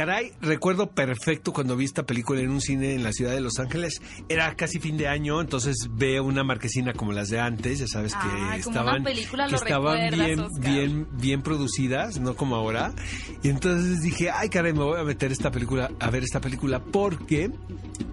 Caray, 0.00 0.32
recuerdo 0.40 0.92
perfecto 0.92 1.52
cuando 1.52 1.76
vi 1.76 1.84
esta 1.84 2.06
película 2.06 2.40
en 2.40 2.48
un 2.48 2.62
cine 2.62 2.94
en 2.94 3.02
la 3.02 3.12
ciudad 3.12 3.32
de 3.32 3.42
Los 3.42 3.58
Ángeles. 3.58 4.00
Era 4.30 4.56
casi 4.56 4.80
fin 4.80 4.96
de 4.96 5.08
año, 5.08 5.42
entonces 5.42 5.76
veo 5.90 6.24
una 6.24 6.42
marquesina 6.42 6.94
como 6.94 7.12
las 7.12 7.28
de 7.28 7.38
antes, 7.38 7.80
ya 7.80 7.86
sabes 7.86 8.14
que 8.14 8.20
Ay, 8.22 8.38
una 8.38 8.56
estaban, 8.56 9.04
película 9.04 9.46
que 9.46 9.56
estaban 9.56 10.10
bien, 10.10 10.40
Oscar. 10.40 10.72
bien, 10.72 11.06
bien 11.20 11.42
producidas, 11.42 12.18
no 12.18 12.34
como 12.34 12.56
ahora. 12.56 12.94
Y 13.42 13.50
entonces 13.50 14.00
dije, 14.00 14.30
ay 14.30 14.48
caray, 14.48 14.72
me 14.72 14.84
voy 14.84 14.98
a 14.98 15.04
meter 15.04 15.32
esta 15.32 15.50
película, 15.50 15.90
a 16.00 16.08
ver 16.08 16.22
esta 16.24 16.40
película 16.40 16.82
porque 16.82 17.50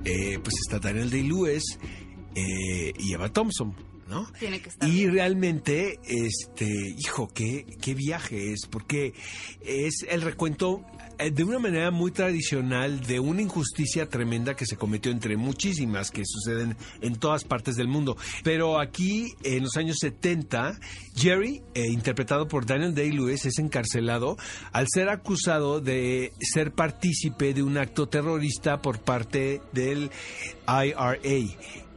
eh, 0.03 0.39
pues 0.43 0.55
está 0.67 0.79
Daniel 0.79 1.09
Day-Lewis 1.09 1.79
eh, 2.35 2.91
y 2.99 3.13
Eva 3.13 3.29
Thompson, 3.29 3.73
¿no? 4.09 4.29
Tiene 4.37 4.59
que 4.59 4.67
estar. 4.67 4.89
Y 4.89 5.07
realmente, 5.07 6.01
este, 6.05 6.67
hijo, 6.97 7.29
qué, 7.33 7.65
qué 7.81 7.93
viaje 7.93 8.51
es, 8.51 8.65
porque 8.69 9.13
es 9.61 10.05
el 10.09 10.21
recuento 10.21 10.83
de 11.17 11.43
una 11.43 11.59
manera 11.59 11.91
muy 11.91 12.11
tradicional 12.11 13.01
de 13.01 13.19
una 13.19 13.41
injusticia 13.41 14.07
tremenda 14.07 14.55
que 14.55 14.65
se 14.65 14.77
cometió 14.77 15.11
entre 15.11 15.37
muchísimas 15.37 16.11
que 16.11 16.23
suceden 16.25 16.75
en 17.01 17.15
todas 17.15 17.43
partes 17.43 17.75
del 17.75 17.87
mundo. 17.87 18.17
Pero 18.43 18.79
aquí, 18.79 19.33
en 19.43 19.63
los 19.63 19.77
años 19.77 19.97
70, 19.99 20.79
Jerry, 21.15 21.61
eh, 21.73 21.87
interpretado 21.87 22.47
por 22.47 22.65
Daniel 22.65 22.93
Day-Lewis, 22.93 23.45
es 23.45 23.57
encarcelado 23.59 24.37
al 24.71 24.87
ser 24.93 25.09
acusado 25.09 25.81
de 25.81 26.33
ser 26.39 26.71
partícipe 26.71 27.53
de 27.53 27.63
un 27.63 27.77
acto 27.77 28.07
terrorista 28.07 28.81
por 28.81 28.99
parte 28.99 29.61
del 29.73 30.11
IRA. 30.67 31.17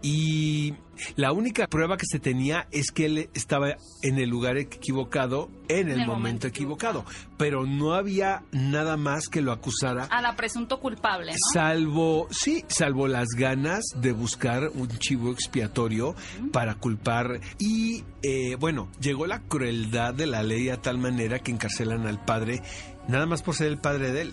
Y 0.03 0.75
la 1.17 1.33
única 1.33 1.67
prueba 1.67 1.97
que 1.97 2.07
se 2.07 2.19
tenía 2.19 2.67
es 2.71 2.91
que 2.91 3.07
él 3.07 3.31
estaba 3.35 3.77
en 4.03 4.19
el 4.19 4.29
lugar 4.29 4.57
equivocado 4.59 5.51
en 5.69 5.89
el, 5.89 6.07
momento, 6.07 6.47
equivocado. 6.47 7.05
Pero 7.37 7.67
no 7.67 7.95
había 7.95 8.43
nada 8.53 8.97
más 8.97 9.29
que 9.29 9.41
lo 9.41 9.53
acusara. 9.53 10.05
A 10.05 10.21
la 10.21 10.37
presunto 10.37 10.81
culpable, 10.81 11.33
¿no? 11.33 11.39
Salvo, 11.53 12.29
sí, 12.31 12.65
salvo 12.69 13.09
las 13.09 13.29
ganas 13.37 13.85
de 13.97 14.13
buscar 14.13 14.71
un 14.75 14.89
chivo 14.99 15.33
expiatorio 15.33 16.15
para 16.53 16.75
culpar. 16.75 17.41
Y 17.59 18.05
eh, 18.23 18.57
bueno, 18.57 18.91
llegó 19.01 19.27
la 19.27 19.41
crueldad 19.41 20.15
de 20.15 20.27
la 20.27 20.43
ley 20.43 20.69
a 20.71 20.81
tal 20.81 20.99
manera 20.99 21.39
que 21.39 21.53
encarcelan 21.53 22.07
al 22.07 22.25
padre, 22.25 22.63
nada 23.09 23.27
más 23.27 23.43
por 23.43 23.55
ser 23.55 23.69
el 23.69 23.79
padre 23.79 24.13
de 24.13 24.23
él. 24.23 24.33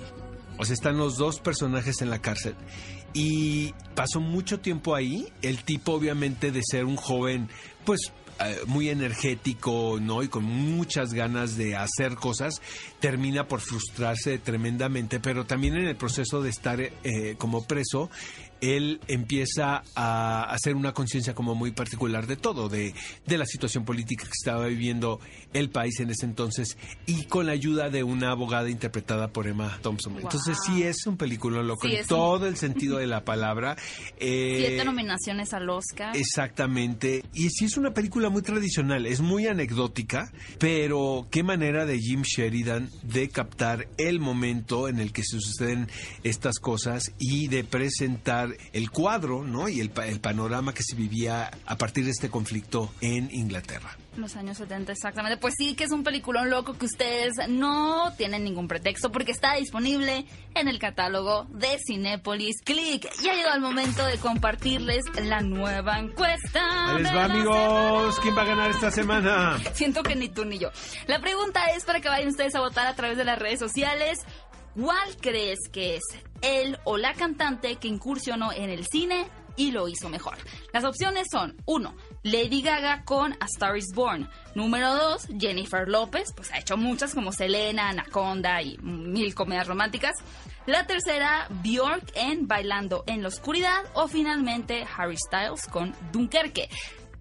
O 0.57 0.65
sea, 0.65 0.73
están 0.73 0.97
los 0.97 1.17
dos 1.17 1.39
personajes 1.39 2.01
en 2.01 2.09
la 2.09 2.19
cárcel. 2.19 2.55
Y 3.13 3.73
pasó 3.95 4.19
mucho 4.19 4.59
tiempo 4.59 4.95
ahí. 4.95 5.31
El 5.41 5.63
tipo, 5.63 5.93
obviamente, 5.93 6.51
de 6.51 6.61
ser 6.63 6.85
un 6.85 6.95
joven, 6.95 7.49
pues 7.85 8.11
eh, 8.39 8.59
muy 8.67 8.89
energético, 8.89 9.97
¿no? 9.99 10.21
Y 10.21 10.27
con 10.27 10.43
muchas 10.43 11.11
ganas 11.11 11.57
de 11.57 11.75
hacer 11.75 12.15
cosas, 12.15 12.61
termina 12.99 13.47
por 13.47 13.61
frustrarse 13.61 14.37
tremendamente, 14.37 15.19
pero 15.19 15.45
también 15.47 15.75
en 15.75 15.87
el 15.87 15.95
proceso 15.95 16.43
de 16.43 16.51
estar 16.51 16.79
eh, 16.79 17.35
como 17.39 17.65
preso, 17.65 18.11
él 18.61 18.99
empieza 19.07 19.83
a 19.95 20.43
hacer 20.43 20.75
una 20.75 20.93
conciencia 20.93 21.33
como 21.33 21.55
muy 21.55 21.71
particular 21.71 22.27
de 22.27 22.35
todo, 22.35 22.69
de, 22.69 22.93
de, 23.25 23.37
la 23.37 23.45
situación 23.45 23.85
política 23.85 24.25
que 24.25 24.31
estaba 24.33 24.67
viviendo 24.67 25.19
el 25.53 25.69
país 25.69 25.99
en 25.99 26.09
ese 26.09 26.25
entonces 26.25 26.77
y 27.05 27.25
con 27.25 27.45
la 27.45 27.51
ayuda 27.51 27.89
de 27.89 28.03
una 28.03 28.31
abogada 28.31 28.69
interpretada 28.69 29.29
por 29.29 29.47
Emma 29.47 29.77
Thompson. 29.81 30.17
Entonces 30.17 30.57
sí 30.65 30.83
es 30.83 31.05
un 31.05 31.17
película 31.17 31.61
loco 31.61 31.87
en 31.87 32.05
todo 32.05 32.47
el 32.47 32.57
sentido 32.57 32.97
de 32.97 33.07
la 33.07 33.23
palabra. 33.23 33.75
Eh, 34.19 34.65
Siete 34.67 34.85
nominaciones 34.85 35.53
al 35.53 35.69
Oscar. 35.69 36.15
Exactamente. 36.15 37.23
Y 37.33 37.49
sí 37.49 37.65
es 37.65 37.77
una 37.77 37.93
película 37.93 38.29
muy 38.29 38.41
tradicional, 38.41 39.05
es 39.05 39.21
muy 39.21 39.47
anecdótica, 39.47 40.31
pero 40.59 41.27
qué 41.29 41.43
manera 41.43 41.85
de 41.85 41.99
Jim 41.99 42.23
Sheridan 42.23 42.89
de 43.03 43.29
captar 43.29 43.87
el 43.97 44.19
momento 44.19 44.87
en 44.87 44.99
el 44.99 45.11
que 45.13 45.23
se 45.23 45.39
suceden 45.39 45.87
estas 46.23 46.59
cosas 46.59 47.11
y 47.19 47.47
de 47.47 47.63
presentar 47.63 48.46
el 48.73 48.89
cuadro 48.91 49.43
¿no? 49.43 49.69
y 49.69 49.79
el, 49.79 49.91
el 50.05 50.19
panorama 50.19 50.73
que 50.73 50.83
se 50.83 50.95
vivía 50.95 51.51
a 51.65 51.77
partir 51.77 52.05
de 52.05 52.11
este 52.11 52.29
conflicto 52.29 52.91
en 53.01 53.29
Inglaterra. 53.31 53.97
Los 54.17 54.35
años 54.35 54.57
70, 54.57 54.91
exactamente. 54.93 55.37
Pues 55.37 55.53
sí, 55.55 55.75
que 55.75 55.83
es 55.83 55.91
un 55.91 56.03
peliculón 56.03 56.49
loco 56.49 56.73
que 56.73 56.85
ustedes 56.85 57.33
no 57.49 58.11
tienen 58.17 58.43
ningún 58.43 58.67
pretexto 58.67 59.11
porque 59.11 59.31
está 59.31 59.53
disponible 59.55 60.25
en 60.55 60.67
el 60.67 60.79
catálogo 60.79 61.45
de 61.49 61.77
Cinépolis. 61.85 62.61
Click. 62.63 63.07
Ya 63.21 63.31
ha 63.31 63.35
llegado 63.35 63.55
el 63.55 63.61
momento 63.61 64.03
de 64.05 64.17
compartirles 64.17 65.03
la 65.23 65.41
nueva 65.41 65.99
encuesta. 65.99 66.93
les 66.97 67.15
va, 67.15 67.25
amigos. 67.25 68.19
¿Quién 68.19 68.35
va 68.35 68.41
a 68.41 68.45
ganar 68.45 68.71
esta 68.71 68.89
semana? 68.89 69.59
Siento 69.73 70.01
que 70.01 70.15
ni 70.15 70.29
tú 70.29 70.45
ni 70.45 70.57
yo. 70.57 70.71
La 71.05 71.19
pregunta 71.19 71.65
es 71.75 71.85
para 71.85 72.01
que 72.01 72.09
vayan 72.09 72.29
ustedes 72.29 72.55
a 72.55 72.59
votar 72.59 72.87
a 72.87 72.95
través 72.95 73.17
de 73.17 73.23
las 73.23 73.37
redes 73.37 73.59
sociales. 73.59 74.19
¿Cuál 74.79 75.17
crees 75.19 75.59
que 75.71 75.95
es 75.95 76.03
él 76.41 76.77
o 76.83 76.97
la 76.97 77.13
cantante 77.13 77.75
que 77.75 77.87
incursionó 77.87 78.51
en 78.51 78.69
el 78.69 78.85
cine 78.85 79.27
y 79.55 79.71
lo 79.71 79.87
hizo 79.87 80.09
mejor? 80.09 80.35
Las 80.71 80.83
opciones 80.83 81.27
son 81.31 81.55
1. 81.65 81.95
Lady 82.23 82.61
Gaga 82.61 83.03
con 83.03 83.33
A 83.33 83.45
Star 83.45 83.77
is 83.77 83.91
Born. 83.93 84.29
Número 84.55 84.93
2. 84.93 85.27
Jennifer 85.39 85.87
López, 85.87 86.33
pues 86.35 86.51
ha 86.51 86.59
hecho 86.59 86.77
muchas 86.77 87.13
como 87.13 87.31
Selena, 87.31 87.89
Anaconda 87.89 88.61
y 88.61 88.77
mil 88.79 89.33
comedias 89.33 89.67
románticas. 89.67 90.13
La 90.65 90.85
tercera, 90.85 91.47
Bjork 91.63 92.11
en 92.15 92.47
Bailando 92.47 93.03
en 93.07 93.21
la 93.21 93.29
Oscuridad. 93.29 93.83
O 93.93 94.07
finalmente 94.07 94.85
Harry 94.95 95.17
Styles 95.17 95.67
con 95.67 95.93
Dunkerque. 96.11 96.69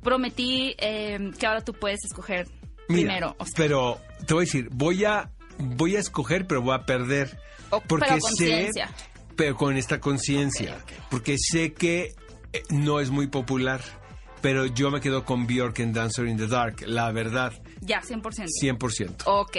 Prometí 0.03 0.75
eh, 0.79 1.31
que 1.39 1.47
ahora 1.47 1.63
tú 1.63 1.73
puedes 1.73 2.05
escoger 2.05 2.47
primero. 2.87 3.37
Pero 3.57 4.01
te 4.27 4.35
voy 4.35 4.43
a 4.43 4.47
decir, 4.47 4.69
voy 4.73 5.05
a 5.05 5.31
voy 5.59 5.97
a 5.97 6.01
escoger, 6.01 6.47
pero 6.47 6.63
voy 6.63 6.75
a 6.75 6.87
perder. 6.87 7.39
porque 7.89 8.07
pero 8.09 8.21
sé, 8.21 8.71
pero 9.37 9.57
con 9.57 9.77
esta 9.77 10.01
conciencia, 10.01 10.79
porque 11.11 11.37
sé 11.39 11.73
que 11.73 12.15
eh, 12.53 12.63
no 12.71 13.01
es 13.01 13.11
muy 13.11 13.27
popular, 13.27 13.81
pero 14.41 14.67
yo 14.67 14.91
me 14.91 15.01
quedo 15.01 15.25
con 15.25 15.47
Bjork 15.47 15.79
en 15.81 15.93
Dancer 15.93 16.27
in 16.27 16.37
the 16.37 16.47
Dark, 16.47 16.83
la 16.87 17.11
verdad. 17.13 17.53
Ya, 17.81 18.01
100%. 18.01 18.47
100%. 18.63 19.23
Ok. 19.27 19.57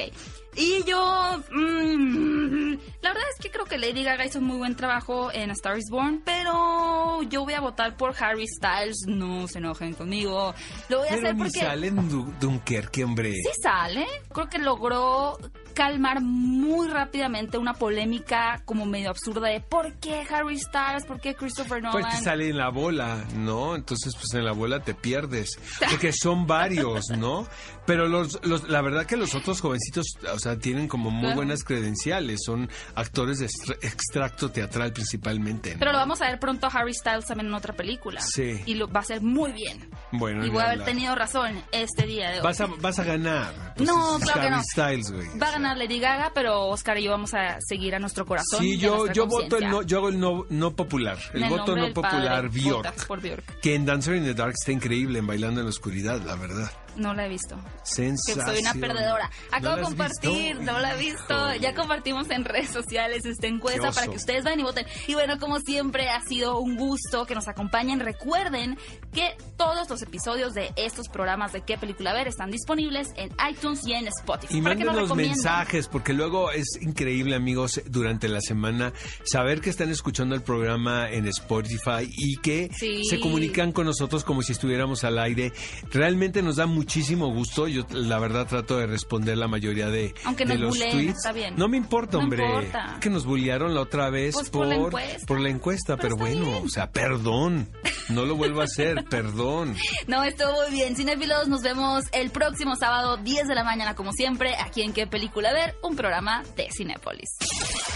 Y 0.58 0.84
yo, 0.86 1.43
mm, 1.51 2.72
la 3.01 3.10
verdad 3.10 3.30
es 3.32 3.39
que 3.39 3.51
creo 3.51 3.66
que 3.66 3.78
Lady 3.78 4.03
Gaga 4.03 4.26
hizo 4.26 4.39
un 4.39 4.45
muy 4.45 4.58
buen 4.58 4.76
trabajo 4.76 5.32
en 5.32 5.51
A 5.51 5.53
Star 5.53 5.78
is 5.78 5.89
Born, 5.91 6.24
pero 6.26 7.22
yo 7.24 7.43
voy 7.43 7.53
a 7.53 7.62
votar 7.62 7.95
por 7.95 8.16
Harry 8.20 8.47
Styles. 8.47 9.05
No 9.08 9.47
se 9.47 9.60
enojen 9.60 9.93
conmigo. 9.93 10.55
Lo 10.89 10.99
voy 10.99 11.08
a 11.10 11.14
hacer 11.14 11.38
porque. 11.38 11.60
sale 11.60 11.88
en 11.88 12.39
Dunkerque, 12.39 13.03
hombre. 13.03 13.34
Sí 13.34 13.62
sale. 13.62 14.08
Creo 14.34 14.49
que 14.49 14.58
logró 14.58 15.38
calmar 15.78 16.22
muy 16.22 16.88
rápidamente 16.88 17.60
una 17.60 17.76
polémica 17.76 18.64
como 18.66 18.88
medio 18.88 19.12
absurda 19.12 19.49
de 19.49 19.62
¿por 19.62 19.93
qué 19.99 20.26
Harry 20.28 20.58
Styles? 20.58 21.05
¿Por 21.05 21.20
qué 21.22 21.36
Christopher 21.36 21.84
Nolan? 21.84 22.01
Pues 22.01 22.18
te 22.18 22.24
sale 22.24 22.49
en 22.49 22.58
la 22.58 22.70
bola, 22.70 23.24
¿no? 23.36 23.76
Entonces, 23.76 24.16
pues 24.16 24.34
en 24.34 24.43
la 24.43 24.53
bola 24.53 24.80
te 24.80 24.95
pierdes. 24.95 25.60
Porque 25.88 26.12
son 26.20 26.47
varios, 26.47 27.10
¿no? 27.16 27.47
Pero 27.86 28.08
los, 28.08 28.43
los, 28.43 28.68
la 28.68 28.82
verdad 28.82 29.05
que 29.05 29.18
los 29.18 29.36
otros 29.36 29.62
jovencitos, 29.62 30.08
o 30.34 30.39
sea, 30.39 30.47
tienen 30.56 30.88
como 30.88 31.12
muy 31.12 31.34
buenas 31.34 31.64
credenciales. 31.64 32.39
Son 32.45 32.70
actores 32.95 33.39
de 33.39 33.48
extracto 33.82 34.50
teatral 34.50 34.93
principalmente. 34.93 35.76
Pero 35.78 35.91
lo 35.91 35.98
vamos 35.98 36.22
a 36.22 36.28
ver 36.28 36.39
pronto 36.39 36.68
a 36.68 36.70
Harry 36.70 36.93
Styles 36.93 37.26
también 37.26 37.48
en 37.48 37.54
otra 37.54 37.74
película. 37.74 38.22
Sí. 38.22 38.62
Y 38.66 38.76
lo 38.76 38.88
va 38.88 39.00
a 39.00 39.04
hacer 39.04 39.22
muy 39.22 39.52
bien. 39.52 39.89
Bueno, 40.12 40.45
y 40.45 40.50
voy 40.50 40.62
a 40.62 40.68
haber 40.72 40.86
tenido 40.86 41.16
razón 41.16 41.62
este 41.72 42.06
día 42.06 42.32
de 42.32 42.38
hoy. 42.38 42.43
Vas 42.43 42.62
a, 42.62 42.68
vas 42.68 43.00
a 43.00 43.04
ganar. 43.04 43.74
Pues 43.76 43.88
no, 43.88 44.18
claro 44.20 44.41
Harry 44.41 44.50
que 44.50 44.56
no. 44.56 44.64
Styles, 44.64 45.12
güey. 45.12 45.39
Va 45.39 45.48
a 45.50 45.52
ganar 45.52 45.78
Lady 45.78 46.00
Gaga, 46.00 46.32
pero 46.34 46.68
Oscar 46.68 46.98
y 46.98 47.04
yo 47.04 47.12
vamos 47.12 47.34
a 47.34 47.58
seguir 47.62 47.95
a 47.95 48.00
nuestro 48.00 48.26
corazón. 48.26 48.60
Sí, 48.60 48.78
yo, 48.78 49.12
yo 49.12 49.28
voto 49.28 49.58
el 49.58 49.70
no, 49.70 49.82
yo 49.82 49.98
hago 49.98 50.10
el 50.10 50.20
no, 50.20 50.45
no 50.50 50.76
popular. 50.76 51.18
El, 51.34 51.43
En 51.43 51.50
voto 51.50 51.76
no 51.76 51.93
popular, 51.93 52.50
Bjork. 52.50 53.08
Bjork. 53.22 53.60
Que 53.62 53.76
en 53.76 53.86
Dancer 53.86 54.16
in 54.16 54.24
the 54.24 54.34
Dark 54.34 54.54
está 54.58 54.72
increíble, 54.72 55.20
en 55.20 55.28
Bailando 55.28 55.62
en 55.62 55.66
la 55.66 55.70
Oscuridad, 55.70 56.22
la 56.22 56.36
verdad. 56.36 56.72
No 56.98 57.14
la 57.14 57.26
he 57.26 57.30
visto. 57.30 57.58
Que 57.95 58.16
soy 58.18 58.60
una 58.60 58.74
perdedora. 58.74 59.30
Acabo 59.52 59.76
¿No 59.76 59.78
de 59.78 59.84
compartir, 59.84 60.58
visto? 60.58 60.72
no 60.72 60.80
la 60.80 60.95
he 60.95 60.98
visto. 61.00 61.56
Ya 61.62 61.74
compartimos 61.76 62.30
en 62.30 62.43
redes 62.43 62.70
sociales 62.72 63.26
esta 63.26 63.48
encuesta 63.48 63.91
para 63.91 64.08
que 64.08 64.16
ustedes 64.18 64.43
vayan 64.43 64.60
y 64.60 64.64
voten. 64.64 64.86
Y 65.08 65.14
bueno, 65.14 65.39
como 65.39 65.60
siempre, 65.60 66.10
ha 66.10 66.22
sido 66.22 66.60
un 66.60 66.76
gusto 66.76 67.26
que 67.26 67.36
nos 67.36 67.48
acompañen. 67.48 68.00
Recuerden 68.00 68.78
que 69.14 69.36
todos 69.58 69.89
los 69.89 70.02
episodios 70.02 70.54
de 70.54 70.72
estos 70.76 71.08
programas 71.08 71.54
de 71.54 71.62
qué 71.62 71.78
película 71.78 72.14
ver 72.14 72.28
están 72.28 72.52
disponibles 72.52 73.10
en 73.16 73.30
iTunes 73.50 73.86
y 73.86 73.93
en 73.93 74.08
Spotify. 74.08 74.58
Y 74.58 74.62
para 74.62 74.76
que 74.76 74.84
nos 74.84 74.95
recomienden. 74.95 75.36
mensajes, 75.36 75.88
porque 75.88 76.14
luego 76.14 76.52
es 76.52 76.66
increíble, 76.82 77.36
amigos, 77.36 77.82
durante 77.88 78.28
la 78.28 78.41
semana, 78.41 78.91
saber 79.24 79.62
que 79.62 79.70
están 79.70 79.89
escuchando 79.91 80.36
el 80.36 80.41
programa 80.41 81.10
en 81.10 81.28
Spotify 81.28 82.10
y 82.18 82.38
que 82.38 82.70
Sí. 82.78 83.04
se 83.06 83.20
comunican 83.20 83.72
con 83.72 83.86
nosotros 83.86 84.24
como 84.24 84.41
si 84.41 84.52
estuviéramos 84.54 85.04
al 85.04 85.20
aire. 85.20 85.54
Realmente 85.91 86.41
nos 86.41 86.58
da 86.58 86.66
muchísimo 86.88 87.28
gusto. 87.34 87.68
Yo, 87.68 87.84
la 87.92 88.18
verdad, 88.18 88.48
trato 88.48 88.78
de 88.78 88.88
responder 88.88 89.38
la 89.38 89.50
mayoría 89.50 89.88
de, 89.90 90.14
Aunque 90.24 90.46
de 90.46 90.54
nos 90.54 90.62
los 90.62 90.70
bulleen, 90.70 90.92
tweets. 90.94 91.18
está 91.18 91.34
bien. 91.34 91.54
No 91.58 91.68
me 91.68 91.76
importa, 91.76 92.14
No 92.18 92.24
hombre. 92.24 92.46
importa. 92.46 92.98
Que 93.02 93.10
nos 93.10 93.26
bullearon 93.26 93.76
la 93.76 93.82
otra 93.82 94.10
vez 94.10 94.34
Pues 94.36 94.50
por 94.50 94.68
la 94.68 94.76
encuesta. 94.76 95.26
por 95.28 95.40
la 95.42 95.50
encuesta, 95.50 95.98
Pero 95.98 96.16
bueno, 96.16 96.46
bien. 96.46 96.64
o 96.66 96.70
sea, 96.70 96.90
perdón. 96.90 97.70
No 98.08 98.26
lo 98.26 98.38
vuelvo 98.38 98.62
a 98.62 98.64
hacer, 98.64 99.04
perdón. 99.10 99.76
No, 100.08 100.24
estuvo 100.24 100.50
muy 100.54 100.72
bien. 100.72 100.96
Cinefilos, 100.96 101.50
nos 101.50 101.62
vemos 101.62 102.06
el 102.14 102.30
próximo 102.32 102.78
sábado, 102.78 103.18
10 103.18 103.48
de 103.50 103.56
la 103.56 103.66
mañana, 103.66 103.94
como 103.94 104.14
siempre, 104.14 104.56
aquí 104.56 104.82
en 104.82 104.94
qué 104.94 105.08
película 105.08 105.52
ver, 105.52 105.76
un 105.84 105.94
programa 105.98 106.42
de 106.56 106.70
Cinépolis. 106.72 107.30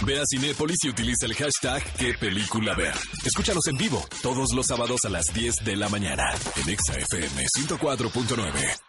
Ve 0.04 0.20
a 0.20 0.24
Cinépolis 0.30 0.76
y 0.84 0.90
utiliza 0.90 1.24
el 1.24 1.34
hashtag 1.34 1.82
qué 1.96 2.12
película 2.12 2.74
ver. 2.74 2.92
Escúchanos 3.24 3.66
en 3.68 3.76
vivo 3.78 4.04
todos 4.20 4.52
los 4.52 4.66
sábados 4.66 5.00
a 5.06 5.08
las 5.08 5.24
10 5.32 5.64
de 5.64 5.76
la 5.76 5.88
mañana 5.88 6.24
en 6.62 6.68
Exa 6.68 6.92
FM 6.98 7.46
104.9. 7.58 8.81